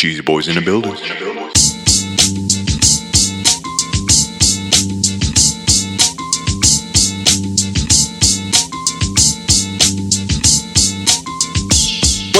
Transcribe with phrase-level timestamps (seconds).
[0.00, 0.92] Cheesy boys in the building.
[0.92, 1.02] What's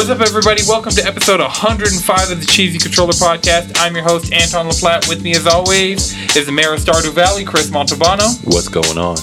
[0.09, 0.63] up, everybody?
[0.67, 3.77] Welcome to episode 105 of the Cheesy Controller Podcast.
[3.77, 5.07] I'm your host, Anton LaPlatte.
[5.07, 8.43] With me, as always, is the mayor of Stardew Valley, Chris Montalbano.
[8.47, 9.17] What's going on?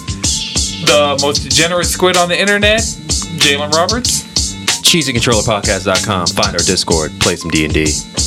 [0.86, 4.22] The most degenerate squid on the internet, Jalen Roberts.
[4.88, 6.28] CheesyControllerPodcast.com.
[6.28, 7.12] Find our Discord.
[7.20, 8.27] Play some D&D.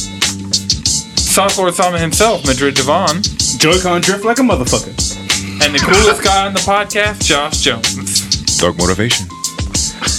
[1.31, 3.23] Sauce Lord Sama himself, Madrid Devon.
[3.59, 4.91] Joy-Con drift like a motherfucker.
[5.65, 8.57] And the coolest guy on the podcast, Josh Jones.
[8.59, 9.27] Dark motivation.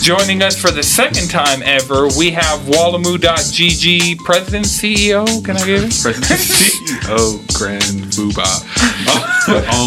[0.02, 5.26] Joining us for the second time ever, we have Wallamoo.gg President CEO.
[5.46, 5.94] Can I get it?
[6.02, 8.48] President CEO Grand Fuba.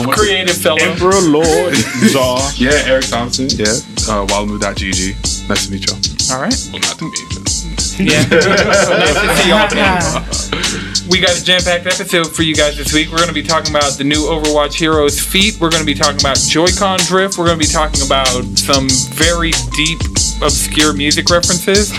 [0.01, 0.79] um, what's Creative fellow.
[0.81, 2.51] Emperor Lord Zaw.
[2.57, 3.49] Yeah, Eric Thompson.
[3.51, 3.67] Yeah.
[4.07, 5.49] Uh, Wallamoo.gg.
[5.49, 5.99] Nice to meet y'all.
[6.37, 6.69] All right.
[6.71, 8.23] Well, not to meet, but Yeah.
[8.31, 10.84] nice to see y'all again.
[11.11, 13.11] We got a jam-packed episode for you guys this week.
[13.11, 15.61] We're going to be talking about the new Overwatch Heroes feat.
[15.61, 17.37] We're going to be talking about Joy-Con drift.
[17.37, 20.01] We're going to be talking about some very deep,
[20.43, 21.93] obscure music references,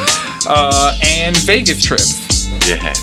[0.48, 2.50] uh, and Vegas trips.
[2.68, 2.94] Yeah.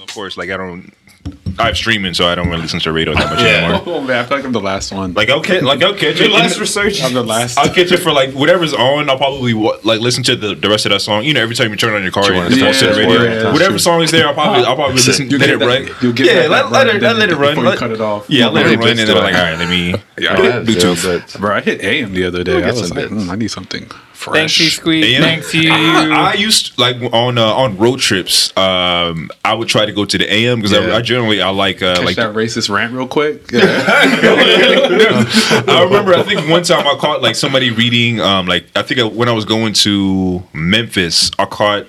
[0.00, 0.94] Of course, like I don't.
[1.58, 3.82] I have streaming, so I don't really listen to radio that much anymore.
[3.86, 5.12] oh man, I feel like I'm the last one.
[5.14, 6.30] Like okay, like I'll catch it.
[6.30, 7.02] last research.
[7.02, 7.58] I'm the last.
[7.58, 9.08] I'll catch it for like whatever's on.
[9.10, 11.24] I'll probably like listen to the, the rest of that song.
[11.24, 12.94] You know, every time you turn on your car, you wanna just start listen to
[12.94, 13.42] the radio.
[13.42, 13.78] yeah, whatever true.
[13.78, 15.28] song is there, I'll probably I'll probably listen.
[15.30, 16.16] You'll let it that- run.
[16.16, 17.56] yeah, that- let, let run, it then let it run.
[17.64, 18.26] Let- cut it off.
[18.28, 19.94] Yeah, let Really it run, and then I'm like, all right, let me.
[20.18, 20.64] Yeah, Bluetooth.
[20.96, 21.40] Bluetooth.
[21.40, 22.62] Bro, I hit AM the other day.
[22.62, 24.36] I was like, mm, I need something fresh.
[24.36, 25.16] Thanks you, Squeeze.
[25.16, 25.22] AM?
[25.22, 25.70] Thanks you.
[25.72, 28.56] I, I used like on uh, on road trips.
[28.56, 30.92] Um, I would try to go to the AM because Yeah.
[30.92, 33.42] I, I generally I like uh, Catch like that racist rant real quick.
[33.52, 33.62] Yeah.
[35.68, 36.14] I remember.
[36.14, 38.20] I think one time I caught like somebody reading.
[38.20, 41.86] Um, like I think when I was going to Memphis, I caught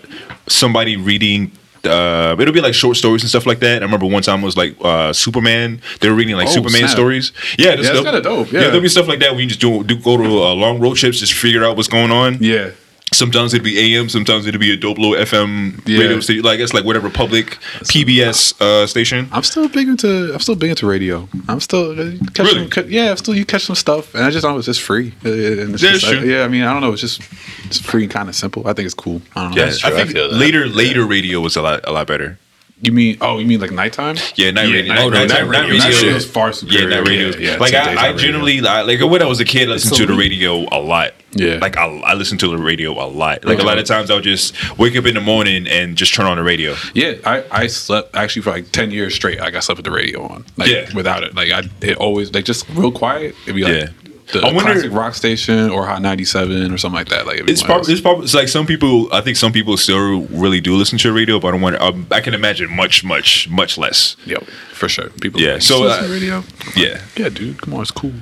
[0.48, 1.52] somebody reading.
[1.86, 3.82] Uh, it'll be like short stories and stuff like that.
[3.82, 5.82] I remember one time it was like uh, Superman.
[6.00, 6.90] They were reading like Oh, Superman snap.
[6.92, 7.34] stories.
[7.58, 8.62] Yeah, Yeah, it's kinda dope, yeah.
[8.62, 10.96] there'll be stuff like that when you just do, do go to uh, long road
[10.96, 12.38] trips, just figure out what's going on.
[12.42, 12.70] yeah.
[13.12, 16.00] Sometimes it'd be AM, sometimes it'd be a dope little FM Yeah.
[16.00, 16.42] radio station.
[16.44, 19.28] Like it's like whatever public PBS uh, station.
[19.32, 21.28] I'm still big into I'm still big into radio.
[21.48, 22.72] I'm still uh, catch Really?
[22.72, 23.12] some, yeah.
[23.12, 25.14] I'm still you catch some stuff, and I just thought it was just free.
[25.24, 26.18] Uh, and it's Yeah, just, sure.
[26.18, 26.44] uh, yeah.
[26.44, 26.92] I mean, I don't know.
[26.94, 27.22] It's just
[27.66, 28.68] it's free and kind of simple.
[28.68, 29.22] I think it's cool.
[29.36, 29.58] I don't know.
[29.58, 30.36] Yeah, That's true, I I think feel that.
[30.38, 32.40] later later radio was a lot a lot better.
[32.82, 34.18] You mean oh you mean like nighttime?
[34.36, 34.92] Yeah, night radio.
[34.92, 35.92] night- Oh, no, nighttime night- night That radio.
[35.92, 36.90] shit was far superior.
[36.90, 37.28] Yeah, night radio.
[37.38, 40.06] Yeah, like I, I generally I, like when I was a kid, I listened to
[40.08, 41.14] the radio a lot.
[41.36, 41.58] Yeah.
[41.62, 43.44] like I, I listened to the radio a lot.
[43.46, 46.26] Like a lot of times, I'll just wake up in the morning and just turn
[46.26, 46.76] on the radio.
[46.94, 49.40] Yeah, I, I slept actually for like ten years straight.
[49.40, 50.46] Like I slept with the radio on.
[50.58, 50.94] Like Yeah.
[50.94, 53.36] without it, like I it always like just real quiet.
[53.44, 53.90] It'd be like Yeah.
[54.32, 57.26] the I wonder- classic rock station or Hot ninety seven or something like that.
[57.28, 59.12] Like It's probably it's probably it's like some people.
[59.14, 61.82] I think some people still really do listen to the radio, but I don't want.
[61.82, 64.16] Um, I can imagine much, much, much less.
[64.26, 65.10] Yep, for sure.
[65.22, 65.42] People.
[65.42, 66.44] Yeah, like, so, "You listen uh, radio.
[66.76, 67.02] Yeah.
[67.18, 68.14] Yeah, dude, come on, it's cool.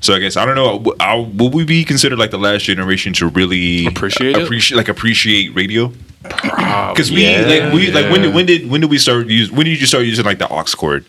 [0.00, 0.94] So I guess I don't know.
[0.98, 5.54] I, will we be considered like the last generation to really Appreciate appreciate like appreciate
[5.54, 5.92] radio?
[6.22, 9.50] Because we Yeah, like we like when did when did when did we start use
[9.50, 11.04] when did you start using like the aux cord?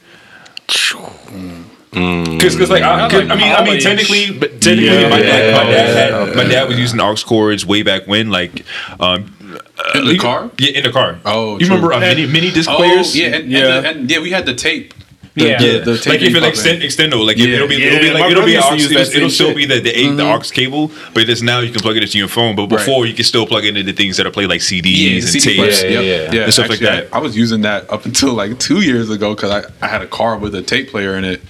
[1.91, 5.69] Because like I, 'cause, I mean I mean technically but technically Yeah, my, dad, my
[5.71, 6.35] dad had, yeah.
[6.35, 8.63] my dad was using aux cords way back when like
[8.99, 9.33] um
[9.95, 10.49] In the you- car?
[10.57, 11.75] yeah in the car Oh, you true.
[11.75, 13.59] remember uh, mini mini disc Oh players yeah, and, Yeah.
[13.59, 14.93] And, the, and yeah, we had the tape.
[15.33, 15.57] The, Yeah.
[15.59, 16.89] the, yeah, the like if it pop extend in.
[16.89, 17.55] extendo, like Yeah.
[17.55, 19.79] it'll be Yeah, it'll be like it'll be brother aux, it'll, it'll still be the,
[19.79, 20.41] the, eight the mm-hmm.
[20.41, 22.55] aux cable, but it's now you can plug it into your phone.
[22.55, 24.97] But before you can still plug it into the things that are played like CDs
[24.97, 25.57] Yeah, and CD tapes.
[25.57, 25.83] players.
[25.83, 26.03] Yeah, Yep.
[26.03, 27.07] yeah, yeah, And stuff like that.
[27.13, 30.01] I, I was using that up until like two years ago because I, I had
[30.01, 31.41] a car with a tape player in it,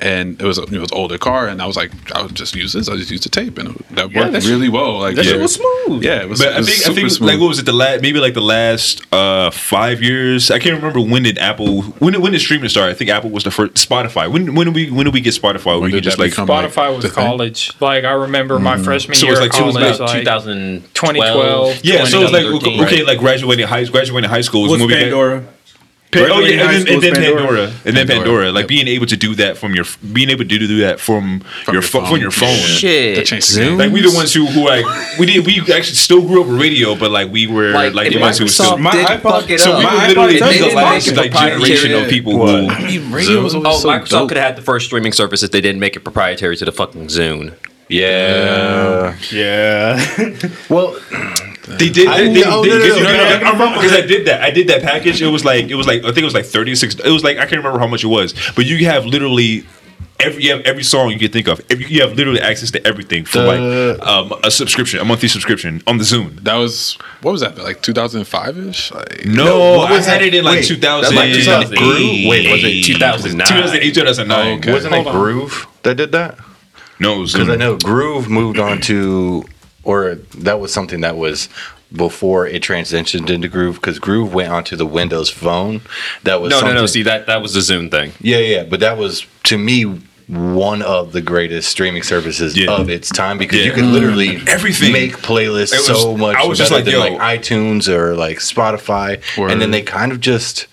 [0.00, 2.34] and it was a, it was an older car, and I was like, I would
[2.34, 2.88] just use this.
[2.88, 4.98] I just used the tape, and it, that worked that shit- really well.
[4.98, 5.32] Like that yeah.
[5.32, 6.02] shit was smooth.
[6.02, 6.38] Yeah, it was.
[6.40, 7.28] But it I was think I think smooth.
[7.30, 10.76] like what was it the last maybe like the last uh five years I can't
[10.76, 13.50] remember when did Apple when did, when did streaming start I think Apple was the
[13.50, 16.04] first Spotify when when did we when did we get Spotify where When you could
[16.04, 17.24] did just like become- Spotify was the thing?
[17.24, 17.72] college.
[17.80, 20.22] Like I remember my freshman So year was of like it was college, About like
[20.24, 20.92] 2012.
[20.94, 21.84] 2012.
[21.84, 23.06] yeah so it was like okay right?
[23.06, 24.94] like graduating high graduating high school was was when we
[26.10, 27.36] got- Pa- oh yeah, and then, and then Pandora.
[27.38, 27.62] Pandora.
[27.84, 28.68] and then Pandora, Pandora, like yep.
[28.68, 31.82] being able to do that from your, being able to do that from, your, your
[31.82, 32.10] phone, phone.
[32.12, 32.56] from your phone.
[32.56, 33.16] Shit.
[33.16, 33.78] That changed the game.
[33.78, 34.84] Like we the ones who, who like
[35.18, 38.10] we did we actually still grew up with radio, but like we were like, Like,
[38.12, 38.76] the ones who still.
[38.76, 42.08] Microsoft My iPod- So we My were literally touch the last make like generation of
[42.08, 42.48] people What?
[42.48, 42.68] who.
[42.68, 44.28] I mean, radio was always Oh, so Microsoft dope.
[44.28, 46.72] could have had the first streaming service if they didn't make it proprietary to the
[46.72, 47.54] fucking Zune.
[47.88, 49.16] Yeah.
[49.30, 49.98] Yeah.
[50.68, 50.96] well,
[51.78, 52.06] They did.
[52.08, 53.92] I They, they, know, they- no, no, no, you no, know, no, I remember because
[53.92, 54.42] I did that.
[54.42, 55.20] I did that package.
[55.22, 56.94] It was like it was like I think it was like thirty six.
[56.94, 59.64] It was like I can't remember how much it was, but you have literally.
[60.22, 61.62] Every, you have every song you can think of.
[61.70, 65.28] Every, you have literally access to everything for The- like um, a subscription, a monthly
[65.28, 66.40] subscription on the Zune.
[66.44, 67.56] That was what was that?
[67.56, 68.92] Like 2005 ish.
[68.92, 70.26] Like No, what I was had that?
[70.26, 71.16] it in like Wait, 2000.
[71.16, 72.28] like 2008.
[72.28, 73.46] Wait, was it 2009?
[73.46, 74.38] 2008, 2009.
[74.46, 74.72] Oh, okay.
[74.74, 75.14] Wasn't it Hold on.
[75.14, 76.38] Groove that did that?
[76.98, 79.44] No, Because I know Groove moved on to,
[79.84, 81.48] or that was something that was
[81.92, 83.76] before it transitioned into Groove.
[83.76, 85.80] Because Groove went onto the Windows Phone.
[86.24, 86.86] That was No, no, no.
[86.86, 88.12] See that that was the Zune thing.
[88.20, 92.70] Yeah, yeah, but that was to me one of the greatest streaming services Yeah.
[92.70, 93.64] of its time because Yeah.
[93.64, 93.92] you could mm-hmm.
[93.92, 94.92] literally Everything.
[94.92, 97.00] make playlists was- so much I was just like, than yo.
[97.00, 99.50] like iTunes or like Spotify, Word.
[99.50, 100.66] and then they kind of just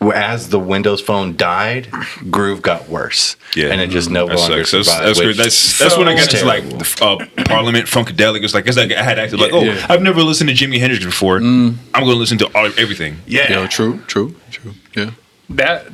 [0.00, 1.88] as the Windows Phone died,
[2.30, 3.66] Groove got worse, Yeah.
[3.72, 4.70] and it just no That longer sucks.
[4.70, 5.06] That's, survived.
[5.06, 5.36] that's, which- great.
[5.36, 8.44] that's, that's when I got into like uh, Parliament Funkadelic.
[8.44, 9.84] It's like it's like I had acted like, oh, Yeah.
[9.88, 11.38] I've never listened to Jimi Hendrix before.
[11.38, 13.18] I'm going to listen to all, everything.
[13.26, 14.74] yeah, Yo, true, true, true.
[14.94, 15.10] Yeah.
[15.50, 15.86] That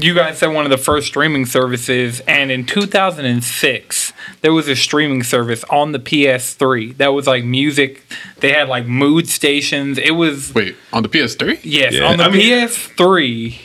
[0.00, 4.12] you guys said one of the first streaming services and in 2006
[4.42, 8.02] there was a streaming service on the ps3 that was like music.
[8.38, 9.98] They had like mood stations.
[9.98, 11.60] It was Wait, on the PS3?
[11.62, 13.58] yes Yeah, on the I ps3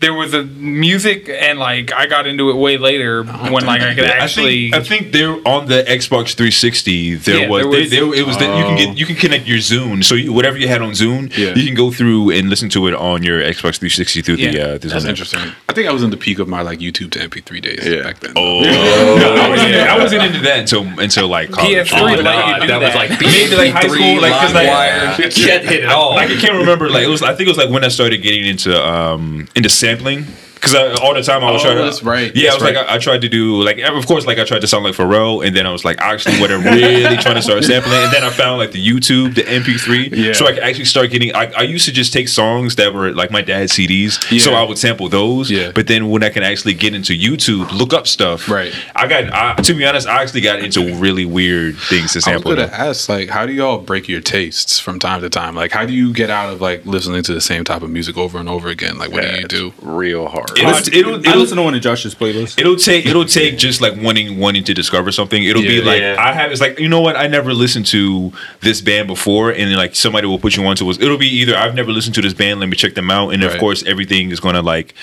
[0.00, 3.94] there was a music and like i got into it way later when like i
[3.94, 7.14] could I actually think, I think they're on the Xbox 360.
[7.16, 9.16] There Yeah, was, there they- was- they- it was that you can get you can
[9.16, 10.02] connect your Zune.
[10.04, 11.54] So you, whatever you had on Zune, Yeah.
[11.54, 14.42] you can go through and listen to it on your Xbox 360 through the.
[14.42, 14.62] Yeah.
[14.62, 15.08] Uh, the That's Zune.
[15.08, 15.40] interesting.
[15.68, 18.02] I think I was in the peak of my like YouTube to MP3 days Yeah.
[18.02, 18.32] back then.
[18.36, 21.90] Oh, no, I, wasn't, I wasn't into that until until like college.
[21.90, 24.54] PS3 Oh, let you no, do that was like Maybe like high school, like because
[24.54, 24.68] like.
[24.68, 25.34] LimeWire.
[25.48, 26.14] Can't hit it all.
[26.14, 26.88] Like I can't remember.
[26.90, 27.22] Like it was.
[27.22, 30.47] I think it was like when I started getting into um into sampling.
[30.60, 31.84] Because all the time I was Oh, trying to.
[31.84, 32.34] that's right.
[32.34, 32.88] Yeah, I That's was like.
[32.88, 35.46] I, I tried to do like of course like I tried to sound like Pharrell,
[35.46, 38.24] and then I was like actually what I'm really trying to start sampling, and then
[38.24, 40.32] I found like the YouTube, the MP3, Yeah.
[40.32, 41.34] so I could actually start getting.
[41.34, 44.40] I, I used to just take songs that were like my dad's CDs, Yeah.
[44.42, 45.50] so I would sample those.
[45.50, 45.72] Yeah.
[45.74, 48.48] But then when I can actually get into YouTube, look up stuff.
[48.48, 48.72] Right.
[48.94, 49.32] I got.
[49.32, 52.52] I, to be honest, I actually got into really weird things to sample.
[52.52, 55.54] I was gonna ask, like, how do y'all break your tastes from time to time?
[55.54, 58.16] Like, how do you get out of like listening to the same type of music
[58.16, 58.98] over and over again?
[58.98, 59.72] Like, what do you do?
[59.82, 60.47] real hard.
[60.56, 62.58] It'll, it'll, I it'll, listen to one of Josh's playlists.
[62.58, 65.42] It'll take it'll take just like wanting wanting to discover something.
[65.44, 66.16] It'll be like Yeah.
[66.18, 69.70] I have it's like you know what I never listened to this band before, and
[69.70, 71.00] then like somebody will put you onto it.
[71.00, 73.42] It'll be either I've never listened to this band, let me check them out, and
[73.44, 74.94] of course everything is gonna like.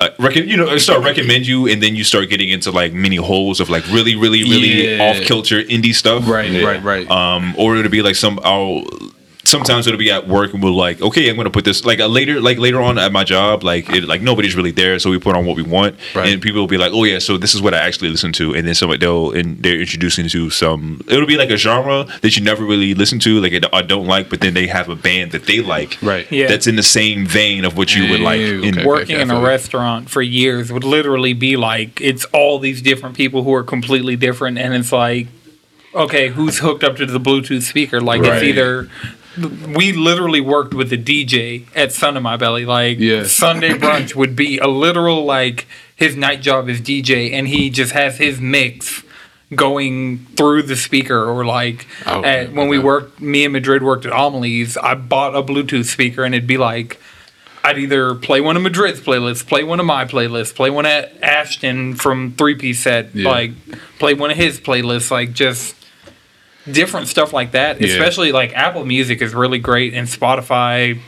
[0.00, 3.16] Uh, rec- you know, start recommend you, and then you start getting into like mini
[3.16, 5.10] holes of like really, really, really Yeah.
[5.10, 7.10] off kilter indie stuff, Right, right, right.
[7.10, 8.84] um, or it'll be like some I'll
[9.44, 12.06] sometimes it'll be at work and we're like okay i'm gonna put this like uh,
[12.06, 15.18] later like later on at my job like it like nobody's really there so we
[15.18, 16.28] put on what we want Right.
[16.28, 18.54] and people will be like oh yeah so this is what i actually listen to
[18.54, 22.36] and then somebody they'll and they're introducing to some it'll be like a genre that
[22.36, 25.32] you never really listen to like i don't like but then they have a band
[25.32, 26.30] that they like Right.
[26.30, 26.48] Yeah.
[26.48, 29.30] that's in the same vein of what you would like Yeah, in working okay, in
[29.30, 33.62] a restaurant for years would literally be like it's all these different people who are
[33.64, 35.28] completely different and it's like
[35.94, 38.34] okay who's hooked up to the bluetooth speaker like Right.
[38.34, 38.90] it's either
[39.74, 43.24] we literally worked with the dj at sun in my belly like Yeah.
[43.24, 47.92] sunday brunch would be a literal like his night job is dj and he just
[47.92, 49.02] has his mix
[49.54, 54.04] going through the speaker or like Oh, at, when we worked me and madrid worked
[54.06, 57.00] at Amelie's i bought a bluetooth speaker and it'd be like
[57.64, 61.12] I'd either play one of Madrid's playlists, play one of my playlists, play one at
[61.22, 63.28] Ashton from Three Piece Set, Yeah.
[63.28, 63.50] like
[63.98, 65.74] play one of his playlists, like just
[66.72, 67.80] different stuff like that.
[67.80, 67.88] Yeah.
[67.88, 70.98] Especially like Apple Music is really great and Spotify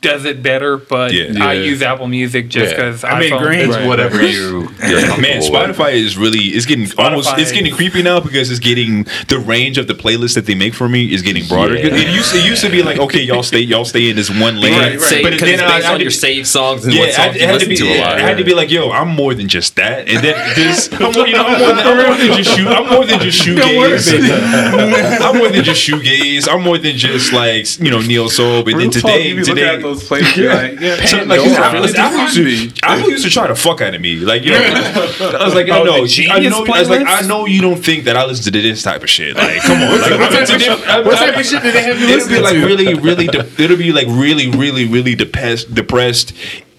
[0.00, 1.44] does it better, but Yeah.
[1.44, 1.62] I Yeah.
[1.64, 2.76] use Apple Music just Yeah.
[2.76, 3.60] because I mean, green.
[3.60, 3.86] It's Right.
[3.86, 4.70] whatever you.
[4.88, 5.40] you're Man.
[5.42, 9.76] Spotify is really it's getting almost it's getting creepy now because it's getting the range
[9.76, 11.74] of the playlist that they make for me is getting broader.
[11.74, 11.86] Yeah.
[11.86, 14.30] It used to, it used to be like okay, y'all stay y'all stay in this
[14.30, 15.22] one lane, Right, right.
[15.22, 17.36] but then it's I, based I on your saved songs and yeah, what I, songs
[17.36, 17.76] it you had to be.
[17.76, 18.18] to a lot.
[18.18, 21.12] It had to be like, yo, I'm more than just that, and then this, I'm
[21.12, 23.40] more, you know, I'm more than, I'm more than just shoe, I'm more than just
[23.44, 24.08] shoegaze.
[25.20, 26.48] I'm more than just shoegaze.
[26.50, 28.62] I'm more than just like you know neo soul.
[28.62, 32.34] But then today, today, looking at those places, you're like, yeah, so, like, Apple, used
[32.36, 34.16] to, used to try to fuck out of me.
[34.16, 37.06] Like, you know, I was like, Oh, I know, I know, I was like.
[37.06, 39.36] I know you don't think that I listen to this type of shit.
[39.36, 40.78] Like, come on, like, what type of shit?
[41.08, 43.26] What type of shit did they have you It'll be like really, really.
[43.26, 46.32] De- it'll be like really, really, really depressed, depressed,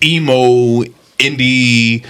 [0.04, 0.84] emo,
[1.18, 2.06] indie,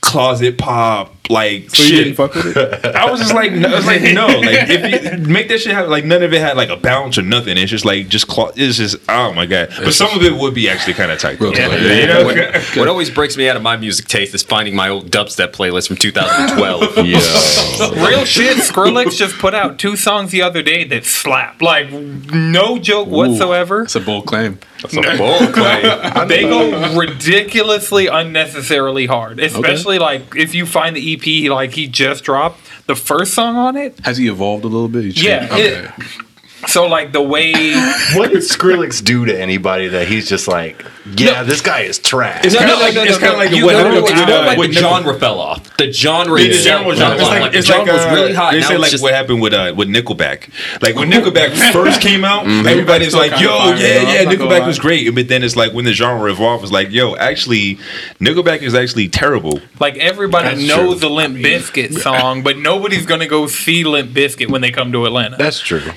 [0.00, 2.04] closet pop, like So you shit.
[2.04, 2.84] didn't fuck with it?
[2.96, 5.72] I was just like, no, I was like, no, like if you make that shit
[5.72, 7.56] have like none of it had like a bounce or nothing.
[7.58, 8.52] It's just like just cloth.
[8.56, 9.68] It's just oh my god.
[9.78, 11.38] But some of it would be actually kind of tight.
[11.40, 11.68] Real though.
[11.68, 11.80] talk.
[11.80, 12.80] You know?
[12.80, 15.88] What always breaks me out of my music taste is finding my old dubstep playlist
[15.88, 16.96] from 2012.
[18.08, 18.56] Real shit.
[18.58, 21.60] Skrillex just put out two songs the other day that slap.
[21.62, 23.82] Like no joke whatsoever.
[23.82, 24.58] It's a bold claim.
[24.82, 26.28] That's a bold claim.
[26.28, 29.40] They go ridiculously unnecessarily hard.
[29.40, 33.76] Especially like if you find the EP like he just dropped the first song on
[33.76, 33.98] it.
[34.00, 35.04] Has he evolved a little bit?
[35.04, 35.58] He Yeah, changed?
[35.64, 36.24] it-
[36.66, 37.52] So like the way
[38.14, 40.84] What did Skrillex do to anybody that he's just like,
[41.16, 42.44] yeah, this guy is trash?
[42.44, 44.38] It's kind of like it's kind of like you what know, happened it's with, more
[44.38, 45.76] uh, like with the genre fell off.
[45.76, 47.28] The genre The itself genre was fell it's off.
[47.30, 48.52] like, Like, the it's like genre was uh, really hot.
[48.52, 50.50] They say it's like just what happened with uh, with Nickelback.
[50.82, 54.38] Like when Nickelback first came out, everybody's still like, "Yo, fire, yeah, yeah, I'm not
[54.38, 57.14] gonna Nickelback was great." But then it's like when the genre evolved, it's like, "Yo,
[57.16, 57.76] actually,
[58.20, 61.08] Nickelback is actually terrible." like everybody That's knows true.
[61.08, 65.06] the Limp Bizkit song, but nobody's gonna go see Limp Bizkit when they come to
[65.06, 65.36] Atlanta.
[65.36, 65.80] That's true.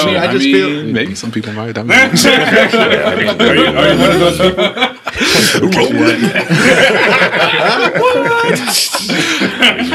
[0.00, 1.76] So- I mean, I I just mean, feel maybe some people might.
[1.78, 5.00] I mean, Are you, are you one of those people?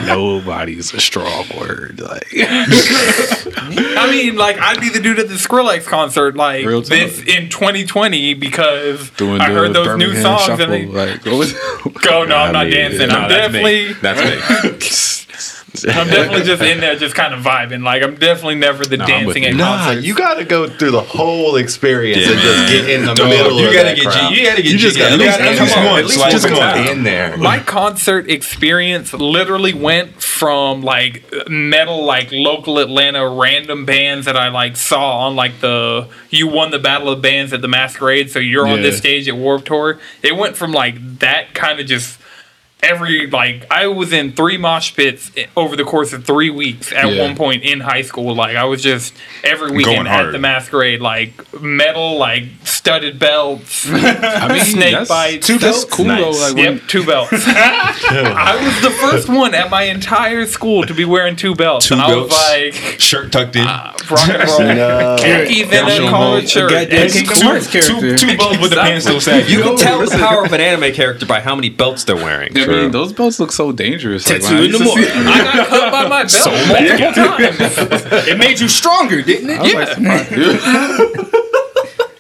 [0.06, 2.00] nobody's a strong word.
[2.02, 6.90] Like, I mean, like I'd be the dude at the Skrillex concert, like Real talk.
[6.90, 10.86] this in 2020 because doing I the heard those new Birmingham songs shuffle, and they
[10.86, 11.54] like, what was-
[12.02, 12.24] go.
[12.26, 13.08] No, I'm I not mean, dancing.
[13.10, 13.94] no, I'm that's me.
[13.94, 15.42] definitely, That's me.
[15.84, 17.84] I'm definitely just in there, just kind of vibing.
[17.84, 19.50] Like I'm definitely never the Nah, dancing you.
[19.50, 20.06] at Nah, concerts.
[20.08, 23.60] you gotta go through the whole experience Yeah, and just get in the Dog, middle
[23.60, 24.34] you of gotta that get crowd.
[24.34, 25.88] G- you gotta get You just gotta at least- at at least least once.
[26.04, 27.36] once, like, just come go in there.
[27.38, 34.50] my concert experience literally went from like metal like local atlanta random bands that i
[34.50, 38.40] like saw on like the you won the battle of bands at the masquerade so
[38.40, 42.20] you're on this stage at warp tour it went from like that kind of just
[42.84, 47.06] every like i was in three mosh pits over the course of three weeks at
[47.12, 47.24] Yeah.
[47.24, 49.14] one point in high school like i was just
[49.44, 55.48] every weekend at the masquerade like metal like studded belts I mean, Snake that's, bites.
[55.48, 55.86] That's Belts?
[55.86, 56.30] cool though.
[56.32, 57.32] Like, when, Yep, two belts.
[57.48, 61.96] I was the first one at my entire school to be wearing two belts, Two
[61.96, 63.66] and I was like, Shirt tucked in.
[63.68, 65.16] Uh, rock and roll, No.
[65.20, 66.70] khakis and a collared shirt.
[66.72, 69.50] Goddamn two- two belts with the pants still sagging.
[69.52, 72.58] You can tell the power of an anime character by how many belts they're wearing.
[72.58, 74.28] I mean, those belts look so dangerous.
[74.30, 75.10] Like, I Tattoo in the used morning.
[75.12, 78.28] I got cut by my belt so multiple times.
[78.28, 79.66] It made you stronger, didn't it?
[79.72, 81.32] Yeah,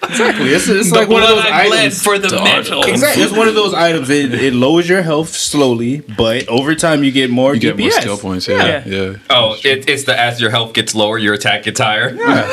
[0.09, 0.49] Exactly.
[0.49, 2.01] It's, it's like one of those I items.
[2.01, 2.83] for the metal.
[2.83, 3.23] Exactly.
[3.23, 4.09] It's one of those items.
[4.09, 7.91] It, it lowers your health slowly, but over time you get more You get more
[7.91, 8.47] skill points.
[8.47, 9.15] Yeah, yeah.
[9.29, 12.13] Oh, it, it's the as your health gets lower, your attack gets higher.
[12.13, 12.47] Yeah.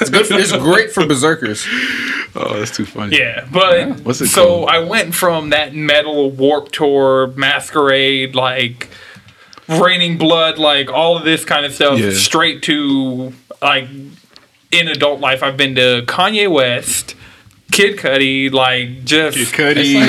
[0.00, 0.26] It's good.
[0.26, 1.64] For, it's great for berserkers.
[2.34, 3.16] Oh, that's too funny.
[3.16, 4.68] Yeah, but What's it so called?
[4.70, 8.88] I went from that metal warp tour masquerade like
[9.68, 12.10] raining blood like all of this kind of stuff Yeah.
[12.10, 13.88] straight to like
[14.74, 17.14] in adult life I've been to Kanye West,
[17.72, 19.58] Kid Cudi, like just It's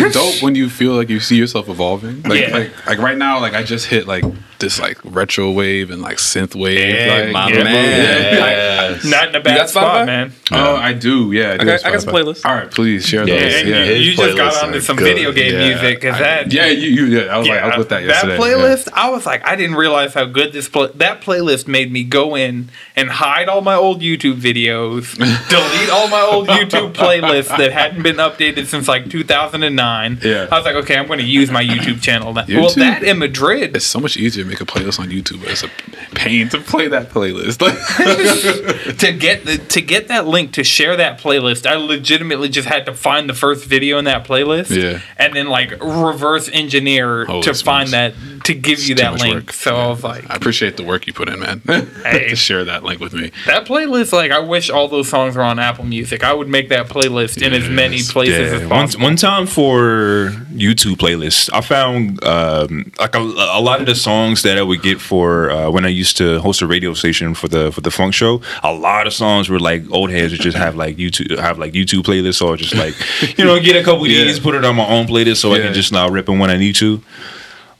[0.03, 2.21] like dope when you feel like you see yourself evolving.
[2.23, 2.53] Like, Yeah.
[2.57, 4.23] like, like right now, like I just hit like
[4.59, 6.77] this like retro wave and like synth wave.
[6.77, 8.99] Hey, like, my yeah, man.
[9.05, 10.05] not in a bad spot, Spotify?
[10.05, 10.33] man.
[10.51, 11.31] Oh, I do.
[11.31, 12.23] Yeah, I, do got- I got some Spotify.
[12.23, 12.45] playlists.
[12.45, 13.67] All right, please share Yeah, those.
[13.67, 15.03] Yeah, you, you just got playlists onto some good.
[15.05, 15.67] video game Yeah.
[15.69, 17.35] music because I- that yeah, you, you, yeah.
[17.35, 18.37] I was like, I was with that yesterday.
[18.37, 21.91] That playlist, I was like, I didn't realize how good this play- that playlist made
[21.91, 25.15] me go in and hide all my old YouTube videos,
[25.49, 30.19] delete all my old YouTube playlists that hadn't been updated since like 2009.
[30.23, 30.47] Yeah.
[30.51, 32.33] I was like, okay, I'm going to use my YouTube channel.
[32.33, 32.45] Now.
[32.47, 32.75] Well, YouTube?
[32.75, 35.43] that in Madrid, It's so much easier to make a playlist on YouTube.
[35.49, 35.69] It's a
[36.15, 37.59] pain to play that playlist.
[38.99, 42.85] to get the to get that link to share that playlist, I legitimately just had
[42.85, 45.01] to find the first video in that playlist, Yeah.
[45.17, 48.13] and then like reverse engineer Holy to find that
[48.45, 49.33] to give you that link.
[49.35, 49.53] work.
[49.53, 51.61] So I was like, I appreciate the work you put in, man.
[52.05, 52.29] Hey.
[52.29, 53.31] to share that link with me.
[53.47, 56.23] That playlist, like, I wish all those songs were on Apple Music.
[56.23, 58.11] I would make that playlist in as many Yes.
[58.11, 63.61] places as Yeah, one, one time for YouTube playlists, I found um, like a, a
[63.61, 66.61] lot of the songs that I would get for uh, when I used to host
[66.61, 68.41] a radio station for the for the funk show.
[68.63, 71.73] A lot of songs were like old heads would just have like YouTube have like
[71.73, 72.95] YouTube playlists or just like
[73.37, 75.59] you know get a couple of these, put it on my own playlist so I
[75.59, 77.01] can just now rip them when I need to.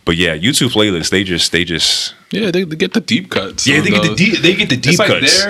[0.05, 3.65] But yeah, YouTube playlists they just they just Yeah, they, they get the deep cuts.
[3.65, 5.43] yeah they get the deep, they get the deep it's like cuts.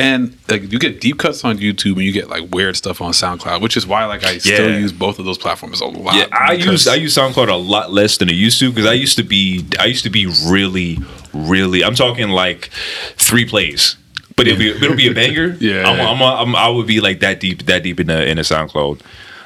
[0.00, 3.12] And like you get deep cuts on YouTube and you get like weird stuff on
[3.12, 6.14] SoundCloud, which is why like I still use both of those platforms a lot.
[6.14, 8.92] Yeah, I use I use SoundCloud a lot less than I used to because I
[8.94, 10.98] used to be I used to be really
[11.32, 12.70] really I'm talking like
[13.16, 13.96] three plays,
[14.36, 15.56] but it'll be it'll be a banger.
[15.60, 15.88] Yeah.
[15.88, 18.42] I'm, I'm, I'm, I would be like that deep that deep in the in the
[18.42, 19.00] SoundCloud.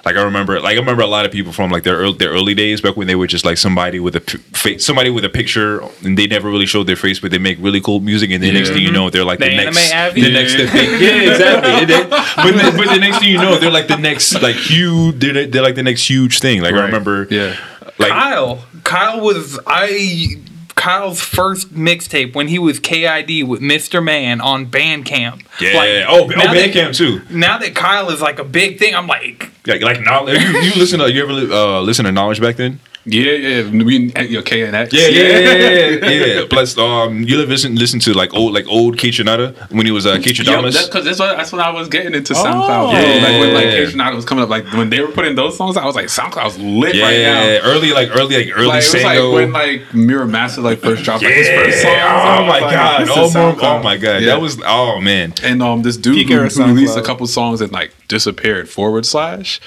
[0.05, 2.31] Like I remember, like I remember a lot of people from like their early, their
[2.31, 5.25] early days back when they were just like somebody with a p- face, somebody with
[5.25, 8.31] a picture, and they never really showed their face, but they make really cool music,
[8.31, 10.21] and the next thing you know, they're like The the, next, Abby?
[10.21, 10.67] the next, thing.
[11.01, 11.85] yeah, exactly.
[11.87, 15.21] They- but the, but the next thing you know, they're like the next like huge,
[15.21, 16.61] they're, they're like the next huge thing.
[16.61, 17.57] Like I remember, Yeah.
[17.99, 18.65] like Kyle.
[18.85, 20.37] Kyle was I.
[20.75, 24.03] Kyle's first mixtape when he was KID with Mr.
[24.03, 25.43] Man on Bandcamp.
[25.61, 27.23] yeah, Like, oh, oh, Bandcamp too.
[27.31, 30.41] Now that Kyle is like a big thing, I'm like, Like, like Knxwledge.
[30.41, 32.81] You, you listen to you ever uh, listen to Knxwledge back then?
[33.07, 33.71] Yeah, yeah.
[33.71, 34.93] We you know, K and X.
[34.93, 36.27] Yeah, yeah, yeah, yeah, yeah.
[36.27, 36.47] yeah.
[36.51, 39.13] Plus, um, you live listen listen to like old like old K
[39.71, 40.73] when he was uh, K Yo, Tradamus.
[40.73, 42.93] that's because that's what that's when I was getting into SoundCloud.
[42.93, 42.93] bro.
[42.93, 43.23] Yeah.
[43.23, 45.85] like when like K was coming up, like when they were putting those songs, I
[45.85, 47.45] was like SoundCloud's lit yeah, right now.
[47.45, 50.79] Yeah, early like early like early Like it was like when like Mirror Master like
[50.79, 51.63] first dropped like his yeah.
[51.63, 51.95] first songs.
[51.95, 53.09] I oh my like, god!
[53.11, 53.81] Oh my, SoundCloud.
[53.81, 54.23] oh my god!
[54.23, 54.29] Yeah.
[54.29, 55.35] That was oh man.
[55.43, 58.69] And um, this dude Peak who, who released a couple songs and like disappeared.
[58.69, 59.61] Forward slash.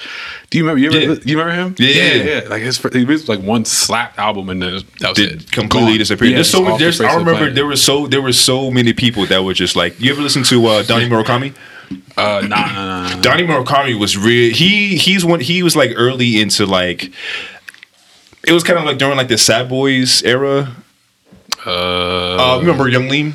[0.50, 0.80] Do you remember?
[0.80, 1.20] You, ever, Yeah.
[1.24, 1.74] you remember him?
[1.78, 2.48] Yeah, yeah, yeah.
[2.48, 5.52] Like his, he released like one slap album and then that was it.
[5.52, 5.98] completely Gone.
[5.98, 6.28] disappear.
[6.28, 8.32] Yeah, there's so just off the I of the remember there were so there were
[8.32, 11.54] so many people that were just like you ever listen to uh, Donnie Murakami?
[12.16, 13.20] Uh, nah, nah, nah, nah.
[13.20, 14.52] Donnie Murakami was real.
[14.54, 15.40] He he's one.
[15.40, 17.12] He was like early into like.
[18.46, 20.74] It was kind of like during like the Sad Boys era.
[21.66, 23.34] Uh, Uh, remember Yung Lean?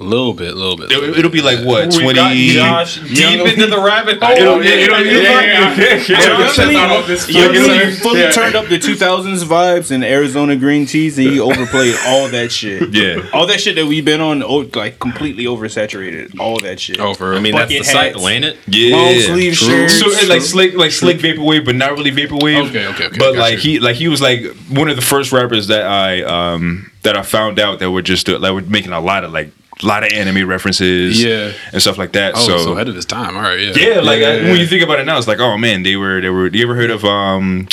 [0.00, 0.90] A little bit, a little bit.
[0.90, 2.54] It, it'll be like what we twenty.
[2.54, 4.32] Josh deep into the rabbit hole.
[4.32, 7.22] It'll, it'll, it'll, yeah, yeah, yeah.
[7.28, 11.94] Young Lee fully turned up the 2000s vibes and Arizona green cheese, and he overplayed
[12.06, 12.92] all that shit.
[12.92, 13.28] Yeah.
[13.32, 16.38] All that shit that we've been on, oh, like completely oversaturated.
[16.38, 17.00] All that shit.
[17.00, 17.38] Oh, for real.
[17.38, 18.58] I mean, that's the Bucket cycle, ain't it?
[18.66, 19.98] Yeah, Long sleeve shirts.
[19.98, 22.68] So it's like slick, like slick vaporwave, but not really vaporwave.
[22.68, 23.72] Okay, okay, okay, But like you.
[23.72, 27.22] he, like he was like one of the first rappers that I, um, that I
[27.22, 30.04] found out that were just uh, like were making a lot of like a lot
[30.04, 31.52] of anime references, Yeah.
[31.72, 32.34] and stuff like that.
[32.36, 33.36] oh, so, so, ahead of his time.
[33.36, 34.50] All right, yeah, yeah, like yeah, I- yeah.
[34.50, 36.48] when you think about it now, it's like oh man, they were they were.
[36.48, 37.68] You ever heard of um,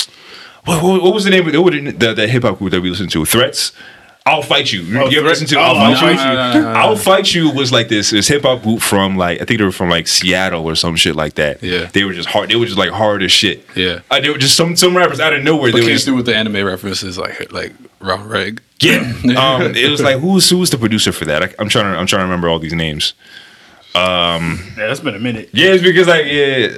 [0.65, 2.89] what, what, what was the name of was the, the hip hop group that we
[2.89, 3.25] listened to?
[3.25, 3.71] Threats.
[4.29, 4.81] I'll fight you.
[4.81, 6.29] you ever listen to oh, I'll I'll fight you?
[6.29, 6.63] You.
[6.63, 6.79] No, no.
[6.79, 9.65] I'll fight you was like this this hip hop group from like I think they
[9.65, 11.63] were from like Seattle or some shit like that.
[11.63, 11.85] Yeah.
[11.93, 12.49] they were just hard.
[12.49, 13.65] They were just like hard as shit.
[13.75, 13.99] Yeah.
[14.11, 15.71] uh, they were just some some rappers out of nowhere.
[15.71, 18.61] But They were came just, through with the anime references like like Ron Reg.
[18.81, 18.99] yeah.
[19.37, 21.43] um, it was like who's who's the producer for that?
[21.43, 23.13] I, I'm trying to I'm trying to remember all these names.
[23.95, 25.49] Yeah, that's been a minute.
[25.53, 26.77] Yeah, it's because like yeah,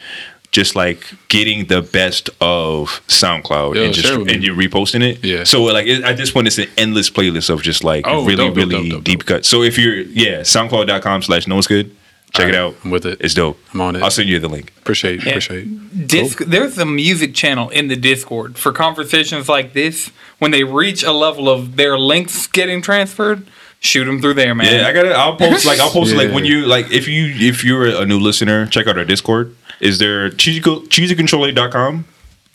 [0.51, 4.35] Just like getting the best of SoundCloud Yo, and just share with me.
[4.35, 5.23] and you're reposting it.
[5.25, 5.45] Yeah.
[5.45, 8.35] So like it, at this point, it's an endless playlist of just like Oh, really,
[8.35, 9.47] dope, dope, really dope, dope, deep cuts.
[9.47, 11.95] So if you're yeah, SoundCloud.com slash no one's good.
[12.33, 12.75] Check it out.
[12.83, 13.19] I'm with it.
[13.21, 13.59] It's dope.
[13.73, 14.01] I'm on it.
[14.03, 14.71] I'll send you the link.
[14.77, 15.29] Appreciate, Yeah.
[15.29, 16.07] appreciate.
[16.07, 20.09] Disc, there's a music channel in the Discord for conversations like this.
[20.39, 23.45] When they reach a level of their links getting transferred,
[23.83, 24.73] shoot them through there, man.
[24.73, 25.11] Yeah, I got it.
[25.11, 28.05] I'll post like I'll post it like when you like if you if you're a
[28.05, 29.55] new listener, check out our Discord.
[29.79, 32.05] Is there cheesy cheesycontroller.com?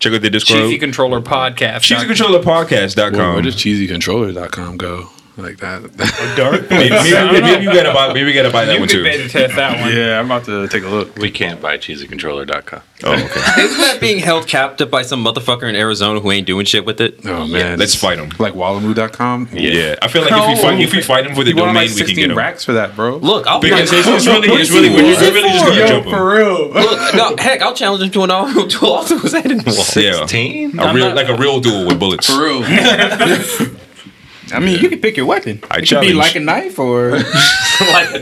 [0.01, 0.61] Check out the Discord.
[0.61, 1.81] Cheesy Controller Podcast.
[1.83, 3.35] cheesycontrollerpodcast.com.
[3.35, 5.11] Where does cheesycontroller.com go?
[5.39, 5.83] Like that.
[6.37, 8.95] Dark maybe, maybe, maybe you gotta buy maybe you gotta buy that You one could
[8.97, 9.05] too.
[9.05, 9.93] beta test that one.
[9.97, 11.17] yeah, I'm about to take a look.
[11.17, 12.83] We can't buy cheesycontroller.com.
[13.05, 13.23] Oh, okay.
[13.63, 17.01] Isn't that being held captive by some motherfucker in Arizona who ain't doing shit with
[17.01, 17.21] it?
[17.25, 18.31] Oh man, let's fight him.
[18.41, 19.51] Like Wallamoo.com.
[19.53, 19.95] Yeah.
[20.03, 21.87] I feel like if you fight if we fight them for the You want domain,
[21.89, 22.37] like we can 16 get them.
[22.37, 23.19] racks for that, bro.
[23.19, 26.07] Look, I'll Because like, it's, it's really it's really when you're really just gonna jump
[26.07, 26.21] them.
[26.21, 26.69] real.
[26.71, 29.59] look, no, heck, I'll challenge him to an all to all to his head in
[29.59, 30.03] the wall.
[30.03, 30.19] Yeah.
[30.27, 30.81] 16?
[30.81, 32.27] A real like a real duel with bullets.
[32.27, 32.63] For real.
[34.53, 35.61] I mean, you can pick your weapon.
[35.71, 37.11] I it could be like a knife or
[37.81, 38.19] like a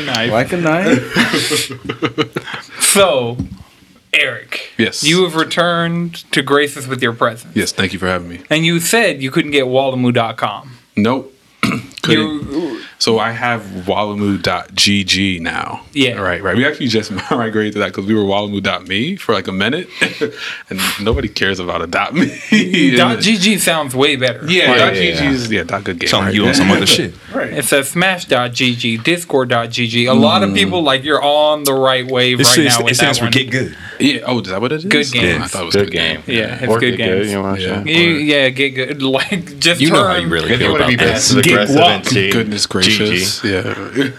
[0.00, 0.30] knife.
[0.32, 2.36] like a knife.
[2.90, 3.36] So,
[4.12, 4.72] Eric.
[4.76, 5.04] Yes.
[5.04, 7.54] You have returned to grace us with your presence.
[7.54, 8.40] yes, thank you for having me.
[8.50, 10.72] And you said you couldn't get Wallamoo.com.
[10.96, 11.32] Nope.
[12.02, 12.50] Couldn't.
[12.50, 15.86] You, So I have wallamoo.gg now.
[15.94, 16.20] Yeah.
[16.20, 16.54] Right, right.
[16.54, 19.88] We actually just migrated to that because we were wallamoo.me for like a minute.
[20.70, 22.26] and nobody cares about a dot .me.
[22.94, 24.44] dot .gg sounds way better.
[24.46, 26.08] Yeah, Yeah, dot yeah, .gg is, yeah, dot good game.
[26.10, 26.34] Sound like right?
[26.34, 27.14] you on some other shit.
[27.34, 27.54] Right.
[27.54, 30.10] It says smash.gg, discord.gg.
[30.10, 30.56] A lot of mm.
[30.56, 33.30] people like you're on the right wave It, right says, now it stands that for
[33.32, 33.76] get good.
[33.98, 34.20] Yeah.
[34.26, 34.84] Oh, is that what it is?
[34.84, 35.42] Good oh, game.
[35.42, 36.22] I thought it was Good game.
[36.26, 37.24] Yeah, it's Or good game.
[37.24, 37.82] you want Yeah.
[37.82, 39.02] to You, yeah, get good.
[39.02, 41.22] Like just You know turn, how you really feel about be that.
[41.42, 42.04] Get aggressive walk.
[42.04, 42.89] Goodness gracious.
[42.98, 43.44] Delicious.
[43.44, 44.10] Yeah.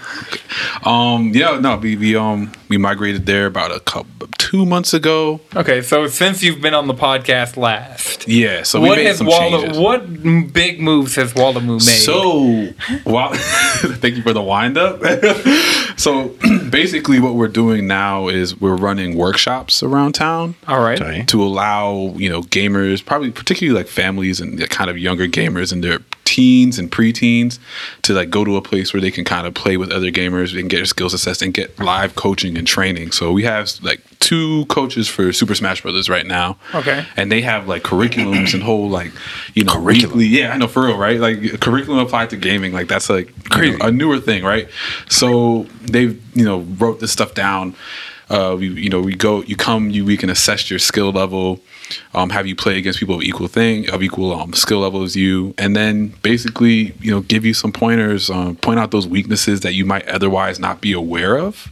[0.84, 1.32] um.
[1.34, 1.60] Yeah.
[1.60, 1.78] No.
[1.78, 5.40] We, we um we migrated there about a couple two months ago.
[5.56, 8.64] Okay, so since you've been on the podcast last, Yeah.
[8.64, 9.78] So we what made has some Walla, changes.
[9.78, 11.82] what big moves has Wallamoo made?
[11.82, 12.74] So,
[13.10, 15.02] wow, thank you for the wind up.
[15.98, 16.30] so,
[16.70, 21.24] basically, what we're doing now is we're running workshops around town all right, Sorry.
[21.26, 25.72] to allow you know gamers, probably particularly like families and the kind of younger gamers
[25.72, 27.60] and their teens and preteens,
[28.04, 30.58] to like go to a place where they can kind of play with other gamers
[30.58, 33.12] and get their skills assessed and get live coaching and training.
[33.12, 36.58] So we have like two coaches for Super Smash Brothers right now.
[36.74, 37.06] Okay.
[37.18, 39.12] and they have like curriculums and whole like
[39.54, 40.26] you know weekly.
[40.26, 41.20] Yeah, I know for real, right?
[41.20, 44.70] Like curriculum applied to gaming, like that's like you know, a newer thing, right?
[45.10, 47.76] So they've you know wrote this stuff down.
[48.32, 51.60] Uh, we you know we go you come you we can assess your skill level,
[52.14, 55.16] um, have you play against people of equal thing of equal um, skill level as
[55.18, 59.60] you, and then basically you know give you some pointers, um, point out those weaknesses
[59.62, 61.70] that you might otherwise not be aware of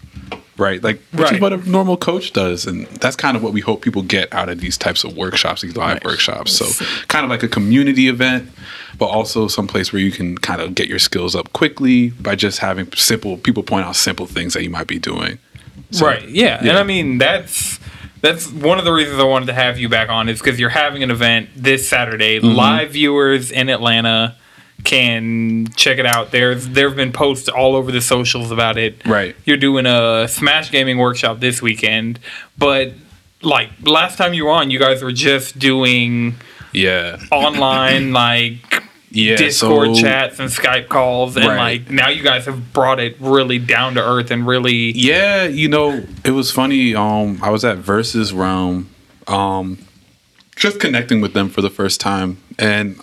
[0.58, 0.84] right?
[0.84, 1.36] Like, which Right.
[1.36, 4.28] is what a normal coach does, and that's kind of what we hope people get
[4.34, 6.52] out of these types of workshops, these live workshops.
[6.52, 6.66] So,
[7.08, 8.50] kind of like a community event,
[8.98, 12.36] but also some place where you can kind of get your skills up quickly by
[12.36, 15.40] just having simple people point out simple things that you might be doing.
[15.92, 16.28] So, right?
[16.28, 16.64] Yeah.
[16.64, 16.78] and.
[16.78, 17.80] I mean that's
[18.22, 20.70] that's one of the reasons I wanted to have you back on is because you're
[20.70, 22.40] having an event this Saturday.
[22.40, 22.56] Mm-hmm.
[22.56, 24.36] Live viewers in Atlanta
[24.84, 26.32] can check it out.
[26.32, 29.06] There's there have been posts all over the socials about it.
[29.06, 29.36] Right.
[29.46, 32.20] You're doing a Smash Gaming workshop this weekend,
[32.58, 32.94] but
[33.42, 36.36] like last time you were on, you guys were just doing
[36.74, 39.36] Yeah, online like yeah.
[39.36, 41.58] Discord so- chats and Skype calls, and Right.
[41.82, 45.68] like now you guys have brought it really down to earth and really Yeah, you
[45.70, 46.96] know, it was funny.
[46.96, 48.90] Um, I was at Versus Realm,
[49.28, 49.78] um,
[50.56, 52.96] just connecting with them for the first time, and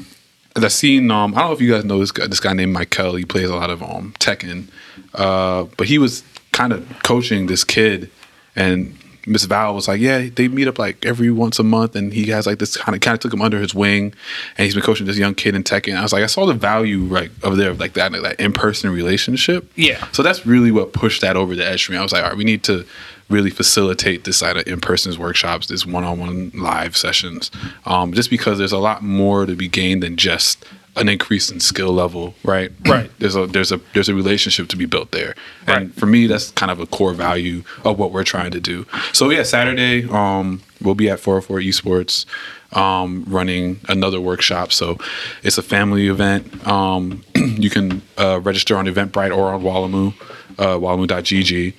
[0.55, 1.11] I scene.
[1.11, 2.27] Um, I don't know if you guys know this guy.
[2.27, 3.17] This guy named Michael.
[3.17, 4.69] He plays a lot of um Tekken,
[5.15, 8.11] uh, but he was kind of coaching this kid,
[8.55, 12.13] and Miss Val was like, "Yeah, they meet up like every once a month, and
[12.13, 14.15] he has like this kind of kind of took him under his wing,
[14.57, 16.55] and he's been coaching this young kid in Tekken." I was like, I saw the
[16.55, 19.71] value like of there, like that, that in person relationship.
[19.75, 20.07] Yeah.
[20.13, 21.99] So that's really what pushed that over the edge for me.
[21.99, 22.87] I was like, all right, we need to
[23.29, 27.51] really facilitate this side of in-person workshops, this one-on-one live sessions,
[27.85, 30.65] um, just because there's a lot more to be gained than just
[30.97, 32.71] an increase in skill level, right?
[32.87, 33.11] Right.
[33.19, 35.35] There's a there's a there's a relationship to be built there,
[35.67, 35.95] and Right.
[35.95, 38.87] for me, that's kind of a core value of what we're trying to do.
[39.13, 42.25] So yeah, Saturday, um, we'll be at 404 Esports.
[42.73, 44.99] Um, running another workshop, so
[45.45, 46.67] it's a family event.
[46.67, 50.13] Um, you can uh, register on Eventbrite or on Wallamoo,
[50.59, 51.75] uh, Wallamoo.gg,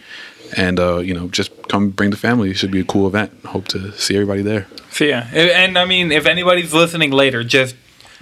[0.56, 2.52] and uh, you know just come bring the family.
[2.52, 3.32] It should be a cool event.
[3.46, 4.66] Hope to see everybody there.
[4.92, 7.76] So yeah, and and, I mean, if anybody's listening later, just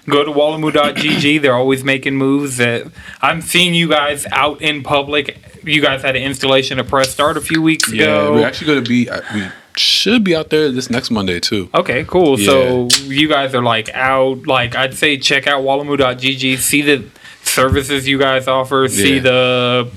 [0.09, 1.41] go to wallamoo.gg.
[1.41, 2.57] They're always making moves.
[2.57, 2.91] That
[3.21, 5.37] I'm seeing you guys out in public.
[5.63, 8.33] You guys had an installation at Press Start a few weeks Yeah, ago.
[8.33, 9.09] we're actually going to be.
[9.09, 9.43] uh, We
[9.75, 11.69] should be out there this next Monday too.
[11.73, 12.37] Okay, cool.
[12.37, 14.45] So you guys are like out.
[14.47, 16.57] Like I'd say, check out wallamoo.gg.
[16.59, 17.03] See the
[17.43, 18.87] services you guys offer.
[18.87, 19.21] See Yeah.
[19.21, 19.91] the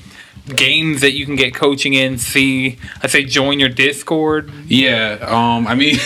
[0.56, 2.18] games that you can get coaching in.
[2.18, 4.50] See, I say join your Discord.
[4.66, 5.96] Yeah, um, I mean,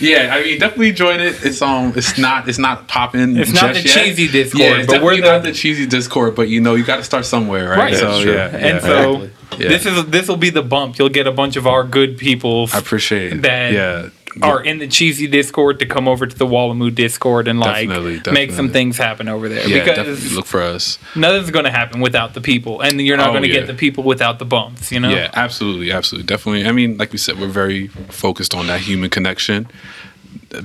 [0.00, 1.44] yeah, I mean, definitely join it.
[1.44, 3.36] It's um, it's not, it's not popping.
[3.36, 4.04] It's not just the yet.
[4.06, 6.34] cheesy Discord, yeah, but we're the- not the cheesy Discord.
[6.34, 7.78] But you know, you got to start somewhere, right?
[7.78, 7.94] Right.
[7.96, 8.34] So That's true.
[8.34, 9.68] yeah, And yeah, so Yeah.
[9.68, 10.98] this is this will be the bump.
[10.98, 14.08] You'll get a bunch of our good people I appreciate that Yeah,
[14.42, 18.20] are in the cheesy Discord to come over to the Wallamoo Discord and like Definitely,
[18.32, 20.98] make some things happen over there yeah, because definitely look for us.
[21.14, 23.60] nothing's going to happen without the people, and you're not Oh, going to yeah.
[23.60, 24.92] get the people without the bumps.
[24.92, 25.08] You know.
[25.10, 26.66] Yeah, absolutely, absolutely, definitely.
[26.66, 29.68] I mean, like we said, we're very focused on that human connection.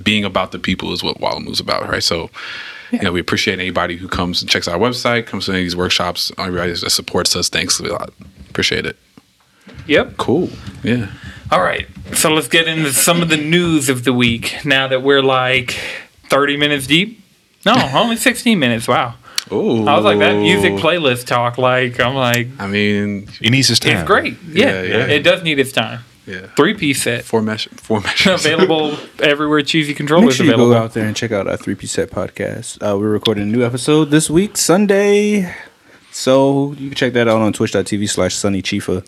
[0.04, 2.04] Being about the people is what Wallamoo's about, right?
[2.04, 2.30] So,
[2.92, 5.66] you know, we appreciate anybody who comes and checks our website, comes to any of
[5.66, 7.50] these workshops, everybody that supports us.
[7.50, 8.12] Thanks a lot.
[8.50, 8.98] Appreciate it.
[9.88, 10.17] Yep.
[10.17, 10.50] Cool.
[10.84, 11.12] Yeah.
[11.52, 11.88] All right.
[12.13, 14.58] So let's get into some of the news of the week.
[14.65, 15.71] Now that we're like
[16.30, 17.19] 30 minutes deep.
[17.65, 18.88] No, only 16 minutes.
[18.88, 19.15] Wow.
[19.50, 21.58] Oh, I was like that music playlist talk.
[21.58, 23.97] Like I'm like I mean, It needs his time.
[23.97, 24.38] it's great.
[24.47, 25.06] Yeah, Yeah, yeah.
[25.08, 26.00] it does need its time.
[26.26, 26.47] yeah.
[26.56, 27.26] Three piece set.
[27.26, 28.45] Four mesh, four meshes.
[28.45, 30.74] available everywhere cheesy Make controllers sure you available.
[30.74, 32.78] go out there and check out our three piece set podcast.
[32.82, 35.54] Uh, we're recording a new episode this week, Sunday.
[36.13, 39.04] So you can check that out on twitch.tv slash Sunny Chifa.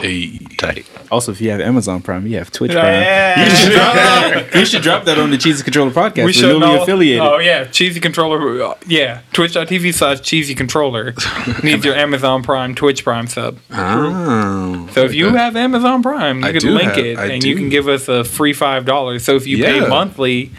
[0.00, 0.38] Hey.
[0.56, 0.86] Tight.
[1.10, 2.84] Also, if you have Amazon Prime, you have Twitch Prime.
[2.84, 4.54] yeah, You should drop that.
[4.54, 6.16] You should drop that on the Cheesy Controller podcast.
[6.16, 7.20] We We should are newly affiliated.
[7.20, 8.62] Oh yeah, cheesy controller.
[8.62, 11.12] uh, Yeah, twitch.tv slash cheesy controller
[11.62, 13.58] needs your Amazon Prime Twitch Prime sub.
[13.70, 14.88] Oh.
[14.92, 17.54] So if you have Amazon Prime, you I can link have- it I and you
[17.56, 19.24] can give us a free five dollars.
[19.24, 20.52] So if you pay monthly,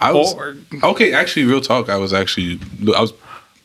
[0.00, 1.12] I was or okay.
[1.12, 1.90] Actually, real talk.
[1.90, 2.58] I was actually
[2.96, 3.12] I was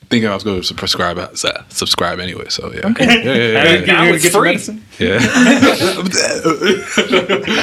[0.10, 1.30] thinking I was going to prescribe uh,
[1.70, 2.46] subscribe anyway.
[2.50, 3.06] So yeah, okay.
[3.06, 4.58] yeah, yeah, yeah, And now it's free.
[5.00, 5.20] yeah.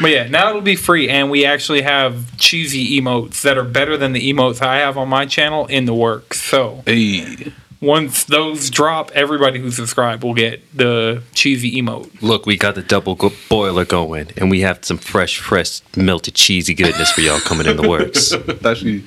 [0.00, 3.96] But yeah, now it'll be free, and we actually have cheesy emotes that are better
[3.96, 6.40] than the emotes I have on my channel in the works.
[6.42, 12.22] So hey, once those drop, everybody who subscribed will get the cheesy emote.
[12.22, 16.36] Look, we got the double go- boiler going, and we have some fresh, fresh, melted,
[16.36, 18.30] cheesy goodness for y'all coming in the works.
[18.30, 19.04] that actually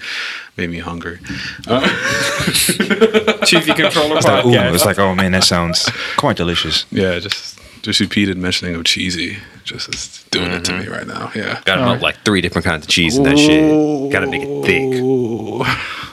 [0.58, 1.20] made me hungry.
[3.46, 4.74] Cheesy controller Ooh, podcast.
[4.74, 6.86] it's like, oh man, that sounds quite delicious.
[6.92, 10.92] Yeah, just just repeated mentioning of cheesy, just is doing it to mm-hmm.
[10.92, 11.32] me right now.
[11.36, 11.62] Yeah.
[11.66, 14.12] Got to melt like three different kinds of cheese in that shit.
[14.12, 16.05] Got to make it thick.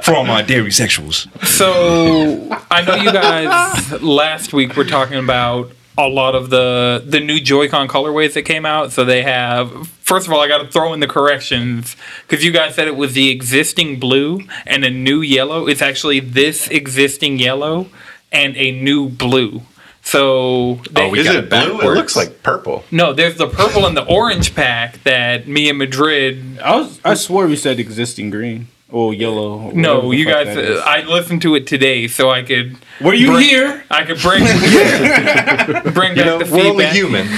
[0.00, 1.28] For all my dairy sexuals.
[1.46, 7.20] So I know you guys last week were talking about a lot of the the
[7.20, 8.92] new Joy-Con colorways that came out.
[8.92, 12.52] So they have first of all, I got to throw in the corrections because you
[12.52, 15.66] guys said it was the existing blue and a new yellow.
[15.66, 17.88] It's actually this existing yellow
[18.30, 19.62] and a new blue.
[20.12, 21.80] So they, Oh, we Is got it it blue?
[21.82, 22.82] It looks like purple.
[22.90, 26.58] no, there's the purple and the orange pack that me and Madrid.
[26.64, 29.70] I was I swore we said existing green or yellow.
[29.72, 30.46] No, you guys.
[30.46, 30.80] that is.
[30.80, 32.78] I listened to it today, so I could.
[33.02, 33.84] Were you bring- here?
[33.90, 34.44] I could bring
[35.92, 37.28] bring back You know, the we're only human.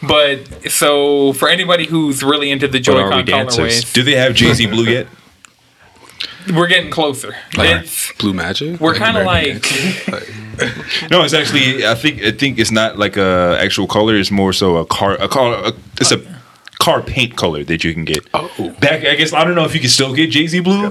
[0.00, 4.14] But so for anybody who's really into the But are we Joy-Con colorways, Do they
[4.14, 5.08] have Jay Z Blue yet?
[6.54, 7.34] We're getting closer.
[7.54, 8.80] It's Blue Magic.
[8.80, 9.64] We're kinda like-
[10.08, 11.86] like No, it's actually.
[11.86, 12.22] I think.
[12.22, 14.16] I think it's not like a actual color.
[14.16, 15.14] It's more so a car.
[15.20, 15.54] A car.
[15.68, 16.20] A, it's a
[16.80, 18.26] car paint color that you can get.
[18.34, 18.48] Oh.
[18.80, 19.04] back.
[19.04, 20.86] I guess I don't know if you can still get Jay Z Blue.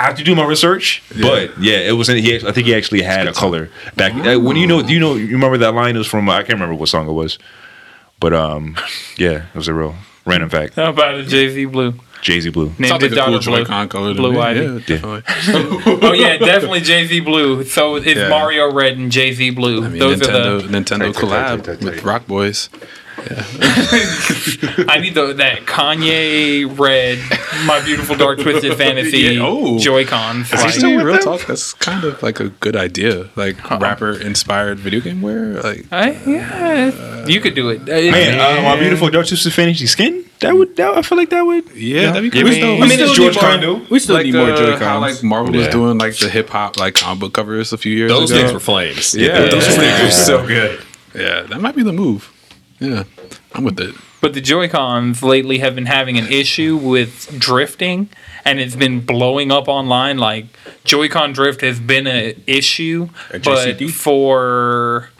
[0.00, 2.20] I have to do my research, but yeah, it wasn't.
[2.20, 4.80] He, actually- I think he actually had a color back uh, when you know.
[4.80, 5.94] You know, you remember that line?
[5.94, 6.28] It was from.
[6.28, 7.38] I can't remember what song it was,
[8.20, 8.76] but um,
[9.16, 10.74] yeah, it was a real random fact.
[10.74, 11.94] how about a Jay Z blue.
[12.22, 12.66] Jay Z Blue.
[12.78, 13.58] Named sounds his like a cool blue.
[13.58, 14.14] Joy-Con color.
[14.14, 14.38] Blue me.
[14.38, 14.60] Ivy.
[14.60, 15.22] Yeah, definitely.
[16.08, 17.64] Oh yeah, definitely Jay Z blue.
[17.64, 18.28] So it's Yeah.
[18.28, 19.84] Mario red and Jay Z blue.
[19.84, 20.68] I mean, Those Nintendo, are the.
[20.68, 22.02] Nintendo Tight, tight, collab with.
[22.04, 22.68] Rock Boys.
[23.18, 23.44] Yeah.
[24.88, 27.18] I need the that Kanye red,
[27.66, 29.78] my beautiful dark twisted fantasy Yeah, oh.
[29.78, 30.52] Joy Cons.
[30.52, 33.28] Actually, real talk, that's kind of like a good idea.
[33.34, 35.60] Like rapper inspired video game wear.
[35.60, 37.86] Like I, yeah, you could do it.
[37.86, 40.24] Man, uh, my beautiful Dark Twisted Fantasy skin.
[40.40, 40.76] That would.
[40.76, 41.70] That, I feel like that would.
[41.74, 42.50] yeah, that'd be I cool.
[42.50, 42.76] mean- though.
[42.84, 43.80] I mean, it's George Condo.
[43.90, 45.22] We still like need more the- Joy how like Cons.
[45.24, 48.30] Marvel was doing like the hip hop like comic book covers a few years Those
[48.30, 48.40] ago.
[48.40, 49.14] Those things were flames.
[49.14, 49.40] Yeah.
[49.48, 49.72] those Yeah.
[49.74, 50.80] things were so good.
[51.14, 52.32] yeah, that might be the move.
[52.78, 53.02] Yeah,
[53.54, 53.94] I'm with it.
[54.20, 58.08] But the Joy Cons lately have been having an issue with drifting,
[58.44, 60.18] and it's been blowing up online.
[60.18, 60.46] Like
[60.84, 63.08] Joy-Con drift has been an issue,
[63.44, 65.10] but for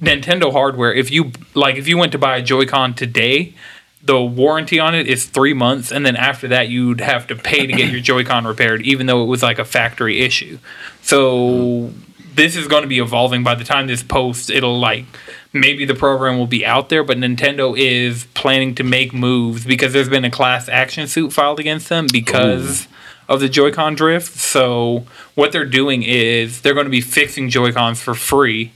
[0.00, 3.54] Nintendo hardware, if you like, if you went to buy a Joy-Con today.
[4.02, 7.66] The warranty on it is three months, and then after that, you'd have to pay
[7.66, 10.58] to get your Joy-Con repaired, even though it was like a factory issue.
[11.02, 11.92] So
[12.34, 13.42] this is going to be evolving.
[13.42, 15.04] By the time this posts, it'll like
[15.52, 19.92] maybe the program will be out there, but Nintendo is planning to make moves because
[19.92, 22.88] there's been a class action suit filed against them because
[23.28, 24.38] of the Joy-Con drift.
[24.38, 28.72] So what they're doing is they're going to be fixing Joy-Cons for free.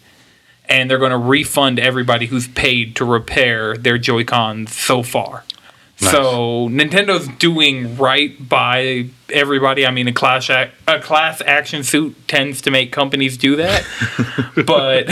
[0.68, 5.44] And they're going to refund everybody who's paid to repair their Joy-Cons so far.
[5.96, 9.86] So Nintendo's doing right by everybody.
[9.86, 13.84] I mean, a class ac- a class action suit tends to make companies do that,
[14.66, 15.06] but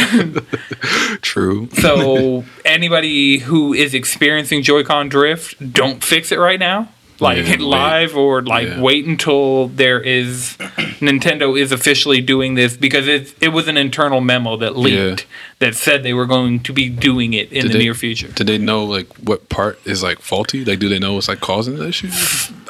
[1.22, 1.68] True.
[1.80, 6.88] so anybody who is experiencing Joy-Con drift, don't fix it right now.
[7.22, 7.60] Like Yeah, wait.
[7.60, 8.80] live or like Yeah.
[8.80, 10.56] wait until there is
[11.00, 15.26] Nintendo is officially doing this because it it was an internal memo that leaked
[15.62, 18.28] that said they were going to be doing it in Did the they- near future.
[18.28, 20.64] Did they know like what part is like faulty?
[20.64, 22.10] Like, do they know what's like causing the issue?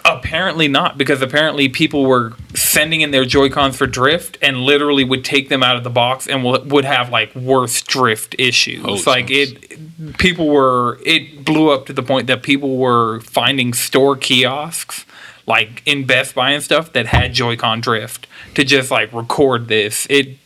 [0.05, 5.05] Apparently not, because apparently people were sending in their Joy Cons for drift and literally
[5.05, 8.85] would take them out of the box and will, would have like worse drift issues.
[8.85, 13.73] Oh, like it, people were it blew up to the point that people were finding
[13.73, 15.05] store kiosks
[15.47, 20.07] like in Best Buy and stuff that had Joy-Con drift to just like record this.
[20.11, 20.37] It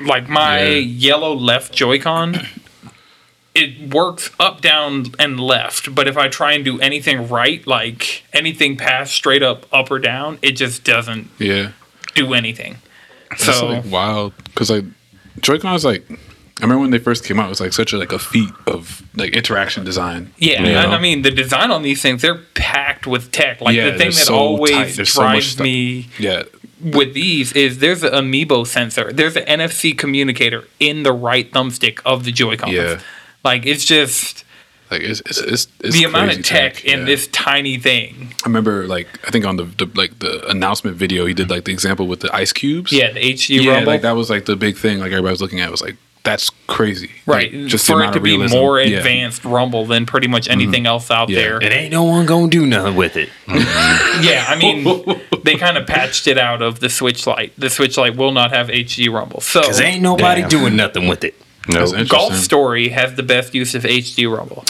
[0.00, 0.76] like my Yeah.
[0.78, 2.46] yellow left Joy-Con
[3.54, 5.94] it works up, down, and left.
[5.94, 9.98] But if I try and do anything right, like anything past straight up, up or
[9.98, 11.70] down, it just doesn't Yeah.
[12.14, 12.76] do anything.
[13.30, 14.84] That's So like wild because like
[15.40, 16.04] Joy-Con is like
[16.58, 18.48] I remember when they first came out, it was like such a like a feat
[18.66, 20.32] of like interaction design.
[20.38, 20.90] yeah, You know?
[20.90, 23.60] I, mean the design on these things they're packed with tech.
[23.60, 24.96] Like Yeah, the thing that so always.
[24.96, 26.44] There's so drives me yeah,
[26.80, 29.12] with these is there's an amiibo sensor.
[29.12, 32.72] There's an NFC communicator in the right thumbstick of the Joy-Cons.
[32.72, 33.00] Yeah.
[33.44, 34.44] Like it's just
[34.90, 37.04] Like it's it's, it's, it's the amount of crazy tech in yeah.
[37.06, 38.34] this tiny thing.
[38.44, 41.64] I remember like I think on the, the like the announcement video he did like
[41.64, 42.92] the example with the ice cubes.
[42.92, 43.92] Yeah, the HD yeah, rumble.
[43.92, 45.00] like that was like the big thing.
[45.00, 47.10] Like everybody was looking at was like that's crazy.
[47.24, 47.50] right.
[47.52, 48.56] Like, just for it to be realism.
[48.56, 48.86] more Yeah.
[48.86, 48.96] Mm-hmm.
[48.98, 51.40] advanced rumble than pretty much anything else out Yeah.
[51.40, 51.62] there.
[51.62, 53.30] It ain't no one gonna do nothing with it.
[54.20, 54.84] Yeah, I mean,
[55.44, 57.52] they kind of patched it out of the Switch Lite.
[57.58, 59.40] The Switch Lite will not have HD rumble.
[59.40, 60.50] So Cause ain't nobody Damn.
[60.50, 61.34] doing nothing with it.
[61.68, 61.80] No.
[61.80, 62.16] That's interesting.
[62.18, 64.64] Golf Story has the best use of HD rumble.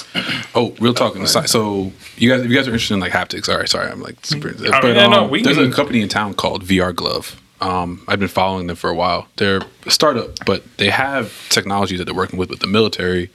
[0.55, 1.29] Oh, real talk on the.
[1.29, 4.01] So you guys, if you guys are interested in like haptics, all right, sorry, I'm
[4.01, 4.55] like super.
[4.59, 7.37] Oh, yeah, no, we there's can- a company in town called VRgluv.
[7.61, 9.29] Um, I've been following them for a while.
[9.37, 13.31] They're a startup, but they have technology that they're working with with the military,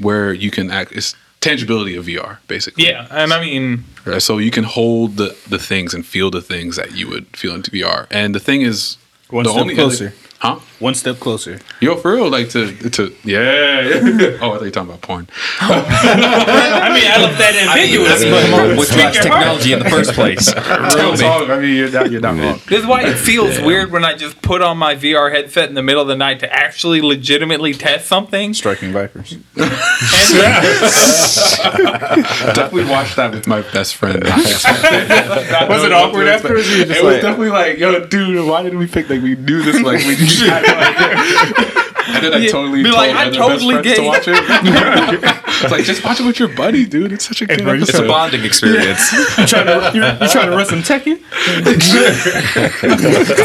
[0.00, 0.92] where you can act.
[0.92, 2.86] It's tangibility of VR, basically.
[2.86, 6.42] Yeah, and I mean, Right, so you can hold the, the things and feel the
[6.42, 8.06] things that you would feel into VR.
[8.10, 8.98] And the thing is,
[9.30, 10.12] One the step only closer.
[10.44, 10.60] Huh?
[10.78, 11.58] One step closer.
[11.80, 13.40] Yo, for real, like to to yeah.
[13.40, 15.26] oh, I thought you were talking about porn.
[15.60, 19.88] I mean, I left that ambiguous, I mean, come on, what drives technology in the
[19.88, 20.52] first place?
[20.52, 21.24] Tell me.
[21.24, 22.60] I mean, you're not, you're not wrong.
[22.68, 25.74] this is why it feels weird when I just put on my VR headset in
[25.74, 28.52] the middle of the night to actually legitimately test something.
[28.52, 29.38] Striking Vipers.
[30.44, 34.22] And definitely watched that with my best friend.
[34.24, 36.70] Was it awkward afterwards?
[36.70, 39.22] You were just it was like- definitely like, yo, dude, why did we pick like
[39.22, 43.26] we knew this like we had, like, and then I totally Be told like, I
[43.26, 45.20] other totally best friends to watch it.
[45.62, 47.12] it's like just watch it with your buddy, dude.
[47.12, 49.12] It's such a good bro, It's a bonding experience.
[49.38, 51.18] you trying to you, you trying to run some Tekken?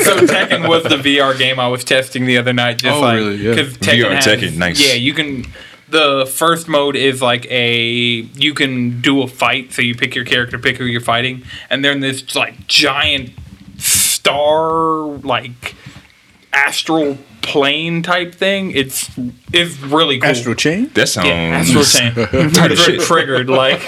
[0.04, 2.80] so Tekken was the VR game I was testing the other night.
[2.80, 3.36] Just Oh, like really?
[3.38, 3.54] Yeah.
[3.54, 4.86] Tekken, VR has, Tekken, nice.
[4.86, 5.46] Yeah, you can.
[5.88, 7.78] The first mode is like a
[8.36, 11.84] you can do a fight, so you pick your character, pick who you're fighting, and
[11.84, 13.32] then this like giant
[13.78, 15.76] star like
[16.54, 18.72] astral plane type thing.
[18.72, 19.10] It's
[19.52, 20.30] it's really cool.
[20.30, 20.90] Astral Chain?
[20.94, 21.28] That sounds.
[21.28, 22.14] Yeah, astral chain.
[22.54, 23.82] Triggered, triggered like.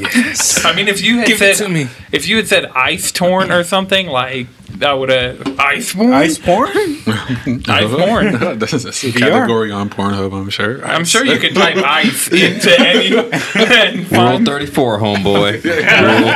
[0.00, 0.64] Yes.
[0.64, 1.88] I mean, if you had Give said to me.
[2.10, 4.46] if you had said ice torn or something like
[4.80, 6.12] I would have ice porn.
[6.12, 6.68] Ice porn?
[6.74, 8.58] Ice porn.
[8.58, 10.84] this is a category on Pornhub, I'm sure.
[10.84, 15.62] I'm sure you can type ice into any and Rule 34, homeboy.
[15.62, 16.32] Rule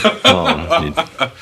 [0.00, 0.20] 34.
[0.24, 1.32] Oh,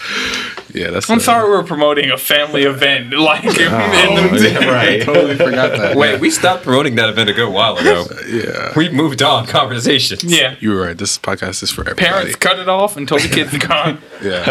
[0.76, 1.08] Yeah, that's.
[1.08, 5.02] I'm uh, sorry we're promoting a family event like in, in the, Yeah, right.
[5.02, 5.96] totally forgot that.
[5.96, 8.04] Wait, we stopped promoting that event a good while ago.
[8.26, 8.72] Yeah.
[8.76, 10.24] We moved on conversations.
[10.24, 10.56] yeah.
[10.60, 10.98] You were right.
[10.98, 12.06] This podcast is for everybody.
[12.06, 13.98] Parents cut it off until the kids are gone.
[14.22, 14.44] Yeah.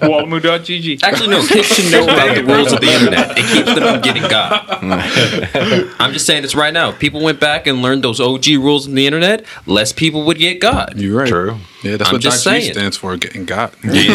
[0.00, 1.02] Wallamoo.gg.
[1.02, 1.46] Actually, no.
[1.46, 3.38] Kids should know about the rules of the internet.
[3.38, 4.82] It keeps them from getting got.
[6.00, 6.88] I'm just saying this right now.
[6.90, 10.38] If people went back and learned those OG rules in the internet, less people would
[10.38, 10.96] get got.
[10.98, 11.28] You're right.
[11.28, 11.58] True.
[11.82, 12.72] Yeah, that's I'm what just Doc G saying.
[12.74, 13.74] stands for, getting got.
[13.82, 14.12] Getting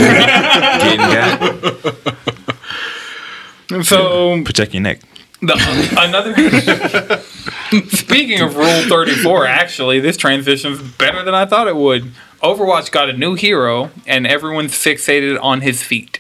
[0.98, 2.06] got.
[3.84, 5.02] So um, Protect your neck.
[5.42, 6.34] the, uh, another.
[7.90, 12.12] Speaking of Rule 34, actually, this transition's better than I thought it would.
[12.42, 16.20] Overwatch got a new hero, and everyone's fixated on his feet.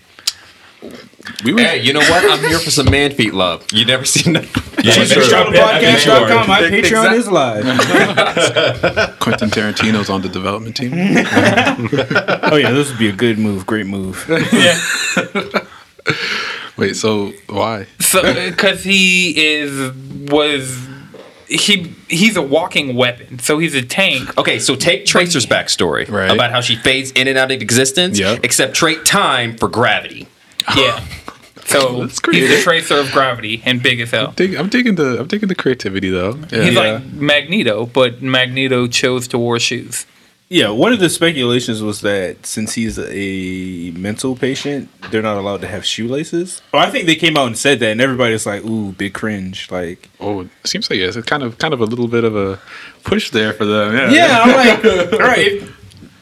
[1.44, 2.30] We were, Hey, you know what?
[2.32, 3.66] I'm here for some man feet love.
[3.72, 4.44] You never seen that?
[4.84, 5.24] Yeah, sure.
[5.52, 6.48] Podcast.com.
[6.48, 7.18] My Patreon Exactly.
[7.18, 7.64] is live.
[9.20, 10.94] Quentin Tarantino's on the development team.
[12.50, 13.66] Oh yeah, this would be a good move.
[13.66, 14.26] Great move.
[14.54, 14.80] Yeah.
[16.78, 17.88] Wait, so why?
[18.00, 19.92] So, uh, because he is
[20.30, 20.88] was
[21.48, 24.38] he he's a walking weapon, so he's a tank.
[24.38, 26.32] Okay, so take Tracer's backstory Right.
[26.32, 28.42] about how she fades in and out of existence, Yep.
[28.44, 30.28] except trade time for gravity.
[30.76, 31.04] Yeah.
[31.68, 32.50] So That's he's creative.
[32.50, 34.32] the tracer of gravity and big as hell.
[34.38, 36.40] Dig- I'm digging the I'm digging the creativity though.
[36.50, 36.64] Yeah.
[36.64, 40.06] He's like Magneto, but Magneto chose to wear shoes.
[40.48, 45.60] Yeah, one of the speculations was that since he's a mental patient, they're not allowed
[45.60, 46.62] to have shoelaces.
[46.74, 49.70] Oh, I think they came out and said that, and everybody's like, "Ooh, big cringe!"
[49.70, 52.34] Like, oh, it seems like yes, it's kind of kind of a little bit of
[52.38, 52.62] a
[53.04, 53.94] push there for them.
[53.94, 54.12] Yeah.
[54.14, 55.64] yeah, I'm like, all right,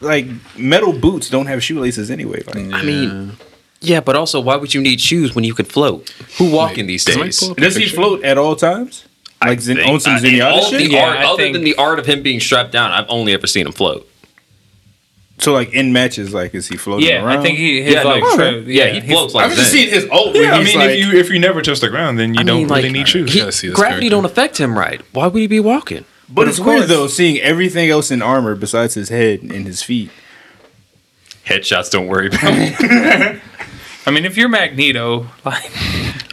[0.01, 0.25] like
[0.57, 2.41] metal boots don't have shoelaces anyway.
[2.47, 3.33] Like, I mean,
[3.85, 6.09] yeah, but also, why would you need shoes when you could float?
[6.37, 7.39] Who walking these Somebody days?
[7.39, 9.05] pull does he float at all times?
[9.41, 10.79] Like Zen- on some Uh, in Zenyatta all shit?
[10.79, 13.05] the Yeah, art, I other think- than the art of him being strapped down, I've
[13.09, 14.09] only ever seen him float.
[15.37, 17.39] So like in matches, like is he floating Yeah, around?
[17.39, 18.35] I think he his Yeah, no, like okay.
[18.35, 19.51] tra- Yeah, he he's- floats like that.
[19.51, 19.79] I've just Zen.
[19.81, 20.33] seen his ult.
[20.35, 22.39] Yeah, I he's mean, like, if you if you never touch the ground, then you
[22.39, 23.33] I don't mean, really like, need shoes.
[23.33, 24.09] he- gotta see this gravity character.
[24.15, 25.01] don't affect him right.
[25.11, 26.05] Why would he be walking?
[26.29, 29.83] but it's of weird though, seeing everything else in armor besides his head and his
[29.83, 30.09] feet.
[31.45, 32.73] Headshots don't worry about me.
[34.05, 35.71] I mean, if you're Magneto, like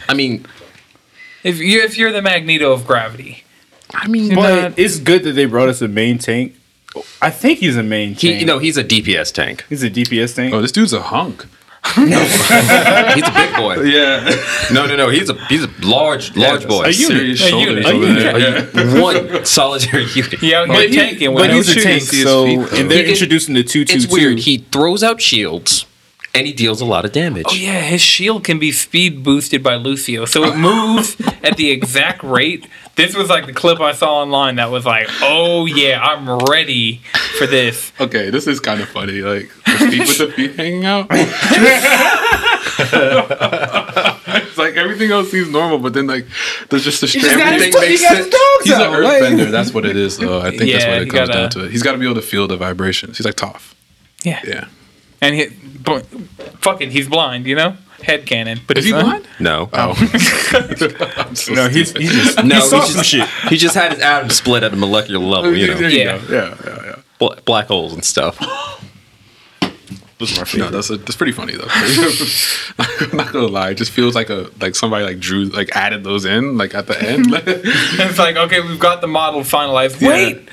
[0.07, 0.45] I mean,
[1.43, 3.43] if you if you're the Magneto of gravity,
[3.93, 6.55] I mean, But not- it's good that they brought us a main tank.
[7.21, 8.39] I think he's a main he, tank.
[8.41, 9.65] you know, he's a DPS tank.
[9.69, 10.53] he's a DPS tank.
[10.53, 11.45] Oh, this dude's a hunk.
[11.97, 13.81] He's a big boy.
[13.81, 14.23] Yeah,
[14.71, 15.09] No, no, no.
[15.09, 16.83] He's a he's a large, large boy.
[16.85, 16.95] a unit.
[16.95, 17.85] serious A shoulders unit.
[17.85, 18.69] A unit.
[18.73, 19.01] Yeah.
[19.01, 20.41] One solitary unit.
[20.41, 23.03] Yeah, out here But, he, tanking but no he's a tank, so and they're He
[23.03, 24.39] can- introducing the two two It's weird.
[24.39, 25.85] He throws out shields,
[26.35, 27.45] and he deals a lot of damage.
[27.49, 31.69] Oh yeah, his shield can be speed boosted by Lucio, so it moves at the
[31.71, 32.67] exact rate.
[32.95, 37.01] This was like the clip I saw online that was like, "Oh yeah, I'm ready
[37.39, 39.21] for this." Okay, this is kind of funny.
[39.21, 41.07] Like the feet with the feet hanging out.
[44.35, 46.25] it's like everything else seems normal, but then like
[46.69, 48.35] there's just a just got everything his- he makes got his sense.
[48.35, 49.51] dogs He's an out, like- earthbender.
[49.51, 50.39] That's what it is, though.
[50.41, 51.65] I think that's what it comes gotta- down to.
[51.65, 51.71] It.
[51.71, 53.17] He's got to be able to feel the vibrations.
[53.17, 53.73] He's like Toph.
[54.23, 54.65] Yeah, Yeah.
[55.21, 55.47] and he,
[55.83, 56.05] but,
[56.61, 58.59] fuck it, he's blind, you know, head canon.
[58.67, 59.27] But Is he blind?
[59.39, 59.93] No, Oh.
[61.33, 62.55] So No, he's, he's just no.
[62.55, 63.27] he saw He some just, shit.
[63.49, 65.55] he just had his atoms split at a molecular level.
[65.55, 66.17] You know, There you Yeah.
[66.17, 66.33] go.
[66.33, 66.95] Yeah, yeah, yeah.
[67.19, 68.39] Bla- black holes and stuff.
[70.55, 71.67] No, that's a, that's pretty funny though.
[72.79, 76.05] I'm not gonna lie, it just feels like a like somebody like drew like added
[76.05, 77.25] those in like at the end.
[77.29, 80.01] it's like, okay, we've got the model finalized.
[80.07, 80.47] Wait,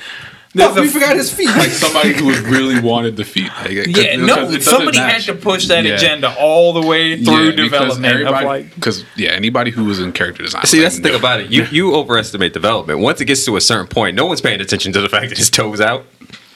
[0.53, 1.49] there's we forgot his feet.
[1.71, 3.49] somebody who really wanted the feet.
[3.61, 5.25] Like, it- Yeah, no, somebody match.
[5.25, 5.95] had to push that Yeah.
[5.95, 8.75] agenda all the way through Yeah, because development of like.
[8.75, 10.65] because yeah, anybody who was in character design.
[10.65, 11.51] See, like, that's the thing about it.
[11.51, 12.99] You you overestimate development.
[12.99, 15.37] Once it gets to a certain point, no one's paying attention to the fact that
[15.37, 16.05] his toes out.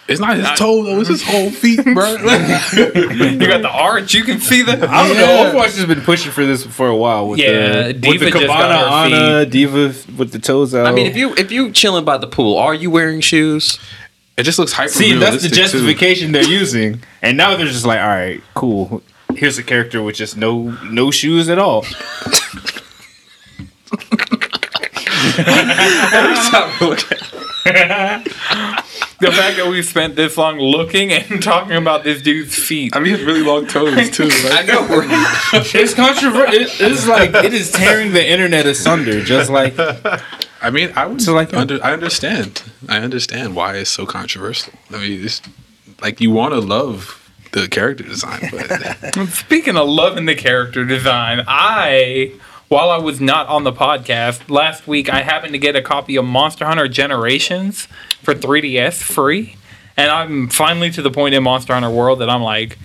[0.08, 2.12] It's not his toe though; it's his whole feet, bro.
[2.16, 4.14] You got the arch.
[4.14, 4.74] You can see the.
[4.88, 5.26] I don't Yeah.
[5.26, 5.52] know.
[5.52, 7.28] Overwatch has been pushing for this for a while.
[7.28, 10.76] With Yeah, the, D.Va with the just got Cabana her Ana, D.Va with the toes
[10.76, 10.86] out.
[10.86, 13.80] I mean, if you if you chilling by the pool, are you wearing shoes?
[14.38, 14.90] it just looks hyper.
[14.92, 15.56] see, that's the realistic, too.
[15.56, 19.02] justification they're using, and now they're just like, all right, cool.
[19.34, 21.84] Here's a character with just no no shoes at all.
[29.26, 32.96] The fact that we spent this long looking and talking about this dude's feet.
[32.96, 34.30] I mean, he has really long toes too.
[34.32, 34.88] I know.
[34.88, 35.76] Right?
[35.76, 36.54] It's controversial.
[36.54, 39.22] It, it's like it is tearing the internet asunder.
[39.24, 39.74] Just like
[40.62, 42.64] I mean, I would So, like, under, I understand.
[42.90, 44.74] I understand why it's so controversial.
[44.90, 45.42] I mean, it's
[46.02, 47.22] like you want to love
[47.52, 52.34] the character design, but Speaking of loving the character design, I,
[52.68, 56.16] while I was not on the podcast last week, I happened to get a copy
[56.16, 57.88] of Monster Hunter Generations
[58.24, 59.56] for 3DS free.
[59.98, 62.78] And I'm finally to the point in Monster Hunter World that I'm like,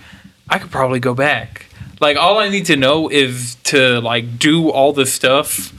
[0.49, 1.65] I could probably go back.
[1.99, 5.73] Like, all I need to know is to, like, do all the stuff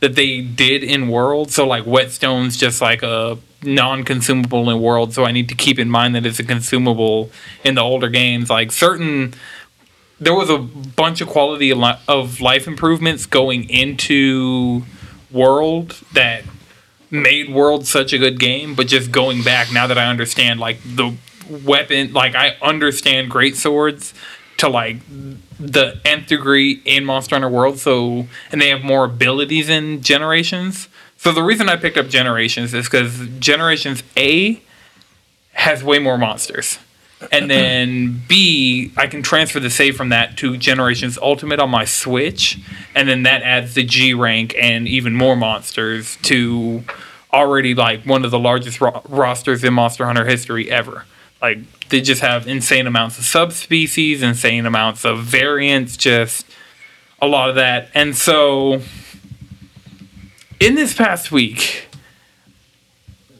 [0.00, 1.50] that they did in World.
[1.50, 5.12] So, like, Whetstone's just like a non consumable in World.
[5.14, 7.30] So, I need to keep in mind that it's a consumable
[7.64, 8.50] in the older games.
[8.50, 9.34] Like, certain
[10.20, 14.82] there was a bunch of quality of life improvements going into
[15.30, 16.44] World that
[17.10, 20.78] made World such a good game, but just going back now that I understand like
[20.84, 21.14] the
[21.48, 24.12] weapon, like I understand great swords
[24.58, 24.98] to like
[25.58, 27.78] the nth degree in Monster Hunter World.
[27.78, 30.88] So and they have more abilities in Generations.
[31.16, 34.62] So the reason I picked up Generations is because Generations A
[35.52, 36.78] has way more monsters.
[37.32, 41.84] And then B, I can transfer the save from that to Generations Ultimate on my
[41.84, 42.58] Switch,
[42.94, 46.84] and then that adds the G rank and even more monsters to
[47.32, 51.04] already like one of the largest ro- rosters in Monster Hunter history ever.
[51.42, 51.58] Like
[51.88, 56.46] they just have insane amounts of subspecies, insane amounts of variants, just
[57.20, 57.90] a lot of that.
[57.94, 58.80] And so
[60.60, 61.87] in this past week,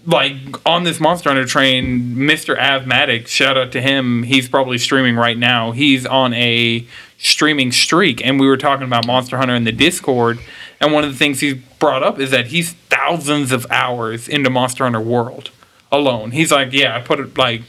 [0.09, 0.35] like
[0.67, 2.59] on this Monster Hunter train, Mr.
[2.59, 4.23] Avmatic, shout out to him.
[4.23, 5.73] He's probably streaming right now.
[5.73, 6.87] He's on a
[7.19, 10.39] streaming streak, and we were talking about Monster Hunter in the Discord.
[10.81, 14.49] And one of the things he brought up is that he's thousands of hours into
[14.49, 15.51] Monster Hunter World
[15.93, 16.31] alone.
[16.31, 17.63] He's like, yeah, I put it like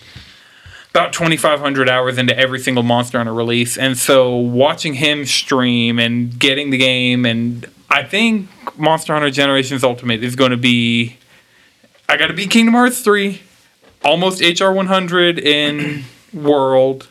[0.92, 3.78] about 2,500 hours into every single Monster Hunter release.
[3.78, 8.48] And so watching him stream and getting the game, and I think
[8.80, 11.18] Monster Hunter Generations Ultimate is going to be.
[12.10, 13.40] I got to beat Kingdom Hearts 3,
[14.04, 16.04] almost HR 100 in
[16.34, 17.08] World,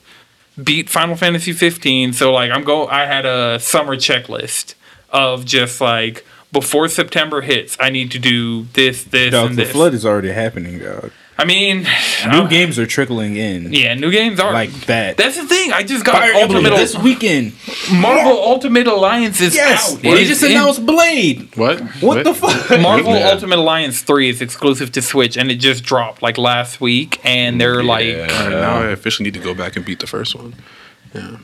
[0.63, 2.13] beat Final Fantasy 15.
[2.13, 2.89] So, like, I'm go.
[2.89, 4.75] I had a summer checklist
[5.11, 9.65] of just like before September hits, I need to do this, this, dog, and the
[9.65, 9.73] this.
[9.73, 11.13] flood is already happening, dog.
[11.41, 11.85] I mean,
[12.27, 15.17] New uh, games are trickling in Yeah, new games are like that.
[15.17, 15.73] That's the thing.
[15.73, 17.53] I just got Fire Emblem Ultimate this weekend.
[17.93, 20.03] Marvel Ultimate Alliance is Yes, out.
[20.03, 21.55] they It is just in- announced Blade.
[21.55, 21.81] what?
[22.03, 22.81] What the fuck?
[22.81, 23.29] Marvel Yeah.
[23.31, 27.61] Ultimate Alliance 3 is exclusive to Switch and it just dropped like last week and
[27.61, 30.55] they're like now I officially need to go back and beat the first one.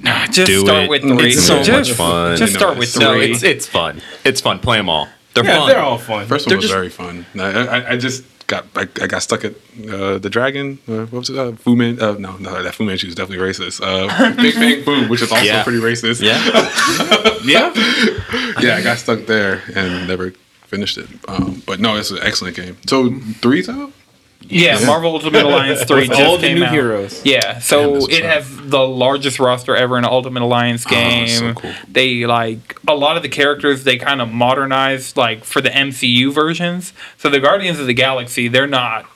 [0.02, 0.90] nah, just Do start it.
[0.90, 1.28] with 3.
[1.30, 2.36] It's so just, much fun.
[2.36, 3.26] Just You start know, with it's- 3.
[3.26, 4.02] No, it's it's fun.
[4.24, 4.58] It's fun.
[4.58, 5.08] Play them all.
[5.34, 5.68] They're Yeah, fun.
[5.68, 6.26] they're all fun.
[6.26, 7.26] First one They're was just- very fun.
[7.38, 9.54] I, I, I just got I, I got stuck at
[9.88, 10.78] uh, the dragon.
[10.86, 11.36] Uh, what was it?
[11.38, 12.00] Uh, Fu Man?
[12.00, 13.80] Uh, no, no, that Fu Manchu is definitely racist.
[13.82, 15.62] Uh, Big Bang Boom, which is also Yeah.
[15.64, 16.20] pretty racist.
[16.22, 16.38] Yeah.
[17.44, 17.72] Yeah.
[18.62, 20.30] yeah, I got stuck there and never
[20.66, 21.08] finished it.
[21.28, 22.78] Um, but no, it's an excellent game.
[22.86, 23.10] So
[23.42, 23.92] three's out.
[24.48, 26.72] Yeah, Marvel Ultimate Alliance 3 With just all the came new out.
[26.72, 27.24] heroes.
[27.24, 28.30] Yeah, so Damn, that's it up.
[28.30, 31.28] has the largest roster ever in an Ultimate Alliance oh, game.
[31.28, 31.72] so cool.
[31.88, 36.32] They like a lot of the characters they kind of modernized like for the MCU
[36.32, 36.92] versions.
[37.18, 39.06] So the Guardians of the Galaxy, they're not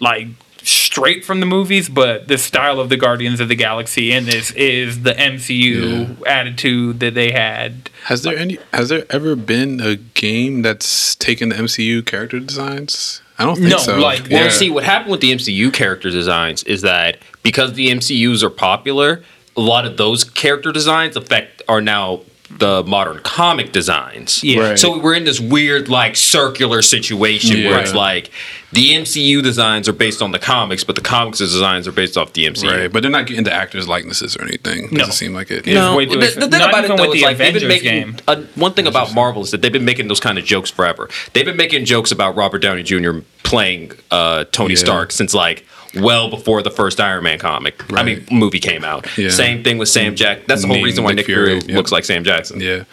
[0.00, 0.28] like
[0.62, 4.50] straight from the movies, but the style of the Guardians of the Galaxy in this
[4.52, 7.90] is the MCU attitude that they had.
[8.04, 8.58] Has there any?
[8.72, 13.22] Has there ever been a game that's taken the MCU character designs?
[13.40, 13.96] I don't think No, so.
[13.98, 14.50] like, Well, Yeah.
[14.50, 19.22] see, what happened with the MCU character designs is that because the MCUs are popular,
[19.56, 22.20] a lot of those character designs affect are now
[22.58, 24.42] the modern comic designs.
[24.44, 24.60] Yeah.
[24.70, 24.78] Right.
[24.78, 28.30] So we're in this weird like circular situation where it's like
[28.72, 32.32] the MCU designs are based on the comics, but the comics designs are based off
[32.34, 32.70] the MCU.
[32.70, 34.82] right, but they're not getting the actors' likenesses or anything.
[34.88, 35.04] Doesn't No.
[35.10, 35.66] seem like it.
[35.66, 35.96] No.
[35.96, 37.54] way too the, the thing Not about it even though with is the like they've
[37.54, 38.16] been Avengers making game.
[38.28, 41.08] uh, one thing about Marvel is that they've been making those kind of jokes forever.
[41.32, 43.20] They've been making jokes about Robert Downey Jr.
[43.42, 44.80] playing uh, Tony Yeah.
[44.80, 45.64] Stark since like
[45.94, 47.82] well before the first Iron Man comic.
[47.92, 49.06] I mean, movie came out.
[49.18, 49.30] Yeah.
[49.30, 50.46] Same thing with Sam Jack.
[50.46, 51.76] That's the whole Name reason why Nick Nick Fury, Fury, yep.
[51.76, 52.84] looks like Sam Jackson, Yeah.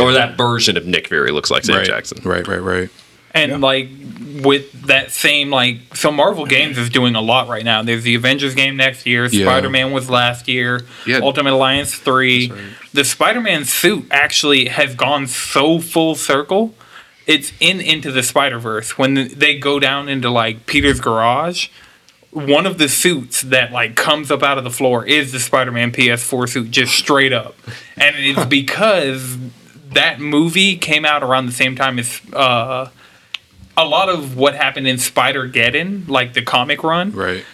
[0.00, 1.86] or that version of Nick Fury looks like Sam right.
[1.86, 2.20] Jackson.
[2.24, 2.46] Right.
[2.46, 2.62] Right.
[2.62, 2.90] Right.
[3.36, 3.88] And like
[4.42, 7.82] with that same like so Marvel Games is doing a lot right now.
[7.82, 9.26] There's the Avengers game next year.
[9.26, 9.46] Yeah.
[9.46, 10.82] Spider Man was last year.
[11.04, 11.18] Yeah.
[11.18, 12.52] Ultimate Alliance three.
[12.92, 16.74] The Spider Man suit actually has gone so full circle.
[17.26, 21.68] It's in into the Spider Verse when they go down into like Peter's garage.
[22.34, 25.70] One of the suits that like comes up out of the floor is the Spider
[25.72, 27.54] Man PS4 suit, just straight up,
[27.96, 29.38] and it's because
[29.92, 32.88] that movie came out around the same time as uh,
[33.76, 37.44] a lot of what happened in Spider Geddon, like the comic run, Right.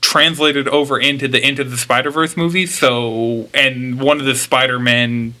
[0.00, 2.64] translated over into the into the Spider Verse movie.
[2.64, 5.34] So, and one of the Spider Man,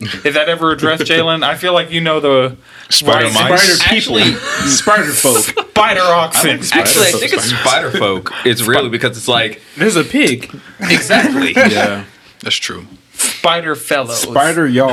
[0.00, 1.42] Spider Is that ever addressed, Jalen?
[1.42, 2.56] I feel like you know the
[2.88, 3.62] Spider right- Mice?
[3.80, 4.18] Spider people.
[4.18, 5.68] Actually, Spider folk.
[5.70, 6.50] Spider Oxen.
[6.72, 8.32] actually, I think it's Spider Folk.
[8.44, 10.54] It's really because it's like There's a pig.
[10.80, 12.04] exactly Yeah.
[12.42, 12.86] That's true.
[13.14, 14.22] Spider Fellows.
[14.22, 14.90] Spider y'all.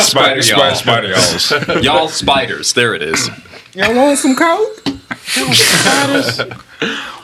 [0.00, 1.82] Spider Spider, spider, y'all.
[1.82, 2.72] y'all spiders.
[2.74, 3.28] There it is.
[3.74, 4.82] Y'all want some coke?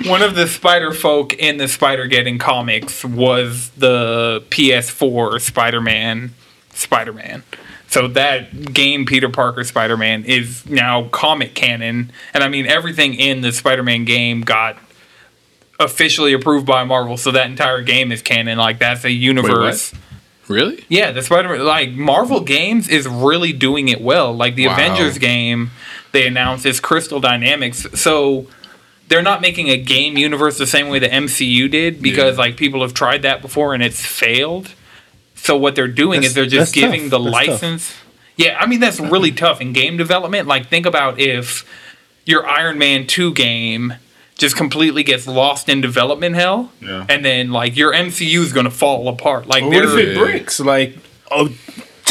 [0.07, 6.35] One of the Spider folk in the Spider-Geddon comics was the PS4 Spider Man.
[6.75, 7.43] Spider Man.
[7.89, 13.14] So that game, Peter Parker Spider Man, is now comic canon, and I mean everything
[13.14, 14.77] in the Spider Man game got
[15.79, 17.16] officially approved by Marvel.
[17.16, 18.59] So that entire game is canon.
[18.59, 19.93] Like that's a universe.
[20.49, 20.85] Really?
[20.89, 24.35] Yeah, the Spider like Marvel games is really doing it well.
[24.35, 24.75] Like the Wow.
[24.75, 25.70] Avengers game,
[26.12, 27.87] they announced is Crystal Dynamics.
[27.95, 28.47] So
[29.09, 32.43] they're not making a game universe the same way the MCU did because Yeah.
[32.43, 34.70] like people have tried that before and it's failed.
[35.45, 36.92] So what they're doing That's- is they're just that's tough.
[36.92, 37.49] giving the That's tough.
[37.62, 37.95] license.
[38.36, 40.49] Yeah, I mean that's really tough in game development.
[40.49, 41.64] Like think about if
[42.24, 43.95] your Iron Man 2 game
[44.38, 47.05] just completely gets lost in development hell Yeah.
[47.09, 49.47] and then like your MCU is going to fall apart.
[49.47, 50.59] Like What if it breaks?
[50.59, 50.97] Like,
[51.30, 51.51] oh,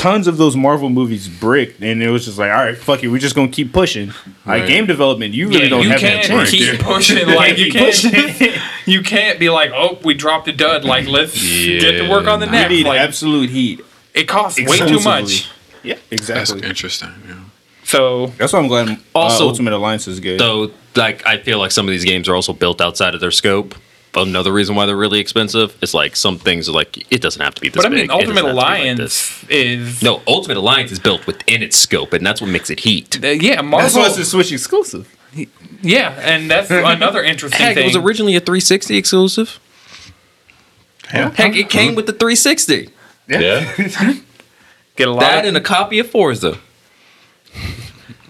[0.03, 3.07] tons of those Marvel movies bricked, and it was just like, all right, fuck it,
[3.07, 4.11] we're just gonna keep pushing.
[4.45, 6.51] Like game development, you really yeah, don't you have that can't chance.
[6.51, 8.61] keep pushing like you can't.
[8.85, 10.83] you can't be like, oh, we dropped a dud.
[10.83, 12.69] Like let's get to work on the Yeah, You next.
[12.71, 13.81] need Like absolute heat.
[14.13, 15.49] it costs way too much.
[15.83, 16.67] Yeah, That's exactly.
[16.67, 17.09] interesting.
[17.27, 17.35] Yeah.
[17.85, 18.89] So That's why I'm glad.
[18.89, 20.39] Also, Also- Ultimate Alliance is good.
[20.39, 23.31] Though, like, I feel like some of these games are also built outside of their
[23.31, 23.75] scope.
[24.15, 27.55] Another reason why they're really expensive is like some things are like it doesn't have
[27.55, 28.79] to be this but I mean, It doesn't Ultimate have to be like.
[28.79, 32.81] Alliance is No, Ultimate Alliance is built within its scope, and that's what makes it
[32.81, 33.17] heat.
[33.23, 34.01] Uh, yeah, That's Marvel.
[34.01, 35.09] why it's a Switch exclusive.
[35.81, 37.85] yeah, and that's another interesting Heck, thing.
[37.85, 39.59] it was originally a 360 exclusive.
[41.11, 41.31] Yeah.
[41.31, 42.89] Heck, it came with the 360.
[43.27, 43.75] Yeah.
[44.95, 45.21] Get a lot.
[45.21, 46.59] That of- and a copy of Forza.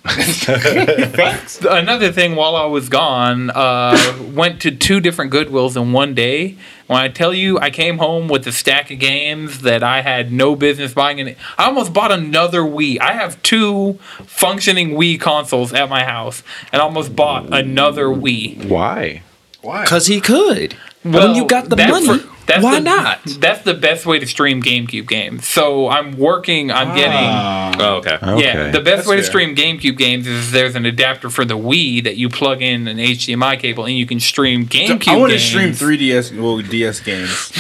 [1.70, 6.58] another thing while I was gone, uh, went to two different Goodwills in one day.
[6.88, 10.34] When I tell you, I came home with a stack of games that I had
[10.34, 11.22] no business buying.
[11.22, 13.00] And I almost bought another Wii.
[13.00, 13.94] I have two
[14.26, 16.44] functioning Wii consoles at my house,
[16.74, 18.66] and almost bought another Wii.
[18.66, 19.22] Why?
[19.62, 19.84] Why?
[19.84, 20.76] Because he could.
[21.04, 23.20] When you got the that's money, for- that's why the- not?
[23.40, 25.48] That's the best way to stream GameCube games.
[25.48, 26.72] So I'm working.
[26.72, 26.96] I'm ah.
[26.96, 27.82] getting.
[27.82, 28.18] Oh, okay.
[28.42, 31.58] Yeah, the best That's way to stream GameCube games is there's an adapter for the
[31.58, 35.08] Wii that you plug in an HDMI cable and you can stream GameCube.
[35.08, 37.52] I want to stream 3DS, well, DS games.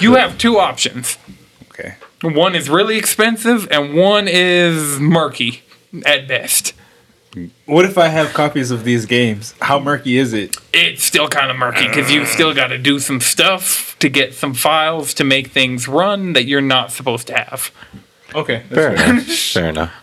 [0.00, 1.18] You have two options.
[1.70, 1.94] Okay.
[2.22, 5.62] One is really expensive and one is murky.
[6.06, 6.72] at best.
[7.64, 9.54] What if I have copies of these games?
[9.60, 10.56] How murky is it?
[10.72, 14.34] It's still kind of murky because you still got to do some stuff to get
[14.34, 17.70] some files to make things run that you're not supposed to have.
[18.34, 18.62] Okay.
[18.68, 19.26] Fair enough.
[19.52, 20.02] Fair enough.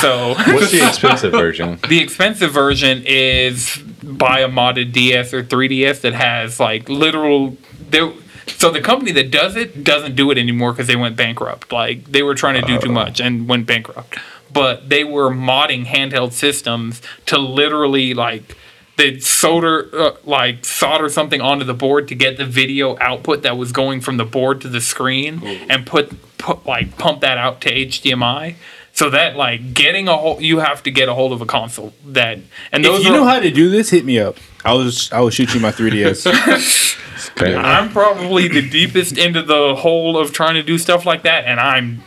[0.00, 1.80] So What's the expensive version?
[1.88, 7.56] the expensive version is buy a modded DS or 3DS that has like literal
[7.90, 8.12] there.
[8.46, 11.72] So the company that does it doesn't do it anymore because they went bankrupt.
[11.72, 12.92] Like they were trying to do too oh.
[12.92, 14.18] much and went bankrupt.
[14.52, 18.56] But they were modding handheld systems to literally like
[18.96, 23.56] they'd solder uh, like solder something onto the board to get the video output that
[23.56, 27.60] was going from the board to the screen and put put like pump that out
[27.62, 28.56] to HDMI.
[28.92, 31.92] So that like getting a hold, you have to get a hold of a console
[32.06, 32.38] that
[32.72, 34.36] and those If you are, know how to do this, hit me up.
[34.64, 36.98] I was I will shoot you my 3DS.
[37.40, 37.54] Okay.
[37.54, 41.60] I'm probably the deepest into the hole of trying to do stuff like that, and
[41.60, 42.02] I'm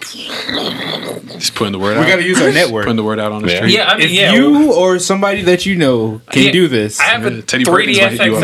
[1.37, 2.07] Just putting the word we out.
[2.09, 2.83] got to use our network.
[2.85, 3.57] Putting the word out on the Yeah.
[3.57, 3.73] street.
[3.75, 3.87] yeah.
[3.89, 4.33] I mean, If yeah.
[4.33, 7.97] you or somebody that you know can Yeah, do this, I have a Teddy Perkins
[7.97, 8.43] might 3ds hit you up.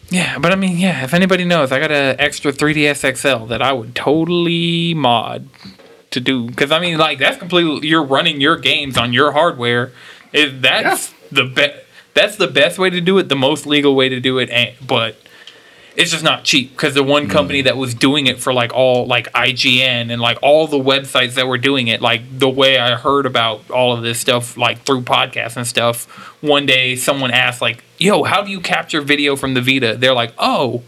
[0.10, 1.04] Yeah, but I mean, yeah.
[1.04, 5.50] If anybody knows, I got an extra 3ds XL that I would totally mod
[6.18, 9.92] to do because I mean, like that's completely you're running your games on your hardware.
[10.34, 11.86] Is that's the best?
[12.14, 13.30] That's the best way to do it.
[13.30, 15.16] The most legal way to do it, and, but
[15.96, 17.66] it's just not cheap because the one company mm.
[17.66, 21.48] that was doing it for like all like IGN and like all the websites that
[21.48, 25.02] were doing it, like the way I heard about all of this stuff, like through
[25.02, 26.06] podcasts and stuff.
[26.42, 30.14] One day, someone asked like, "Yo, how do you capture video from the Vita?" They're
[30.14, 30.84] like, "Oh."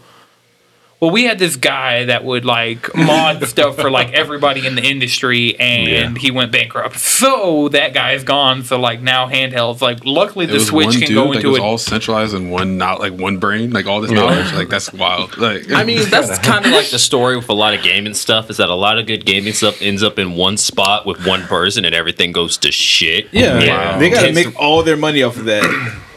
[1.00, 4.82] Well, we had this guy that would like mod stuff for like everybody in the
[4.82, 6.98] industry, and he went bankrupt.
[6.98, 8.64] So that guy's gone.
[8.64, 11.48] So like now handhelds, like luckily the Switch one can dude, go like, it into
[11.50, 11.62] was it.
[11.62, 14.52] all centralized in one, not like one brain, like all this knowledge.
[14.52, 15.38] Like that's wild.
[15.38, 18.50] Like I mean, that's kind of like the story with a lot of gaming stuff.
[18.50, 21.42] Is that a lot of good gaming stuff ends up in one spot with one
[21.44, 23.28] person, and everything goes to shit.
[23.32, 23.98] Yeah, Yeah.
[23.98, 25.64] they got to make all their money off of that.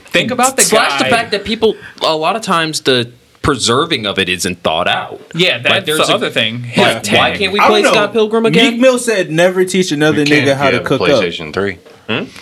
[0.08, 1.10] Think about the Slash guy.
[1.10, 3.10] the fact that people, a lot of times, the
[3.44, 5.22] preserving of it isn't thought out.
[5.36, 6.64] yeah, that's there's the a- other thing.
[6.64, 7.84] His Like, why can't we play.
[7.84, 8.82] Scott Pilgrim Meek again?
[8.82, 11.78] Mill said, "Never teach another nigga how you to have a cook up." PlayStation 3.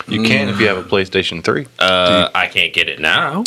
[0.08, 1.68] You can if you have a PlayStation 3.
[1.80, 3.44] Uh, I can't get it now.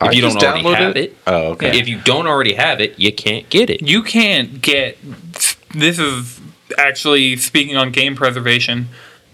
[0.00, 1.76] I If you don't already downloaded have it, Oh, okay.
[1.78, 3.82] if you don't already have it, you can't get it.
[3.82, 4.96] you can't get
[5.74, 6.40] this is
[6.76, 8.88] actually speaking on game preservation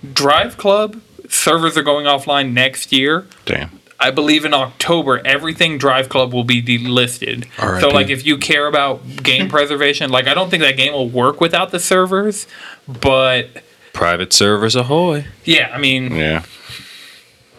[0.07, 3.79] Driveclub servers are going offline next year Damn.
[4.07, 7.81] I believe in october everything Driveclub will be delisted R.I.P.
[7.81, 11.09] so like if you care about game preservation like i don't think that game will
[11.09, 12.47] work without the servers
[12.87, 15.27] but Private servers, ahoy!
[15.45, 16.45] yeah i mean Yeah.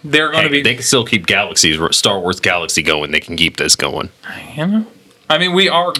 [0.03, 3.11] they're going to Hey, be they can still keep Galaxies, Star Wars Galaxy going.
[3.11, 4.09] They can keep this going.
[4.55, 4.85] you know?
[5.29, 5.91] I mean, we are.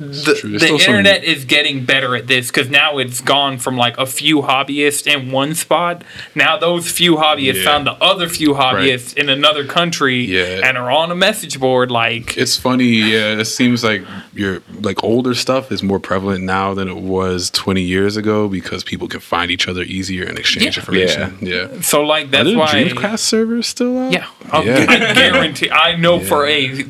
[0.00, 3.76] The, the still some- internet is getting better at this because now it's gone from
[3.76, 6.02] like a few hobbyists in one spot.
[6.34, 7.64] Now those few hobbyists Yeah.
[7.64, 10.62] found the other few hobbyists in another country Yeah.
[10.66, 11.90] and are on a message board.
[11.90, 13.38] Like, It's funny, yeah.
[13.38, 14.02] It seems like
[14.34, 18.82] your like older stuff is more prevalent now than it was 20 years ago because
[18.82, 20.80] people can find each other easier and exchange Yeah.
[20.80, 21.38] information.
[21.42, 21.68] Yeah.
[21.82, 22.72] so like Are that's there why.
[22.72, 24.12] Dreamcast servers still out?
[24.12, 24.86] Yeah, I'll- Yeah.
[24.88, 25.70] I guarantee.
[25.70, 26.86] I know for a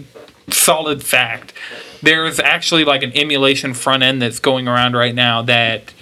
[0.48, 1.52] solid fact.
[2.02, 5.92] There's actually like an emulation front end that's going around right now that.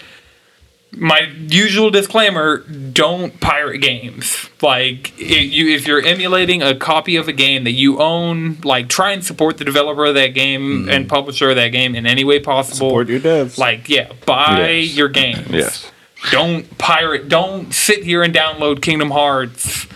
[0.90, 4.49] My usual disclaimer: Don't pirate games.
[4.62, 8.88] Like, if, you, if you're emulating a copy of a game that you own, like
[8.88, 10.88] try and support the developer of that game mm-hmm.
[10.88, 12.88] and publisher of that game in any way possible.
[12.88, 13.59] Support your devs.
[13.59, 14.96] Like, yeah, buy Yes.
[14.96, 15.51] your games.
[15.51, 15.90] Yes.
[16.30, 17.28] Don't pirate.
[17.28, 19.86] Don't sit here and download Kingdom Hearts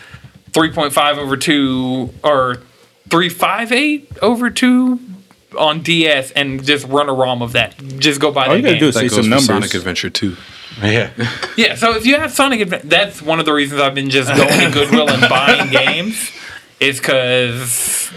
[0.53, 2.57] 3.5 over 2 or
[3.09, 5.00] 358 over 2
[5.57, 7.76] on DS and just run a ROM of that.
[7.98, 8.80] Just go buy All that you gotta game.
[8.80, 9.46] do is That say some numbers.
[9.46, 10.36] Sonic Adventure 2.
[10.82, 11.11] Yeah.
[11.57, 14.28] yeah, so if you have Sonic Adventure, that's one of the reasons I've been just
[14.34, 16.30] going to Goodwill and buying games.
[16.80, 18.11] Is because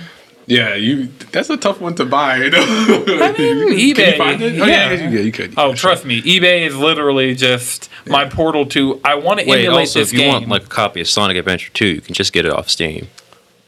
[0.47, 1.07] Yeah, you.
[1.31, 2.37] That's a tough one to buy.
[2.37, 2.61] You know?
[2.63, 4.61] I mean, Can eBay, you find it?
[4.61, 4.91] Oh, yeah.
[4.93, 5.53] yeah, yeah, you could.
[5.57, 9.87] oh, trust me, eBay is literally just my portal to I want to Wait, emulate
[9.87, 10.33] also, this if you game.
[10.33, 13.07] want like a copy of Sonic Adventure 2, you can just get it off Steam.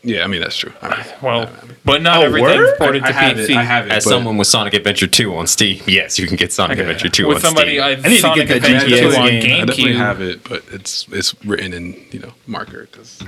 [0.08, 0.72] Yeah, I mean that's true.
[0.82, 1.50] I mean, well,
[1.84, 2.78] but not Oh, everything's word?
[2.78, 3.50] ported I, I to have PC.
[3.50, 3.56] it.
[3.58, 3.92] I have it.
[3.92, 7.28] As someone with Sonic Adventure 2 on Steam, yes, you can get Sonic Adventure 2
[7.28, 7.84] with on somebody Steam.
[7.84, 9.62] I, I need to get that Adventure GTS 2 on game.
[9.64, 12.86] I definitely have it, but it's it's written in you know marker.
[12.92, 13.20] 'cause-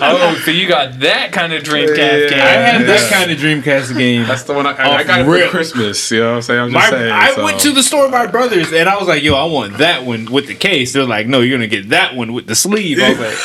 [0.00, 2.28] Oh, so you got that kind of Dreamcast Yeah.
[2.30, 2.40] game.
[2.40, 4.26] I had that kind of Dreamcast game.
[4.26, 5.44] That's the one I, I, I Off got it rip.
[5.46, 6.10] for Christmas.
[6.10, 6.60] You know what I'm saying?
[6.60, 7.12] I'm My, saying.
[7.12, 7.44] I so.
[7.44, 10.04] went to the store with my brothers and I was like, "Yo, I want that
[10.04, 12.98] one with the case." They're like, "No, you're gonna get that one with the sleeve."
[13.00, 13.36] I was like,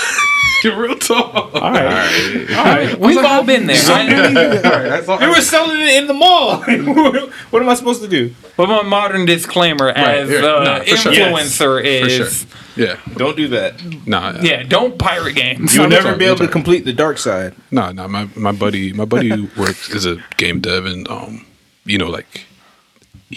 [0.78, 1.54] Real talk.
[1.54, 2.46] All right.
[2.52, 3.00] All right.
[3.00, 3.78] We've all been there.
[3.78, 5.18] I, That's all.
[5.18, 6.58] They were selling it in the mall.
[7.50, 8.34] what am I supposed to do?
[8.56, 10.44] but my modern disclaimer as here.
[10.44, 11.12] uh, No, for sure.
[11.12, 12.50] influencer For is sure.
[12.76, 13.00] Yeah.
[13.18, 13.84] Don't do that.
[14.08, 14.40] Nah.
[14.42, 15.76] yeah, don't pirate games.
[15.76, 17.54] You'll never be able to complete the dark side.
[17.72, 21.46] No, no, my my buddy, my buddy works is a game dev, and um,
[21.86, 22.46] you know, like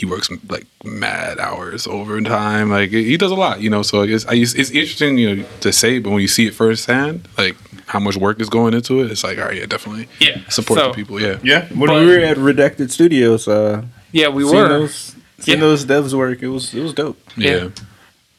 [0.01, 2.70] he works like mad hours overtime.
[2.70, 3.82] Like he does a lot, you know.
[3.82, 6.55] So it's I, it's, it's interesting, you know, to say, but when you see it
[6.55, 10.09] firsthand, like how much work is going into it, it's like, all right, yeah, definitely,
[10.20, 11.66] Yeah, support so- the people, yeah, Yeah.
[11.68, 13.82] When But- we were at Redacted Studios, uh,
[14.12, 15.64] Yeah, we seeing were those, seeing Yeah.
[15.64, 17.18] those devs work, it was it was dope.
[17.36, 17.68] yeah.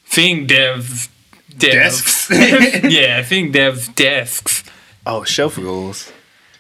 [0.05, 1.09] seeing devs.
[1.49, 1.71] devs.
[1.71, 2.29] Desks.
[2.83, 4.63] yeah, seeing devs desks.
[5.05, 6.11] Oh, shelf goals.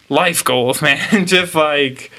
[0.09, 1.25] life goals, man.
[1.25, 2.09] Just like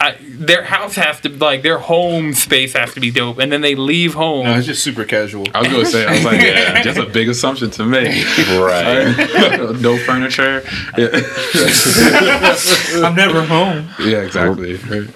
[0.00, 3.60] I, their house has to like their home space has to be dope, and then
[3.60, 4.44] they leave home.
[4.46, 5.46] No, it's just super casual.
[5.54, 8.08] I was gonna say, I was like, yeah, that's a big assumption to make.
[8.48, 9.14] Right.
[9.80, 10.62] no furniture.
[10.96, 11.08] Yeah,
[13.06, 13.88] I'm never home.
[14.00, 14.76] yeah, exactly.
[14.76, 15.10] Right.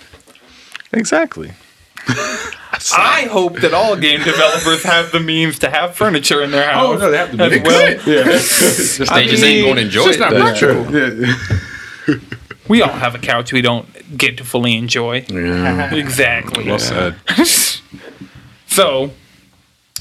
[0.92, 1.52] Exactly.
[2.94, 6.72] I hope that all game developers have the means to have furniture in their oh,
[6.72, 6.96] house.
[6.96, 7.60] Oh no, they have to be.
[7.60, 7.90] well.
[8.06, 8.24] Yeah.
[8.24, 10.20] Just They like- just ain't going to enjoy It's it.
[10.20, 10.40] not though.
[10.40, 10.90] practical.
[10.94, 12.16] yeah.
[12.68, 15.24] We all have a couch we don't get to fully enjoy.
[15.28, 15.94] yeah.
[15.94, 16.64] Exactly.
[16.66, 17.16] Well said.
[18.66, 19.10] So,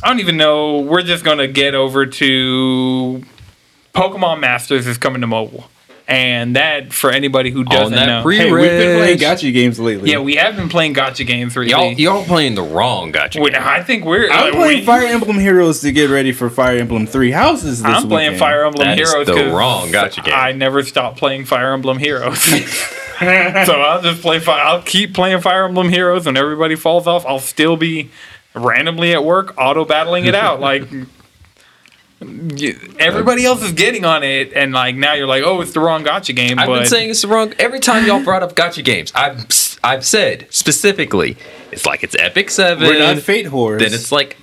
[0.01, 0.79] I don't even know.
[0.79, 3.21] We're just gonna get over to
[3.93, 5.69] Pokemon Masters is coming to mobile,
[6.07, 8.21] and that for anybody who doesn't that know.
[8.23, 10.09] pre- Hey, we've been playing gacha games lately.
[10.09, 13.41] yeah, we have been playing gacha games Y'all, y'all playing the wrong gacha.
[13.41, 13.61] Wait, game.
[13.61, 14.29] I think we're.
[14.31, 17.83] I'm like, playing we- Fire Emblem Heroes to get ready for Fire Emblem Three Houses.
[17.83, 18.37] This I'm playing.
[18.37, 19.27] Fire Emblem That is Heroes.
[19.27, 20.33] the 'cause wrong gacha game.
[20.33, 22.39] I never stopped playing Fire Emblem Heroes.
[23.65, 24.41] so I'll just play.
[24.45, 27.25] I'll keep playing Fire Emblem Heroes, and everybody falls off.
[27.25, 28.09] I'll still be
[28.53, 30.59] randomly at work auto battling it out.
[30.59, 30.83] Like
[32.99, 36.03] everybody else is getting on it, and like now you're like, oh, it's the wrong
[36.03, 36.59] gacha game.
[36.59, 37.53] I've but been saying it's the wrong.
[37.59, 39.45] Every time y'all brought up gacha games, I've
[39.83, 41.37] I've said specifically,
[41.71, 42.87] it's like it's Epic Seven.
[42.87, 43.79] We're not Fate whores.
[43.79, 44.37] then it's like,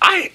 [0.00, 0.32] I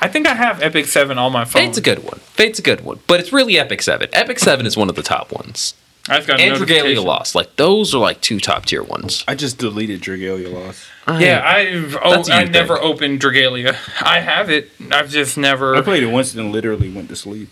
[0.00, 1.62] I think I have Epic Seven on my phone.
[1.62, 2.18] Fate's a good one.
[2.18, 4.08] Fate's a good one, but it's really Epic Seven.
[4.12, 5.74] Epic Seven is one of the top ones.
[6.08, 7.04] I just got a Dragalia notification.
[7.04, 9.24] Lost, like those are like two top tier ones.
[9.26, 10.86] I just deleted Dragalia Lost.
[11.20, 12.52] Yeah, I've oh, That's a I thing.
[12.52, 13.76] never opened Dragalia.
[14.02, 14.70] I have it.
[14.90, 15.74] I've just never.
[15.74, 17.48] I played it once and literally went to sleep.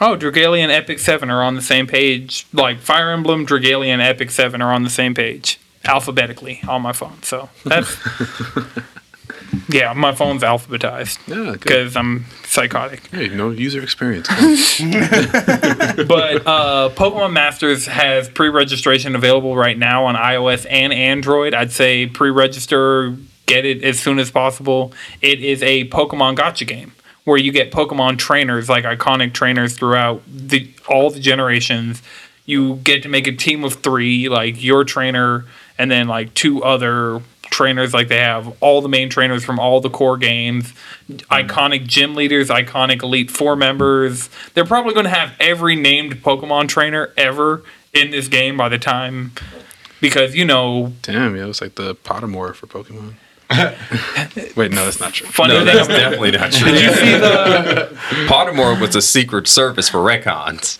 [0.00, 2.46] Oh, Dragalia and Epic 7 are on the same page.
[2.52, 6.92] Like Fire Emblem, Dragalia, and Epic 7 are on the same page alphabetically on my
[6.92, 7.22] phone.
[7.22, 7.96] So that's.
[9.68, 11.60] yeah, my phone's alphabetized Yeah, good.
[11.60, 13.06] because I'm psychotic.
[13.08, 14.28] Hey, no user experience.
[16.06, 21.54] But uh, Pokemon Masters has pre registration available right now on iOS and Android.
[21.54, 24.92] I'd say pre register, get it as soon as possible.
[25.20, 26.92] It is a Pokemon gacha game
[27.24, 32.02] where you get Pokemon trainers, like iconic trainers throughout the all the generations.
[32.46, 35.44] You get to make a team of three, like your trainer,
[35.78, 37.20] and then like two other
[37.52, 37.94] trainers.
[37.94, 40.72] Like they have all the main trainers from all the core games,
[41.06, 41.14] hmm.
[41.30, 44.28] iconic gym leaders, iconic Elite Four members.
[44.54, 48.78] They're probably going to have every named Pokemon trainer ever in this game by the
[48.78, 49.30] time,
[50.00, 53.14] because you know, Damn, yeah, was like the Pottermore for Pokemon.
[54.56, 55.26] Wait, no, that's not true.
[55.26, 55.74] funny No, thing.
[55.74, 56.72] that's about- definitely not true.
[56.72, 57.90] Did you see the?
[58.26, 60.78] Pottermore was a secret service for Recons.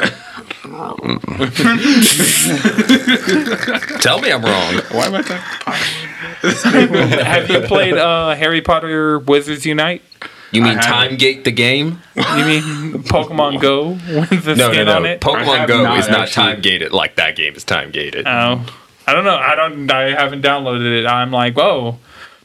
[4.01, 4.81] Tell me I'm wrong.
[4.93, 6.12] Why am I talking?
[7.23, 10.03] Have you played uh, Harry Potter Wizards Unite?
[10.51, 10.93] You mean haven't.
[10.93, 12.03] Time Gate the game?
[12.15, 12.63] You mean
[13.05, 15.09] Pokemon Go with the No, skin no, on no.
[15.11, 15.21] it?
[15.21, 18.27] Pokemon Go not is not time gated like that game is time gated.
[18.27, 18.67] Oh,
[19.07, 19.37] I don't know.
[19.37, 19.91] I don't.
[19.91, 21.07] I haven't downloaded it.
[21.07, 21.99] I'm like, whoa,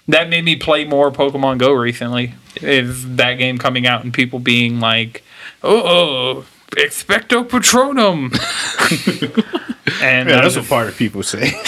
[0.07, 2.33] that made me play more Pokemon Go recently.
[2.61, 5.23] Is that game coming out and people being like,
[5.63, 8.31] oh, oh expecto patronum,
[10.01, 11.51] and Yeah, that's was what part of people say.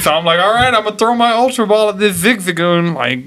[0.00, 2.94] So I'm like, all right, I'm gonna throw my Ultra Ball at this Zigzagoon.
[2.94, 3.20] Like,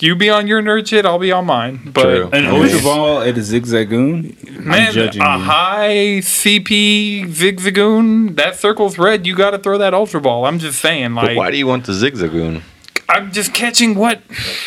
[0.00, 1.90] you be on your nerd shit, I'll be on mine.
[1.92, 2.30] But True.
[2.32, 4.64] An Ultra Ball at a Zigzagoon.
[4.64, 5.44] man, I'm judging a you.
[5.44, 9.26] high CP Zigzagoon, that circle's red.
[9.26, 10.46] You got to throw that Ultra Ball.
[10.46, 12.62] I'm just saying, But like, why do you want the zigzagoon?
[13.08, 14.22] I'm just catching what.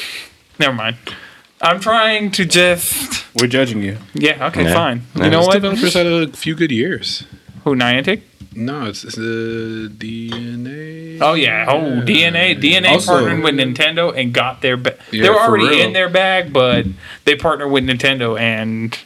[0.60, 0.98] Never mind.
[1.66, 3.26] I'm trying to just.
[3.36, 3.98] We're judging you.
[4.14, 4.48] Yeah.
[4.48, 4.64] Okay.
[4.64, 4.74] Yeah.
[4.74, 5.02] Fine.
[5.16, 5.26] Yeah.
[5.26, 5.54] You know Those what?
[5.56, 7.26] developers had a few good years.
[7.64, 8.22] Who Niantic?
[8.58, 11.20] No, it's, it's the DeNA.
[11.22, 11.66] Oh yeah.
[11.68, 12.62] Oh DeNA.
[12.62, 14.78] DeNA Also- partnered with Nintendo and got their.
[14.78, 16.86] Ba- Yeah, they were for already in their bag, but
[17.26, 18.98] they partnered with Nintendo and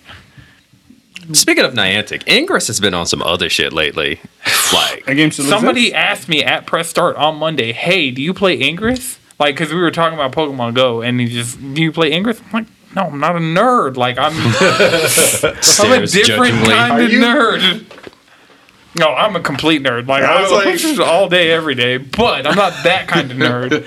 [1.32, 4.20] Speaking of Niantic, Ingress has been on some other shit lately.
[4.74, 8.34] Like, That game still Somebody asked me at press start on Monday, "Hey, do you
[8.36, 11.92] play Ingress?" Like, because we were talking about Pokemon Go, and he just, "Do you
[11.92, 13.96] play Ingress?" I'm like, No, I'm not a nerd.
[13.98, 14.34] Like I'm,
[15.96, 16.74] I'm a different judgingly.
[16.74, 17.20] kind Are of you?
[17.22, 17.86] nerd.
[18.96, 20.08] No, I'm a complete nerd.
[20.08, 21.98] Like I I was was like- all day, every day.
[21.98, 23.86] But I'm not that kind of nerd.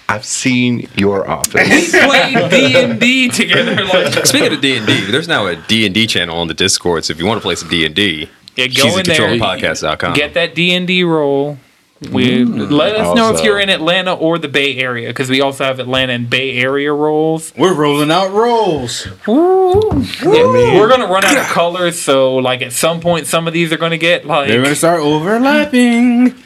[0.08, 1.54] I've seen your office.
[1.54, 3.84] We played D and D together.
[3.84, 6.54] Like Speaking of D and D, there's now a D and D channel on the
[6.54, 7.04] Discord.
[7.04, 9.18] So if you want to play some D and D, yeah, go in there.
[9.38, 10.14] Podcast.com.
[10.14, 11.58] Get that D and D roll.
[12.00, 12.70] We mm.
[12.70, 15.80] let us know if you're in Atlanta or the Bay Area because we also have
[15.80, 17.52] Atlanta and Bay Area rolls.
[17.58, 19.08] We're rolling out rolls.
[19.26, 23.78] We're gonna run out of colors, so like at some point, some of these are
[23.78, 26.36] gonna get like They're gonna start overlapping.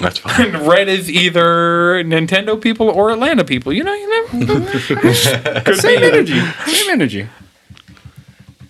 [0.00, 0.54] That's fine.
[0.54, 3.74] And red is either Nintendo people or Atlanta people.
[3.74, 4.60] You know, you never.
[5.60, 6.06] Could Same be.
[6.06, 6.40] energy.
[6.66, 7.28] Same energy.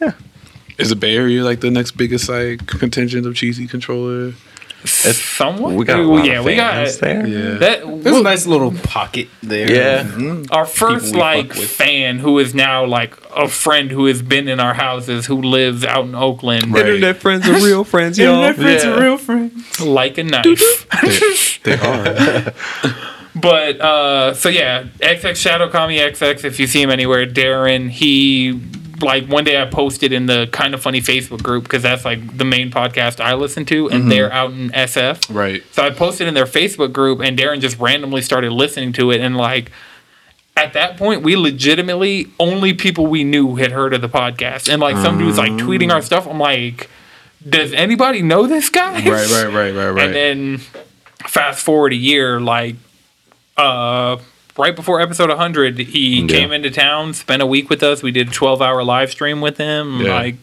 [0.01, 0.13] Yeah.
[0.79, 4.33] Is the Bay Area like the next biggest like contingent of cheesy controller?
[4.85, 5.75] Somewhat.
[5.75, 7.27] We got a lot yeah, of we got fans there.
[7.27, 7.55] Yeah.
[7.59, 8.03] that.
[8.03, 9.71] There's a nice little pocket there.
[9.71, 10.43] Yeah.
[10.51, 14.75] our first like fan who is now like a friend who has been in our
[14.75, 17.17] houses who lives out in Oakland Right.
[17.17, 18.43] friends are real friends, y'all.
[18.45, 18.91] Internet friends Yeah.
[18.91, 19.81] are real friends.
[19.81, 21.63] like a knife.
[21.63, 22.53] They are.
[23.37, 28.61] But uh so yeah, XX Shadow Kami XX, if you see him anywhere, Darren, he
[29.05, 32.45] like one day I posted in the Kinda Funny Facebook group because that's like the
[32.45, 35.33] main podcast I listen to, and they're out in SF.
[35.35, 35.63] right.
[35.73, 39.21] So I posted in their Facebook group, and Darren just randomly started listening to it,
[39.21, 39.71] and like.
[40.57, 44.81] At that point, we legitimately only people we knew had heard of the podcast, and
[44.81, 46.29] like some dudes like tweeting our stuff.
[46.29, 46.89] I'm like,
[47.47, 49.05] does anybody know this guy?
[49.05, 50.05] Right, right, right, right, right.
[50.05, 50.59] And then
[51.27, 52.77] fast forward a year, like
[53.57, 54.19] uh
[54.57, 58.03] right before episode 100, he came into town, spent a week with us.
[58.03, 60.01] We did a 12 hour live stream with him.
[60.01, 60.15] Yeah.
[60.15, 60.37] Like,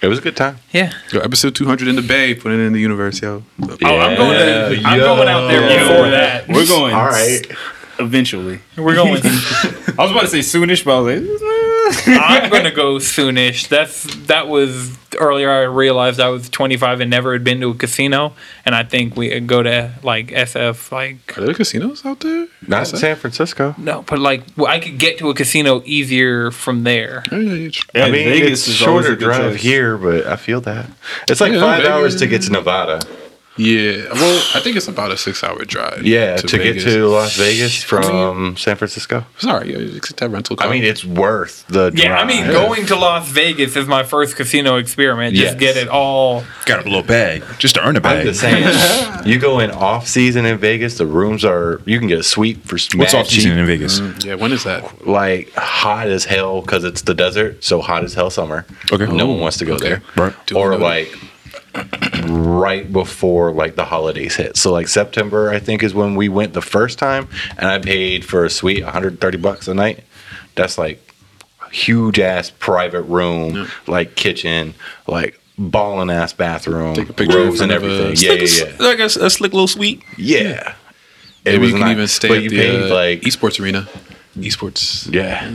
[0.00, 0.58] It was a good time.
[0.72, 0.92] yeah.
[1.12, 3.42] Yo, episode 200 in the Bay, put it in the universe, yo.
[3.62, 4.38] Oh, I'm going.
[4.38, 5.88] To, I'm going out there yo.
[5.88, 6.48] before that.
[6.48, 6.94] We're going.
[6.94, 7.40] All right.
[7.98, 8.60] Eventually.
[8.76, 9.20] We're going.
[9.24, 11.24] I was about to say soonish, but I was like,
[12.06, 13.68] I'm gonna go soonish.
[13.68, 15.50] That's that was earlier.
[15.50, 18.34] I realized I was 25 and never had been to a casino,
[18.64, 20.92] and I think we uh, go to like SF.
[20.92, 22.46] Like Are there casinos out there?
[22.66, 23.74] Not in San Francisco.
[23.78, 27.24] no, but like well, I could get to a casino easier from there.
[27.32, 27.70] Oh, yeah, yeah, yeah.
[27.94, 29.62] yeah, I mean, Vegas it's is shorter a drive choice.
[29.62, 30.86] here, but I feel that
[31.28, 31.90] it's like Yeah, five Vegas.
[31.92, 33.00] hours to get to Nevada.
[33.58, 36.06] Yeah, well, I think it's about a six-hour drive.
[36.06, 36.84] Yeah, to, Vegas.
[36.84, 39.24] get to Las Vegas from San Francisco.
[39.38, 40.68] Sorry, yeah, you get that rental car.
[40.68, 41.98] I mean, it's worth the drive.
[42.04, 45.34] Yeah, I mean, going to Las Vegas is my first casino experiment.
[45.34, 45.60] Just Yes.
[45.60, 46.44] get it all.
[46.66, 48.24] Got a little bag just to earn a I'm bag.
[48.26, 48.64] just saying,
[49.26, 52.62] you go in off season in Vegas, the rooms are you can get a suite
[52.64, 54.24] for What's mad off season cheap, in mm, Vegas?
[54.24, 55.06] yeah, when is that?
[55.06, 58.64] like hot as hell because it's the desert, so hot as hell summer.
[58.92, 59.06] Okay.
[59.06, 60.02] no one wants to go there.
[60.16, 60.32] Right.
[60.52, 60.82] Or noted.
[60.82, 61.14] like
[62.26, 64.56] right before like the holidays hit.
[64.56, 68.24] So like September, I think is when we went the first time, and I paid
[68.24, 70.04] for a suite 130 bucks a night.
[70.54, 71.00] That's like
[71.66, 74.74] a huge ass private room, like kitchen,
[75.06, 78.28] like ballin' ass bathroom, Take a picture in robes and front a- everything.
[78.28, 78.86] Yeah, yeah, yeah.
[78.86, 80.02] Like a, a slick little suite.
[80.16, 80.74] Yeah.
[81.44, 81.92] It Maybe was you can nice.
[81.92, 83.88] even stay but at you the paid uh, like esports arena.
[84.42, 85.12] Esports.
[85.12, 85.48] yeah.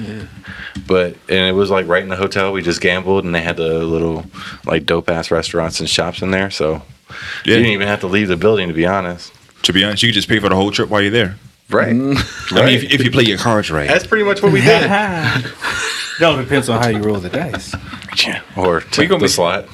[0.88, 2.52] But and it was like right in the hotel.
[2.54, 4.26] We just gambled, and they had the little
[4.66, 6.50] like dope ass restaurants and shops in there.
[6.52, 7.16] So Yeah.
[7.46, 9.32] you didn't even have to leave the building, to be honest.
[9.64, 11.36] To be honest, you could just pay for the whole trip while you're there.
[11.70, 12.52] Mm.
[12.52, 12.62] Right.
[12.62, 13.88] I mean, if, if you play your cards right.
[13.88, 14.90] That's pretty much what we did.
[16.20, 17.74] It all depends on how you roll the dice.
[18.24, 18.44] Yeah.
[18.56, 19.66] or take gonna the be- slot.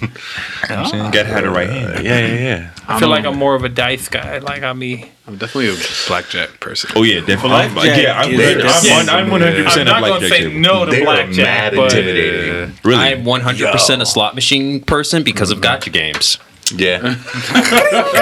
[0.69, 2.05] Got to have the right hand.
[2.05, 2.71] yeah, yeah, yeah.
[2.87, 4.37] I feel like I'm more of a dice guy.
[4.37, 5.11] Like I me.
[5.27, 5.75] I'm definitely a
[6.07, 6.91] blackjack person.
[6.95, 7.73] Oh yeah, definitely.
[7.73, 10.59] Blackjack yeah, I'm, is- I'm, I'm, 100 I'm percent a not gonna say table.
[10.61, 12.73] no to They were blackjack, mad but intimidating.
[12.85, 13.03] Really?
[13.03, 16.39] I'm 100% a slot machine person because of gacha games.
[16.71, 17.01] Yeah.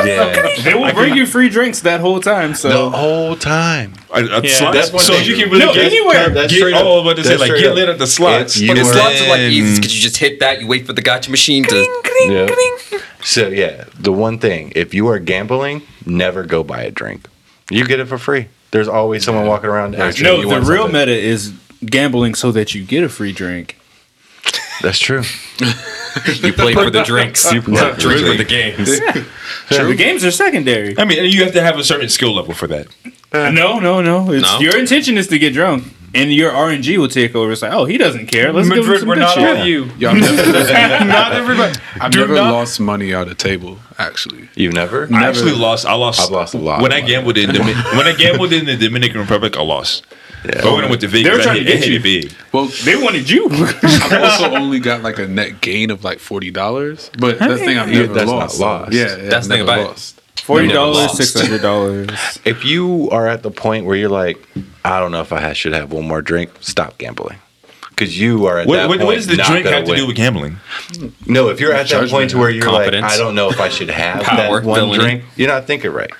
[0.05, 0.61] yeah.
[0.63, 2.53] They will bring you free drinks that whole time.
[2.55, 3.93] So the whole time.
[4.13, 4.49] I, I, Yeah.
[4.55, 5.25] slots- That's one so thing.
[5.27, 6.29] you can really No, get, anywhere.
[6.29, 6.83] That's get straight up.
[6.85, 7.75] oh, but to say like get up.
[7.75, 8.55] lit at the slots.
[8.55, 10.85] If you But the slots are like easy because you just hit that, you wait
[10.85, 12.01] for the gacha machine to.
[12.27, 12.97] Yeah.
[13.23, 17.27] So yeah, the one thing, if you are gambling, never go buy a drink.
[17.69, 18.47] You get it for free.
[18.71, 20.99] There's always someone walking around asking no, you the want real something.
[20.99, 21.53] meta is
[21.85, 23.77] gambling so that you get a free drink.
[24.81, 25.23] That's true.
[26.43, 27.51] You play for the drinks.
[27.51, 28.31] You play drinks Really?
[28.37, 28.99] for the games.
[29.69, 30.97] Yeah, The games are secondary.
[30.97, 32.87] I mean, you have to have a certain skill level for that.
[33.33, 34.31] No, no, no.
[34.31, 34.59] It's, No?
[34.59, 35.83] Your intention is to get drunk,
[36.15, 37.51] and your RNG will take over.
[37.51, 38.51] It's like, oh, he doesn't care.
[38.53, 39.57] Let's give him Madrid, some we're good not shit.
[39.57, 39.85] all you.
[39.97, 41.79] Yo, I've never, not everybody.
[41.99, 43.79] I've Do never not- lost money at a table.
[43.99, 45.07] Actually, You've never?
[45.13, 45.85] I actually lost.
[45.85, 46.19] I lost.
[46.21, 49.19] I've lost a lot when I gambled in Domin- when I gambled in the Dominican
[49.21, 49.57] Republic.
[49.57, 50.05] I lost.
[50.45, 50.61] Yeah.
[50.61, 51.99] But when I went to Vegas, They were trying hit, to get you.
[51.99, 52.31] big.
[52.53, 53.49] well, They wanted you.
[53.49, 57.09] I've also only got like a net gain of like forty dollars.
[57.17, 58.59] But that's the thing I've Yeah, never that's not lost.
[58.59, 58.93] lost.
[58.93, 59.87] Yeah, yeah, That's the thing never about it.
[59.89, 60.21] lost.
[60.43, 62.09] Forty dollars, six hundred dollars.
[62.45, 64.37] If you are at the point where you're like,
[64.93, 66.51] I don't know if I should have one more drink.
[66.61, 67.37] Stop gambling.
[67.89, 69.07] Because you are at What, that what, point.
[69.07, 69.99] what does the not drink gonna have to win.
[70.01, 70.57] do with gambling?
[71.25, 73.01] No, if you're at that point to where you're confidence.
[73.01, 74.97] like, I don't know if I should have Power, that one villainy.
[75.03, 76.11] drink, you're not thinking right.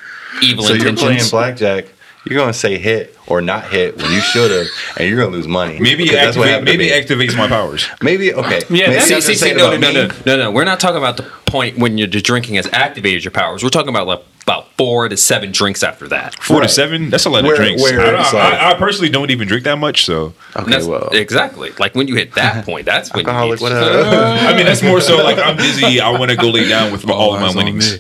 [0.42, 1.86] Evil so you're playing blackjack.
[2.30, 4.68] You're gonna say hit or not hit when you should have,
[4.98, 5.80] and you're gonna lose money.
[5.80, 7.88] Maybe it that's what activate, maybe activates my powers.
[8.02, 8.60] maybe okay.
[8.70, 10.52] Yeah, maybe that's- See, see, see, no, no, no, no, no, no.
[10.52, 13.64] We're not talking about the point when you're drinking has activated your powers.
[13.64, 16.42] We're talking about like about four to seven drinks after that.
[16.42, 17.10] Four to seven.
[17.10, 17.82] That's a lot Where- of drinks.
[17.84, 21.72] where I, I- like- I personally don't even drink that much, so Okay, well, exactly.
[21.80, 24.42] Like when you hit that point, that's when you alcoholic, need what to- up?
[24.44, 26.00] I mean that's more so like I'm busy.
[26.00, 27.94] I want to go lay down with my, all of my winnings.
[27.96, 28.00] me.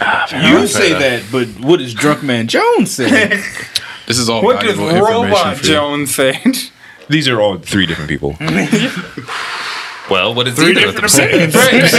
[0.00, 3.42] Ah, you say that, but what does Drunk Man Jones say?
[4.06, 5.72] This is all What does valuable information Robot for you.
[5.72, 6.40] Jones say?
[7.08, 8.36] These are all three different people.
[10.08, 11.50] Well, what is Three either of different saying?
[11.50, 11.90] Right.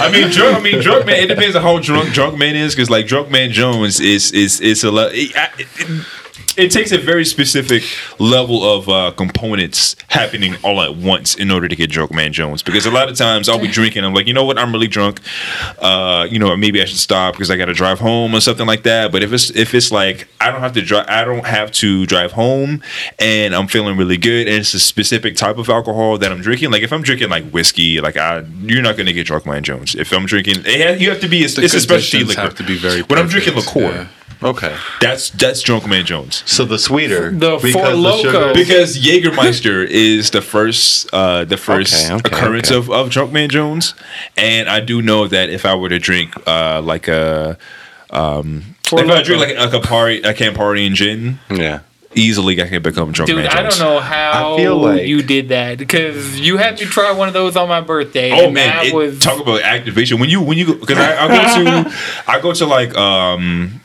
[0.00, 0.56] I mean, drunk.
[0.56, 1.16] I mean, drunk man.
[1.16, 4.60] It depends on how drunk drunk man is, because like drunk man Jones is is
[4.62, 5.10] is a lot.
[5.12, 6.06] It, I- it,
[6.56, 7.84] it takes a very specific
[8.18, 12.62] level of uh, components happening all at once in order to get drunk man Jones.
[12.62, 14.88] Because a lot of times I'll be drinking, I'm like, you know what, I'm really
[14.88, 15.20] drunk.
[15.78, 18.66] Uh, you know, maybe I should stop because I got to drive home or something
[18.66, 19.12] like that.
[19.12, 22.06] But if it's if it's like I don't have to drive, I don't have to
[22.06, 22.82] drive home,
[23.18, 26.70] and I'm feeling really good, and it's a specific type of alcohol that I'm drinking.
[26.72, 29.94] Like if I'm drinking like whiskey, like I, you're not gonna get drunk man Jones.
[29.94, 31.44] If I'm drinking, it has, you have to be.
[31.44, 32.40] A, The it's a specialty liquor.
[32.40, 34.08] have to be very when I'm drinking liqueur, yeah.
[34.42, 36.42] Okay, that's that's drunk man Jones.
[36.46, 38.54] so the sweeter, The because Four Loko.
[38.54, 42.78] Because Jägermeister is the first, uh, the first Okay, okay, occurrence okay.
[42.78, 43.94] of of Drunk Man Jones,
[44.36, 47.58] and I do know that if I were to drink uh, like a,
[48.10, 49.56] um, Four if I drink Loko.
[49.58, 51.80] like a Campari, a Campari gin, Yeah,
[52.14, 55.20] easily I can become Drunk Dude, Man I don't know how I feel like- you
[55.22, 58.30] did that because you had to try one of those on my birthday.
[58.30, 61.24] Oh and man, that it- was talk about activation when you when you because I,
[61.24, 61.96] I go to
[62.28, 63.80] I go to like um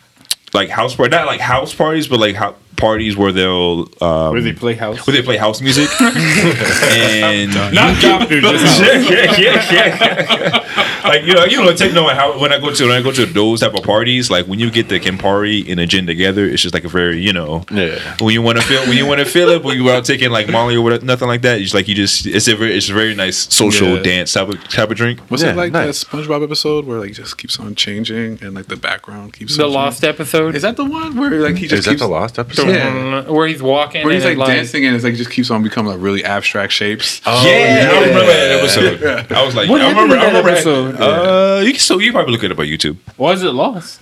[0.53, 4.41] like house party not like house parties but like ho- parties where they'll um Where
[4.41, 5.05] they play house?
[5.07, 8.79] where they play house music and Not doctor, just house.
[9.09, 10.82] yeah, yeah, yeah, yeah.
[11.03, 12.07] Like you know, you know, techno.
[12.07, 14.47] and How when I go to when I go to those type of parties, like
[14.47, 17.33] when you get the Campari and a gin together, it's just like a very you
[17.33, 17.99] know, Yeah.
[18.19, 20.31] When you want to feel when you want to feel it, when you out taking
[20.31, 21.61] like Molly or whatever, nothing like that.
[21.61, 24.01] It's like you just it's a very it's a very nice social Yeah.
[24.03, 25.19] dance type of type of drink.
[25.29, 26.03] Was Yeah, it like nice.
[26.03, 29.65] that SpongeBob episode where like just keeps on changing and like the background keeps the
[29.65, 30.55] on lost episode.
[30.55, 32.69] Is that the one where like he just is that the lost episode?
[32.69, 32.91] Yeah.
[32.91, 35.49] Mm, where he's walking where he's and like, it, dancing and it's like just keeps
[35.51, 37.21] on becoming like really abstract shapes?
[37.25, 39.31] Oh, yeah, I remember that episode.
[39.31, 40.49] I was like, What I happened remember, in I that remember.
[40.49, 40.92] episode?
[41.01, 42.97] Uh, you can still you probably look it up on YouTube.
[43.17, 44.01] Why is it lost?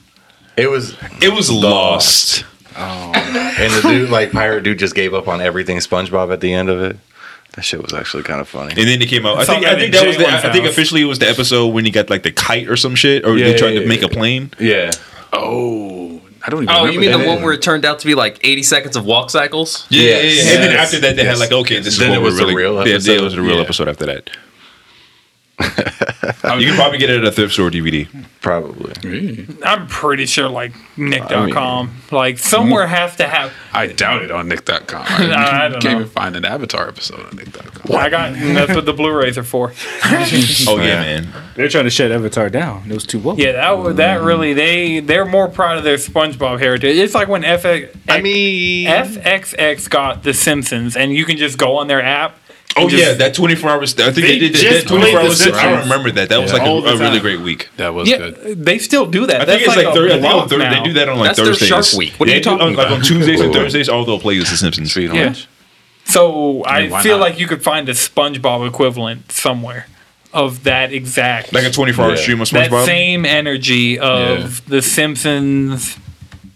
[0.57, 2.45] It was, It was lost.
[2.75, 6.69] and the dude, like pirate dude, just gave up on everything SpongeBob at the end
[6.69, 6.97] of it.
[7.53, 8.69] That shit was actually kind of funny.
[8.77, 9.37] And then it came out.
[9.37, 11.83] I think I think that was the, I think officially it was the episode when
[11.83, 13.99] he got like the kite or some shit, or Yeah, they tried yeah, to make
[14.01, 14.07] yeah.
[14.07, 14.51] a plane.
[14.59, 14.91] yeah,
[15.33, 16.73] Oh, I don't even.
[16.75, 17.27] Oh, remember you mean the that.
[17.27, 19.85] one where it turned out to be like 80 seconds of walk cycles?
[19.89, 20.21] Yeah, yeah, yeah.
[20.23, 20.53] Yes.
[20.55, 20.85] And then Yes.
[20.87, 22.87] after that, they had like, okay, this Then is it was we're the really, real
[22.87, 23.61] Yeah, yeah, it was the real Yeah.
[23.63, 24.29] episode after that.
[26.59, 28.07] you can probably get it at a thrift store DVD.
[28.41, 28.93] probably.
[29.09, 29.47] Really?
[29.63, 31.91] I'm pretty sure like Nick.com.
[32.11, 33.53] like somewhere has to have.
[33.73, 35.05] I doubt it on Nick.com.
[35.07, 35.99] I, I don't can't know.
[36.01, 37.95] even find an Avatar episode on Nick.com.
[37.95, 39.73] I got that's what the Blu-rays are for.
[40.67, 41.27] Oh yeah, man.
[41.55, 42.89] They're trying to shut Avatar down.
[42.89, 43.37] It was too woke.
[43.37, 46.97] Yeah, that was- that really they they're more proud of their SpongeBob heritage.
[46.97, 51.75] It's like when FX, I mean, FXX got The Simpsons, and you can just go
[51.77, 52.37] on their app.
[52.77, 53.93] Oh just- yeah, that twenty four hours.
[53.99, 55.41] I think they, They did that, that twenty four played hours.
[55.47, 56.29] I remember that.
[56.29, 57.69] That was like a, a really great week.
[57.77, 58.63] That was yeah, good.
[58.65, 59.41] they still do that.
[59.41, 60.69] I That's think it's like, a thir- I think thir- now.
[60.83, 61.67] they do that on like That's their Thursdays.
[61.67, 62.13] Shark Week.
[62.13, 63.01] What are They you talking on, Like on?
[63.01, 64.93] Tuesdays and Thursdays, all they'll play is The Simpsons.
[64.93, 65.19] Sweet Yeah.
[65.21, 65.47] Orange.
[66.05, 67.23] So I why feel not?
[67.29, 69.87] like you could find a SpongeBob equivalent somewhere
[70.33, 72.21] of that exact, Like a twenty four hour Yeah.
[72.21, 72.85] stream of that SpongeBob.
[72.85, 75.97] same energy of The Simpsons.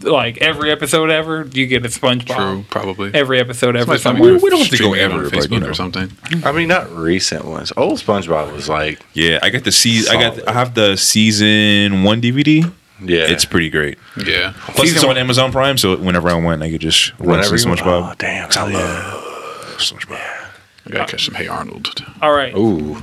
[0.06, 2.36] Like every episode ever, you get a SpongeBob.
[2.36, 3.14] True, probably.
[3.14, 4.34] Every episode ever Might find somewhere.
[4.36, 5.70] me we don't have to go ever, on but, Facebook you know.
[5.70, 6.12] or something.
[6.43, 7.74] I mean, not recent ones.
[7.76, 10.16] Old SpongeBob was like, Yeah, I got the season.
[10.16, 10.34] I got.
[10.36, 10.47] Solid.
[10.49, 12.64] I have the season one DVD.
[13.03, 13.97] yeah, It's pretty great.
[14.26, 14.53] Yeah.
[14.58, 17.72] Plus, it's on Amazon Prime, so whenever I want, I could just run whenever some
[17.72, 18.12] you SpongeBob.
[18.12, 18.78] Oh, damn, I yeah.
[18.78, 20.12] love SpongeBob.
[20.88, 22.06] I gotta catch some Hey Arnold.
[22.22, 22.56] All right.
[22.56, 22.97] Ooh,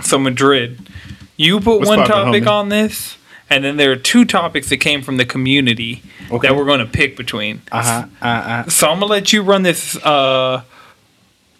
[0.00, 0.88] So Madrid,
[1.36, 3.18] you put What's one topic on this,
[3.50, 6.48] and then there are two topics that came from the community Okay.
[6.48, 7.62] that we're going to pick between.
[7.70, 8.06] Uh huh.
[8.20, 8.68] Uh uh.
[8.68, 10.62] So I'm gonna let you run this uh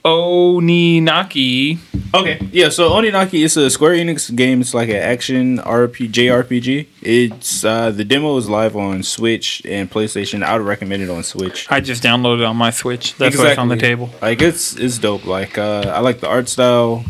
[0.05, 1.79] Oninaki.
[2.15, 2.41] Okay.
[2.53, 2.69] Yeah.
[2.69, 4.61] So Oninaki is a Square Enix game.
[4.61, 6.87] It's like an action RPG, JRPG.
[7.03, 10.43] It's uh, the demo is live on Switch and PlayStation.
[10.43, 11.71] I would recommend it on Switch.
[11.71, 13.15] I just downloaded it on my Switch.
[13.17, 14.11] That's why it's on the table.
[14.21, 15.25] Like it's it's dope.
[15.25, 17.05] Like uh, I like the art style.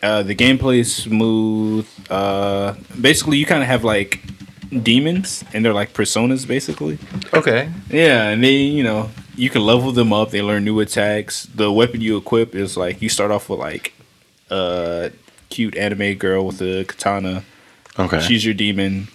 [0.00, 1.86] Uh, the gameplay is smooth.
[2.08, 4.20] Uh, basically, you kind of have like
[4.70, 6.98] demons, and they're like personas basically.
[7.32, 7.70] Okay.
[7.90, 10.30] Yeah, and they, you know, you can level them up.
[10.30, 11.44] They learn new attacks.
[11.46, 13.94] The weapon you equip is like you start off with like
[14.50, 15.10] a
[15.48, 17.44] cute anime girl with a katana.
[17.98, 18.20] Okay.
[18.20, 19.08] She's your demon.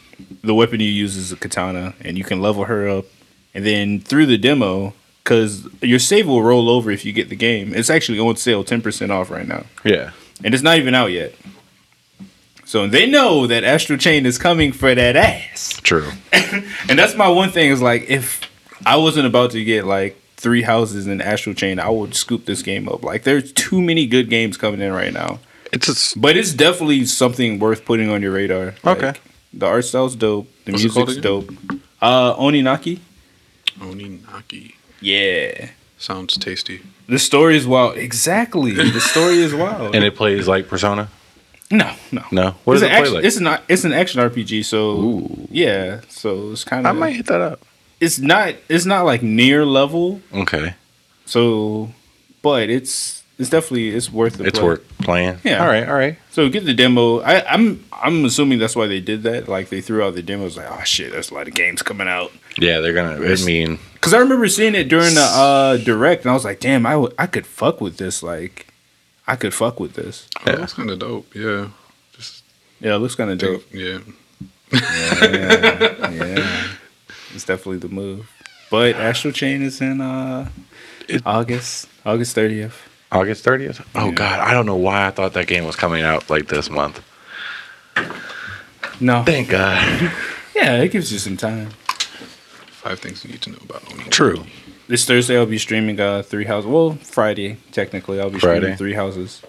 [0.43, 3.05] The weapon you use is a katana, and you can level her up.
[3.53, 4.93] And then through the demo,
[5.23, 7.73] because your save will roll over if you get the game.
[7.73, 10.11] It's actually on sale, ten percent off right now, yeah.
[10.43, 11.33] and it's not even out yet.
[12.73, 15.79] So they know that Astral Chain is coming for that ass.
[15.83, 16.09] True.
[16.89, 18.41] And that's my one thing is like if
[18.83, 22.63] I wasn't about to get like three houses in Astral Chain, I would scoop this
[22.63, 23.03] game up.
[23.03, 25.39] Like there's too many good games coming in right now.
[25.71, 28.73] It's just But it's definitely something worth putting on your radar.
[28.83, 29.07] Okay.
[29.07, 29.21] Like,
[29.53, 30.47] the art style's dope.
[30.65, 31.51] The What's music's dope.
[32.01, 33.01] Uh Oninaki?
[33.77, 34.73] Oninaki.
[34.99, 35.69] Yeah.
[35.99, 36.81] Sounds tasty.
[37.07, 37.97] The story is wild.
[37.97, 38.71] Exactly.
[38.73, 39.93] The story is wild.
[39.95, 41.09] and it plays like Persona.
[41.77, 42.23] No, no.
[42.31, 42.55] No.
[42.63, 43.23] What it's does it an play action, like?
[43.25, 43.63] It's not.
[43.67, 44.65] It's an action RPG.
[44.65, 46.01] So yeah.
[46.09, 46.95] So it's kind of.
[46.95, 47.61] I might hit that up.
[47.99, 48.55] It's not.
[48.69, 50.21] It's not like near level.
[50.33, 50.75] Okay.
[51.25, 51.91] So,
[52.41, 54.67] but it's it's definitely it's worth the It's play.
[54.67, 55.39] worth playing.
[55.43, 55.61] Yeah.
[55.63, 55.87] All right.
[55.87, 56.17] All right.
[56.31, 57.19] So get the demo.
[57.21, 59.47] I, I'm I'm assuming that's why they did that.
[59.47, 60.57] Like they threw out the demos.
[60.57, 62.31] Like oh shit, there's a lot of games coming out.
[62.57, 63.15] Yeah, they're gonna.
[63.25, 66.59] I mean, Because I remember seeing it during the uh, direct, and I was like,
[66.59, 68.21] damn, I, w- I could fuck with this.
[68.21, 68.67] Like,
[69.27, 70.27] I could fuck with this.
[70.39, 70.55] Oh, Yeah.
[70.57, 71.33] that's kind of dope.
[71.35, 71.69] Yeah.
[72.15, 72.43] Just
[72.79, 73.63] Yeah, it looks kind of dope.
[73.73, 73.99] yeah.
[74.71, 76.63] yeah, yeah.
[77.33, 78.29] it's definitely the move.
[78.71, 80.49] But Astral Chain is in uh,
[81.07, 82.75] It- August, August thirtieth.
[83.11, 83.81] August thirtieth.
[83.95, 84.11] Oh Yeah.
[84.13, 87.01] God, I don't know why I thought that game was coming out like this month.
[88.99, 90.11] No, Thank God.
[90.55, 91.69] yeah, it gives you some time.
[92.67, 94.09] Five things you need to know about Oninaki.
[94.11, 94.45] True.
[94.87, 96.69] This Thursday I'll be streaming uh three houses.
[96.69, 98.59] Well, Friday technically I'll be Friday.
[98.59, 99.41] streaming three houses.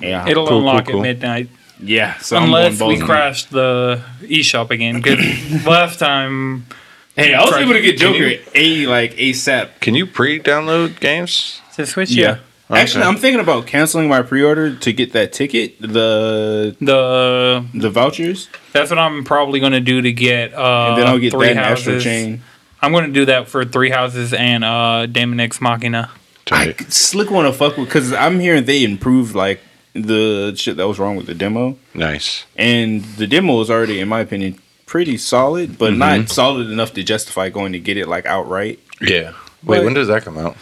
[0.00, 1.00] Yeah, It'll Cool, unlock cool, cool.
[1.00, 1.48] at midnight.
[1.80, 2.18] yeah.
[2.18, 5.00] So Unless we balls crash the eShop again.
[5.00, 6.66] Because last time.
[7.14, 9.80] Hey, I was able to get Joker you- a like ASAP.
[9.80, 11.60] Can you pre-download games?
[11.76, 12.38] To Switch, Yeah.
[12.70, 12.78] yeah.
[12.78, 13.08] Actually, Okay.
[13.10, 18.88] I'm thinking about canceling my pre-order to get that ticket, the The the vouchers, That's
[18.90, 21.52] what I'm probably going to do to get uh, and then I'll get three that
[21.52, 22.04] in Astral houses.
[22.04, 22.42] Chain.
[22.82, 26.10] I'm going to do that for three houses and uh, Daemon X Machina.
[26.50, 29.60] I slick want to fuck with because I'm hearing they improved like
[29.94, 32.44] the shit that was wrong with the demo, Nice.
[32.56, 35.98] and the demo is already, in my opinion, pretty solid, but Mm-hmm.
[35.98, 38.80] not solid enough to justify going to get it like outright.
[39.00, 39.32] Yeah.
[39.62, 40.56] Wait, But- when does that come out?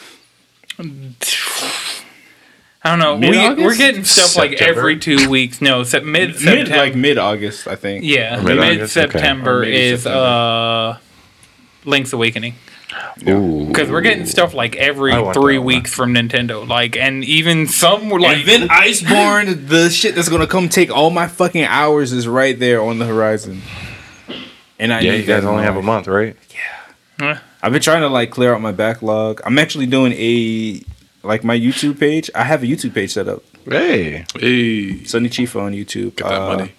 [2.82, 3.14] I don't know.
[3.16, 3.64] We, Mid-August?
[3.66, 5.60] we're getting stuff like every two weeks.
[5.60, 6.76] No, se- mid Mid September.
[6.78, 8.04] like mid August, I think.
[8.04, 8.96] yeah, Or mid mid-August?
[8.96, 9.10] Okay.
[9.12, 10.96] September is uh,
[11.84, 12.54] Link's Awakening.
[13.18, 15.66] Because we're getting stuff like every I want three that one.
[15.66, 16.66] weeks from Nintendo.
[16.66, 18.38] Like, and even some were like.
[18.38, 22.58] and then Iceborne, the shit that's gonna come take all my fucking hours is right
[22.58, 23.62] there on the horizon.
[24.78, 26.34] And I Yeah, need you guys only my have a month, right?
[27.20, 27.38] Yeah.
[27.62, 29.40] I've been trying to like clear out my backlog.
[29.44, 30.82] I'm actually doing a
[31.22, 32.30] like my YouTube page.
[32.34, 33.42] I have a YouTube page set up.
[33.68, 34.24] Hey.
[34.38, 36.16] Hey, Sunny Chief on YouTube.
[36.16, 36.72] get that Uh, money.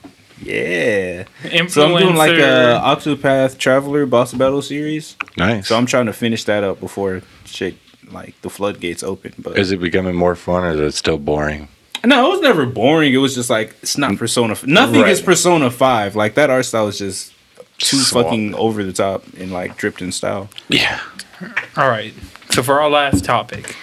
[0.44, 1.24] Yeah.
[1.44, 1.70] influencer.
[1.72, 5.16] So I'm doing like a Octopath Traveler boss battle series.
[5.38, 5.68] Nice.
[5.68, 7.76] So I'm trying to finish that up before shit
[8.12, 9.34] like the floodgates open.
[9.38, 11.68] But is it becoming more fun or is it still boring?
[12.04, 13.14] no, it was never boring.
[13.14, 14.18] It was just like it's not mm.
[14.18, 14.54] Persona.
[14.54, 15.12] f- Nothing Right.
[15.12, 16.16] is Persona Five.
[16.16, 17.34] Like that art style is just
[17.78, 18.28] too Swamp.
[18.28, 20.50] fucking over the top and like dripped in style.
[20.70, 21.00] Yeah.
[21.78, 22.14] All right.
[22.50, 23.76] So for our last topic,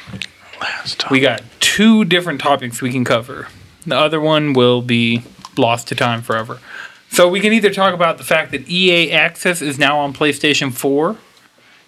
[0.60, 1.10] Last time.
[1.12, 3.46] we got two different topics we can cover.
[3.86, 5.22] The other one will be
[5.58, 6.60] lost to time forever.
[7.10, 10.72] So we can either talk about the fact that EA Access is now on PlayStation
[10.72, 11.16] 4.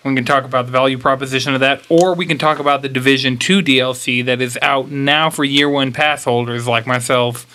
[0.05, 2.89] We can talk about the value proposition of that, or we can talk about the
[2.89, 7.47] Division 2 DLC that is out now for year one pass holders like myself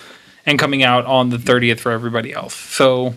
[0.45, 2.53] and coming out on the 30th for everybody else.
[2.53, 3.15] So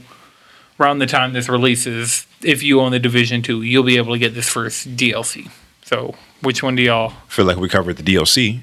[0.80, 4.18] around the time this releases, if you own the Division 2, you'll be able to
[4.18, 5.50] get this first DLC.
[5.82, 7.12] So which one do y'all?
[7.28, 8.62] feel like we covered the DLC.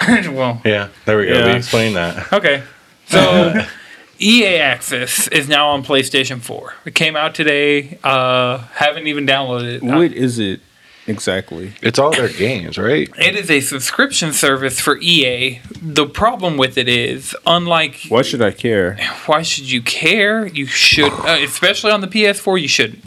[0.32, 0.90] well, Yeah.
[1.06, 1.32] There we go.
[1.32, 1.46] Yeah.
[1.46, 2.32] We explained that.
[2.32, 2.62] Okay.
[3.06, 3.64] So
[4.20, 6.74] EA Access is now on PlayStation 4.
[6.86, 7.98] It came out today.
[8.04, 9.82] Uh, haven't even downloaded it.
[9.82, 10.60] What is it
[11.06, 11.72] exactly?
[11.82, 13.10] It's all their games, right?
[13.18, 15.60] It is a subscription service for EA.
[15.82, 18.96] The problem with it is, unlike Why should I care?
[19.26, 20.46] why should you care?
[20.46, 23.04] You should, uh, especially on the PS4, you shouldn't.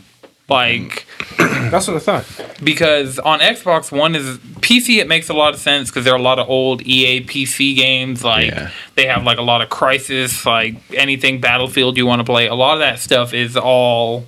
[0.50, 1.06] Like,
[1.38, 2.26] That's what I thought.
[2.64, 6.20] Because on Xbox One is PC, it makes a lot of sense because there are
[6.20, 8.24] a lot of old EA PC games.
[8.24, 8.72] Like Yeah.
[8.96, 12.48] they have like a lot of Crysis, like anything Battlefield you want to play.
[12.48, 14.26] A lot of that stuff is all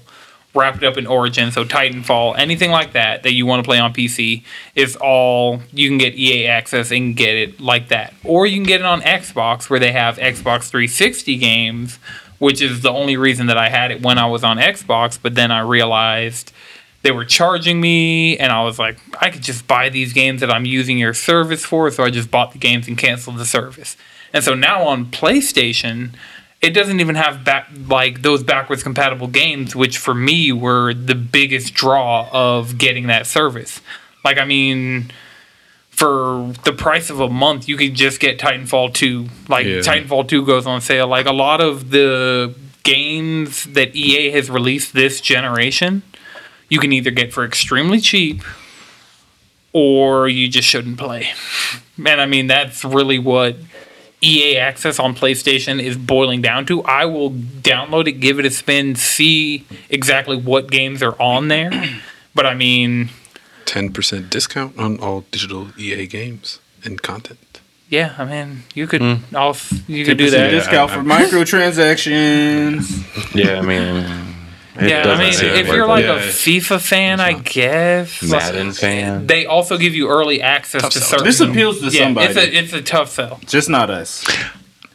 [0.56, 1.52] wrapped up in Origin.
[1.52, 4.44] So Titanfall, anything like that that you want to play on PC
[4.76, 8.64] is all you can get EA access and get it like that, or you can
[8.64, 12.00] get it on Xbox where they have Xbox 360 games
[12.40, 15.20] which is the only reason that I had it when I was on Xbox.
[15.22, 16.54] But then I realized
[17.02, 20.52] they were charging me, and I was like, I could just buy these games that
[20.52, 21.90] I'm using your service for.
[21.92, 23.96] So I just bought the games and canceled the service.
[24.34, 26.12] And so now on PlayStation,
[26.62, 31.16] it doesn't even have back like those backwards compatible games, which for me were the
[31.16, 33.82] biggest draw of getting that service.
[34.26, 35.10] Like, I mean,
[35.90, 39.28] for the price of a month, you could just get Titanfall 2.
[39.48, 39.78] Like, Yeah.
[39.80, 41.08] Titanfall 2 goes on sale.
[41.08, 42.54] Like, a lot of the
[42.84, 46.04] games that EA has released this generation,
[46.70, 48.42] you can either get for extremely cheap
[49.74, 51.30] or you just shouldn't play.
[51.98, 53.58] And I mean, that's really what
[54.22, 56.82] EA access on PlayStation is boiling down to.
[56.84, 61.72] I will download it, give it a spin, see exactly what games are on there.
[62.36, 63.10] But I mean,
[63.66, 67.60] Ten percent discount on all digital EA games and content.
[67.90, 69.16] yeah, I mean, you could, hmm.
[69.36, 70.52] I'll, you could do that.
[70.52, 72.86] discount for microtransactions.
[73.36, 74.29] Yeah, I mean,
[74.84, 76.16] it Yeah, I mean, if you're like Yeah.
[76.16, 78.22] a FIFA fan, I guess.
[78.24, 79.28] Madden fan.
[79.28, 81.26] They also give you early access to certain.
[81.26, 83.40] This appeals to yeah, somebody, It's a it's a tough sell.
[83.46, 84.26] just not us.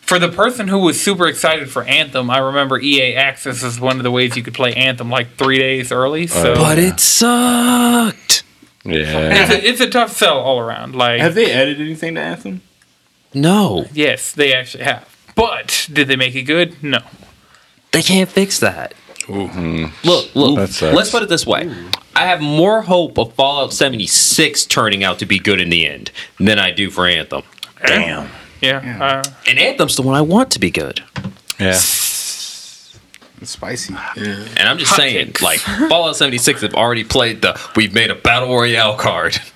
[0.02, 3.96] For the person who was super excited for Anthem, I remember EA Access is one
[3.96, 6.24] of the ways you could play Anthem like three days early.
[6.24, 8.42] Oh, so But it sucked.
[8.84, 9.44] yeah.
[9.44, 10.94] it's, a, it's a tough sell all around.
[10.94, 12.60] Like, Have they added anything to Anthem?
[13.32, 15.08] No, yes, they actually have.
[15.34, 16.82] But did they make it good?
[16.82, 16.98] No.
[17.90, 18.92] they can't fix that.
[19.28, 20.56] Look, look.
[20.82, 21.72] Let's put it this way:
[22.14, 26.10] I have more hope of Fallout 76 turning out to be good in the end
[26.38, 27.42] than I do for Anthem.
[27.86, 28.28] Damn.
[28.60, 29.22] Yeah.
[29.26, 31.02] Uh, And Anthem's the one I want to be good.
[31.58, 31.70] Yeah.
[33.40, 33.92] It's spicy.
[34.16, 34.46] Yeah.
[34.56, 35.42] And I'm just Hot saying, takes.
[35.42, 39.36] like Fallout 76 have already played the we've made a battle royale card.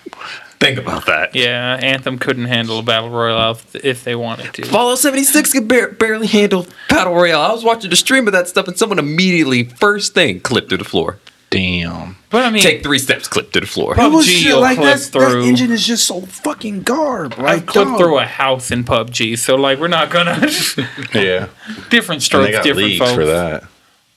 [0.60, 1.35] Think about that.
[1.36, 4.66] yeah, Anthem couldn't handle a battle royale if, if they wanted to.
[4.66, 7.40] Fallout 76 could bar- barely handle battle royale.
[7.43, 10.76] I was watching the stream of that stuff, and someone immediately first thing clipped to
[10.76, 11.18] the floor.
[11.51, 12.16] Damn.
[12.28, 13.94] But I mean, Take three steps, clip to the floor.
[13.94, 15.43] PUBG you'll clip through.
[15.43, 17.35] That engine is just so fucking garb.
[17.39, 17.98] I Like, clipped dog.
[17.98, 20.39] through a house in PUBG, so like we're not gonna
[21.14, 21.47] Yeah.
[21.89, 23.14] different And strokes, got different leagues folks.
[23.14, 23.64] for that.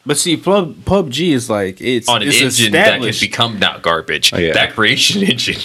[0.05, 3.81] But see, Pub- PUBG is like it's on an it's engine that can become not
[3.81, 4.34] garbage.
[4.34, 4.51] Oh, yeah.
[4.53, 5.61] That creation engine.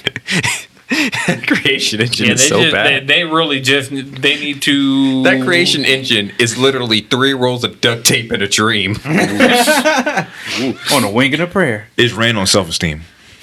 [1.26, 3.08] that creation engine Yeah, is so just, they, bad.
[3.08, 8.06] they really just they need to that creation engine is literally three rolls of duct
[8.06, 8.96] tape in a dream.
[9.06, 11.88] on a wing and a prayer.
[11.96, 13.02] It's ran on self esteem.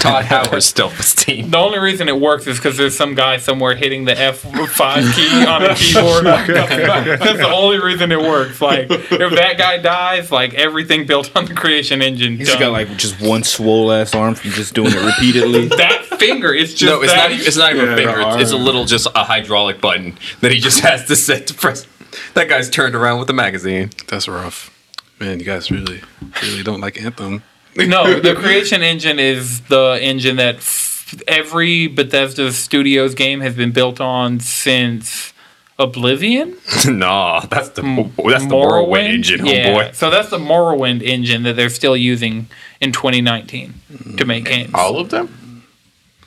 [0.00, 1.50] Todd Howard's self esteem.
[1.50, 5.46] The only reason it works is because there's some guy somewhere hitting the F5 key
[5.46, 6.24] on a keyboard.
[7.18, 8.60] That's the only reason it works.
[8.60, 12.36] Like, if that guy dies, like, everything built on the creation engine.
[12.36, 15.68] He's got like just one swole ass arm from just doing it repeatedly.
[15.76, 16.52] that finger.
[16.54, 17.18] It's just No, it's that.
[17.30, 17.32] not.
[17.32, 18.20] Even, it's not even Yeah, a finger.
[18.20, 21.54] It's, it's a little, just a hydraulic button that he just has to set to
[21.54, 21.86] press.
[22.34, 23.90] That guy's turned around with the magazine.
[24.08, 24.70] That's rough.
[25.18, 26.00] Man, you guys really,
[26.42, 27.42] really don't like Anthem.
[27.76, 33.72] No, the creation engine is the engine that f- every Bethesda Studios game has been
[33.72, 35.32] built on since
[35.78, 36.56] Oblivion.
[36.86, 39.94] nah, that's the oh, that's the Morrowind engine, oh yeah, homeboy.
[39.94, 42.46] so that's the Morrowind engine that they're still using
[42.80, 43.74] in 2019
[44.16, 44.48] to make mm.
[44.48, 44.70] games.
[44.74, 45.64] All of them?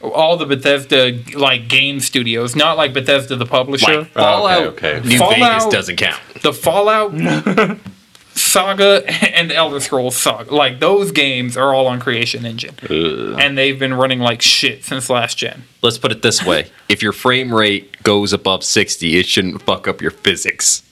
[0.02, 4.00] All the Bethesda like game studios, not like Bethesda the publisher.
[4.00, 5.08] Like Fallout, oh, okay, okay.
[5.08, 6.22] New Fallout- Vegas doesn't count.
[6.42, 7.14] the Fallout
[8.56, 9.04] saga
[9.36, 13.78] and the Elder Scrolls saga, like those games are all on Creation Engine, and they've
[13.78, 15.64] been running like shit since last gen.
[15.82, 19.88] Let's put it this way: if your frame rate goes above sixty, it shouldn't fuck
[19.88, 20.84] up your physics.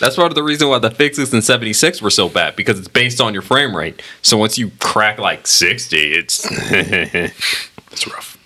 [0.00, 2.88] That's part of the reason why the fixes in 76 were so bad because it's
[2.88, 4.02] based on your frame rate.
[4.20, 6.42] So once you crack like 60, it's
[7.92, 8.36] That's rough.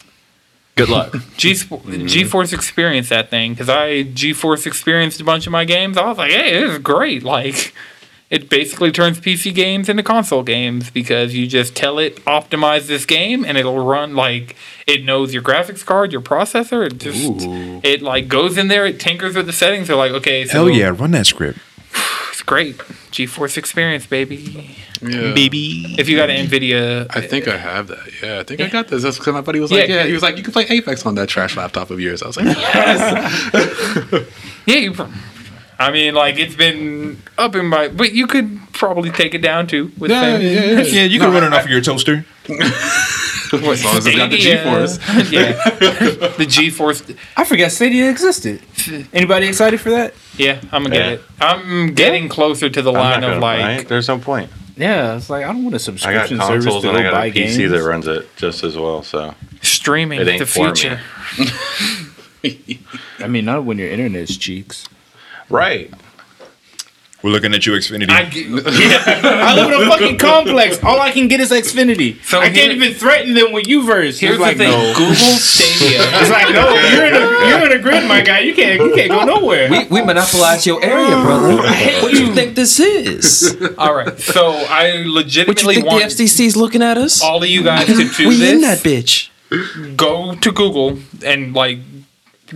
[0.76, 1.12] Good luck.
[1.36, 2.06] G mm-hmm.
[2.06, 5.96] GeForce experienced that thing because I GeForce experienced a bunch of my games.
[5.98, 7.22] I was like, hey, this is great.
[7.22, 7.74] Like,
[8.28, 13.04] it basically turns PC games into console games because you just tell it optimize this
[13.06, 16.86] game and it'll run like it knows your graphics card, your processor.
[16.86, 19.88] It just it like goes in there, it tinkers with the settings.
[19.88, 21.58] They're like, okay, so Hell yeah, run that script.
[22.46, 22.76] It's great.
[23.10, 24.76] GeForce experience, baby.
[25.02, 25.32] Yeah.
[25.34, 25.96] Baby.
[25.98, 28.22] If you got an Nvidia, I think I have that.
[28.22, 29.02] Yeah, I think I got this.
[29.02, 31.04] That's because my buddy was like, Yeah, yeah, he was like, you can play Apex
[31.06, 32.22] on that trash laptop of yours.
[32.22, 34.26] I was like, yes.
[34.66, 34.94] yeah, you.
[35.78, 39.66] I mean, like it's been up in my, but you could probably take it down
[39.66, 40.44] too with yeah, things.
[40.44, 40.82] yeah, yeah.
[40.82, 42.24] Yeah, you can run it off of your toaster.
[43.52, 44.98] As long as it's got the G-force.
[45.32, 45.52] yeah,
[46.36, 47.02] the G force.
[47.36, 48.62] I forgot Stadia existed.
[49.12, 50.14] Anybody excited for that?
[50.36, 51.12] Yeah, I'm gonna get Yeah.
[51.12, 51.22] it.
[51.40, 53.60] I'm getting closer to the I'm line not of gonna, like.
[53.78, 53.88] right?
[53.88, 54.50] There's no point.
[54.76, 57.02] Yeah, it's like I don't want a I got subscription service consoles to and I
[57.02, 57.70] go got buy a PC games.
[57.72, 59.02] that runs it just as well.
[59.02, 60.74] So Streaming It ain't the for me.
[60.74, 61.00] future.
[63.24, 64.86] I mean, not when your internet is cheeks.
[65.50, 65.92] right,
[67.26, 68.08] We're looking at you, Xfinity.
[68.08, 68.62] I get, yeah.
[69.48, 70.80] I live in a fucking complex.
[70.84, 72.22] All I can get is Xfinity.
[72.22, 74.20] So I can't even threaten them with Uverse.
[74.20, 74.94] Here's It's like the thing: no.
[74.94, 76.02] Google Stadia.
[76.20, 78.38] It's like no, you're in a you're in a grid, my guy.
[78.38, 79.68] You can't you can't go nowhere.
[79.68, 81.56] We, we monopolize your area, brother.
[82.02, 83.56] what do you think this is?
[83.76, 87.20] All right, so I legitimately What you legitimately think the want FCC's looking at us?
[87.24, 88.52] all of you guys to do we this.
[88.52, 89.30] in that bitch.
[89.96, 91.78] go to Google and like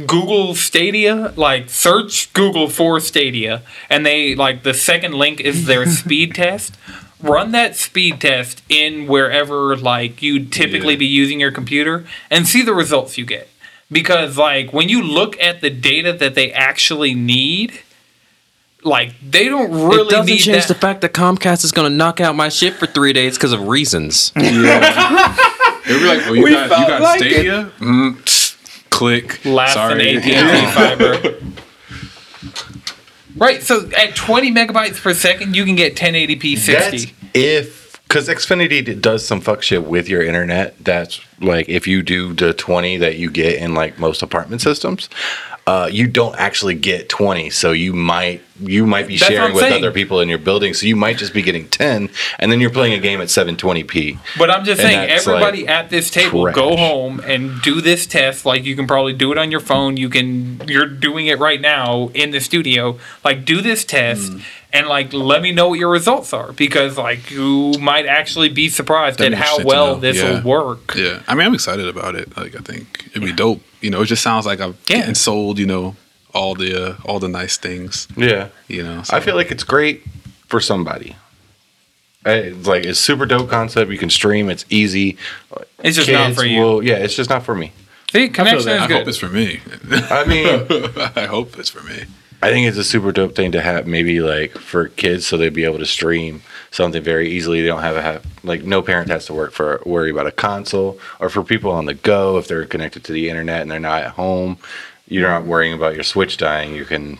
[0.06, 5.86] Google Stadia, like search Google for Stadia, and they like the second link is their
[6.00, 6.74] speed test.
[7.22, 11.00] Run that speed test in wherever like you'd typically Yeah.
[11.00, 13.48] be using your computer and see the results you get.
[13.92, 17.80] Because like when you look at the data that they actually need,
[18.84, 20.68] like they don't really it doesn't need change that.
[20.68, 23.52] the fact that Comcast is going to knock out my shit for three days because
[23.52, 24.30] of reasons.
[24.36, 24.50] They'd
[25.98, 27.70] be like, "Oh, you We got felt you got like Stadia?
[27.80, 28.39] Mm.
[28.90, 29.44] Tsk, click.
[29.44, 30.18] less Sorry.
[30.18, 31.36] than AT&T fiber.
[33.36, 36.72] Right, so at 20 megabytes per second, you can get 1080p 60.
[36.72, 40.74] That's if because Xfinity does some fuck shit with your internet.
[40.84, 45.08] That's like if you do the twenty that you get in like most apartment systems,
[45.70, 47.48] uh, you don't actually get twenty.
[47.50, 49.82] So you might you might be That's sharing with saying.
[49.82, 50.74] other people in your building.
[50.74, 53.56] So you might just be getting ten, and then you're playing a game at seven
[53.56, 54.18] twenty p.
[54.38, 56.54] But I'm just And saying, everybody like, at this table, trash.
[56.54, 58.44] go home and do this test.
[58.44, 59.96] Like you can probably do it on your phone.
[59.96, 62.98] You can, you're doing it right now in the studio.
[63.24, 64.42] Like do this test Mm.
[64.72, 68.68] and like let me know what your results are because like you might actually be
[68.68, 70.42] surprised That'd at be how well this Yeah.
[70.42, 70.94] will work.
[70.96, 72.26] Yeah, I mean, I'm excited about it.
[72.36, 73.62] Like, I think it'd be dope.
[73.80, 74.98] You know, it just sounds like I'm Yeah.
[74.98, 75.58] getting sold.
[75.58, 75.96] You know,
[76.34, 78.06] all the uh, all the nice things.
[78.16, 79.16] Yeah, You know, so.
[79.16, 80.02] I feel like it's great
[80.46, 81.16] for somebody.
[82.26, 83.90] It's like it's super dope concept.
[83.90, 84.50] You can stream.
[84.50, 85.16] It's easy.
[85.82, 86.60] It's just not for you.
[86.60, 87.72] will- yeah, it's just not for me.
[88.12, 88.76] See, connection that.
[88.76, 88.96] is I good.
[88.98, 89.60] hope it's for me.
[89.90, 90.46] I mean.
[91.16, 92.04] I hope it's for me.
[92.42, 95.52] I think it's a super dope thing to have maybe like for kids so they'd
[95.54, 97.60] be able to stream something very easily.
[97.60, 100.32] They don't have a have like no parent has to work for worry about a
[100.32, 103.80] console or for people on the go if they're connected to the internet and they're
[103.80, 104.58] not at home,
[105.08, 106.74] you're not worrying about your switch dying.
[106.74, 107.18] You can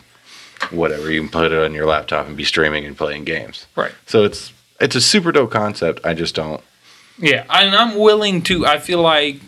[0.69, 3.67] whatever, you can put it on your laptop and be streaming and playing games.
[3.75, 3.91] Right.
[4.05, 6.01] So it's it's a super dope concept.
[6.05, 6.61] I just don't
[7.17, 8.65] Yeah, and I'm willing to.
[8.65, 9.41] I feel like,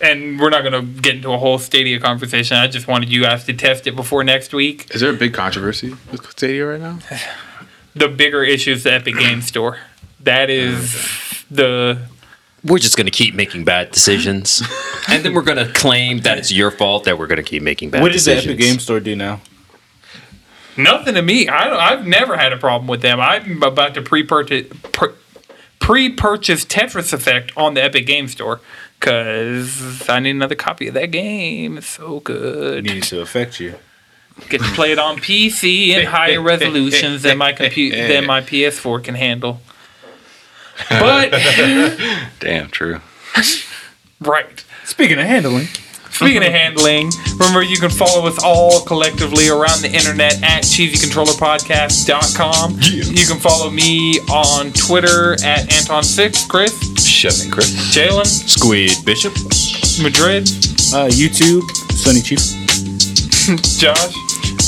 [0.00, 2.56] and we're not gonna get into a whole Stadia conversation.
[2.56, 4.92] I just wanted you guys to test it before next week.
[4.94, 6.98] Is there a big controversy with Stadia right now?
[7.94, 9.78] The bigger issue is the Epic Game Store.
[10.20, 11.98] That is the
[12.64, 14.62] We're just going to keep making bad decisions.
[15.08, 17.62] and then we're going to claim that it's your fault that we're going to keep
[17.62, 18.02] making bad decisions.
[18.02, 18.54] What does the decisions.
[18.54, 19.40] Epic Game Store do now?
[20.76, 21.48] nothing to me.
[21.48, 23.20] I don't, I've never had a problem with them.
[23.20, 25.12] I'm about to pre-purchase per,
[25.80, 28.60] pre-purchase Tetris Effect on the Epic Game Store
[28.98, 31.76] because I need another copy of that game.
[31.76, 32.84] It's so It good.
[32.84, 33.74] needs to affect you.
[34.48, 39.04] Get to play it on PC in higher resolutions than my computer than my PS4
[39.04, 39.60] can handle.
[40.88, 41.30] But
[42.40, 43.00] damn true.
[44.20, 44.64] right.
[44.84, 45.68] Speaking of handling,
[46.12, 52.78] Speaking of handling, remember you can follow us all collectively around the internet at cheesycontrollerpodcast.com.
[52.82, 57.72] You can follow me on Twitter at Anton6, Chris, Shut me, Chris.
[57.96, 59.32] Jalen, Squid Bishop.
[60.02, 60.42] Madrid,
[60.94, 62.61] uh, YouTube, Sunny Chief.
[63.78, 64.14] Josh,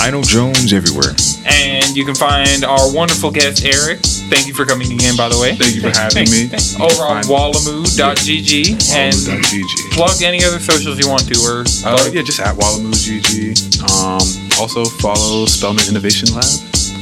[0.00, 1.14] I know Jones everywhere.
[1.46, 4.00] and you can find our wonderful guest Eric.
[4.32, 5.54] Thank you for coming again, by the way.
[5.54, 6.50] Thank you for having me.
[6.82, 9.92] Over on wallamoo.gg and GG.
[9.92, 13.54] plug any other socials you want to or Uh, yeah, just at wallamoo.gg.
[13.84, 14.26] Um,
[14.58, 16.44] also follow Spellman Innovation Lab.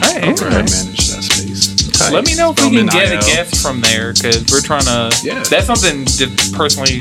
[0.03, 2.11] Hey, Where I manage that space.
[2.11, 4.85] Let me know if we can Spellman get a guest from there because we're trying
[4.85, 5.15] to.
[5.23, 5.43] Yeah.
[5.49, 7.01] That's something that personally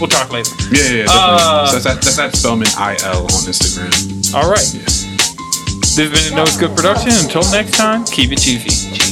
[0.00, 0.50] we'll talk later.
[0.70, 1.66] Yeah, yeah, yeah Uh, definitely.
[1.68, 4.34] so that's, at, that's at Spellman IL on Instagram.
[4.34, 4.58] All right.
[5.98, 7.10] This has been a No Scope production.
[7.12, 9.07] Until next time, keep it cheesy.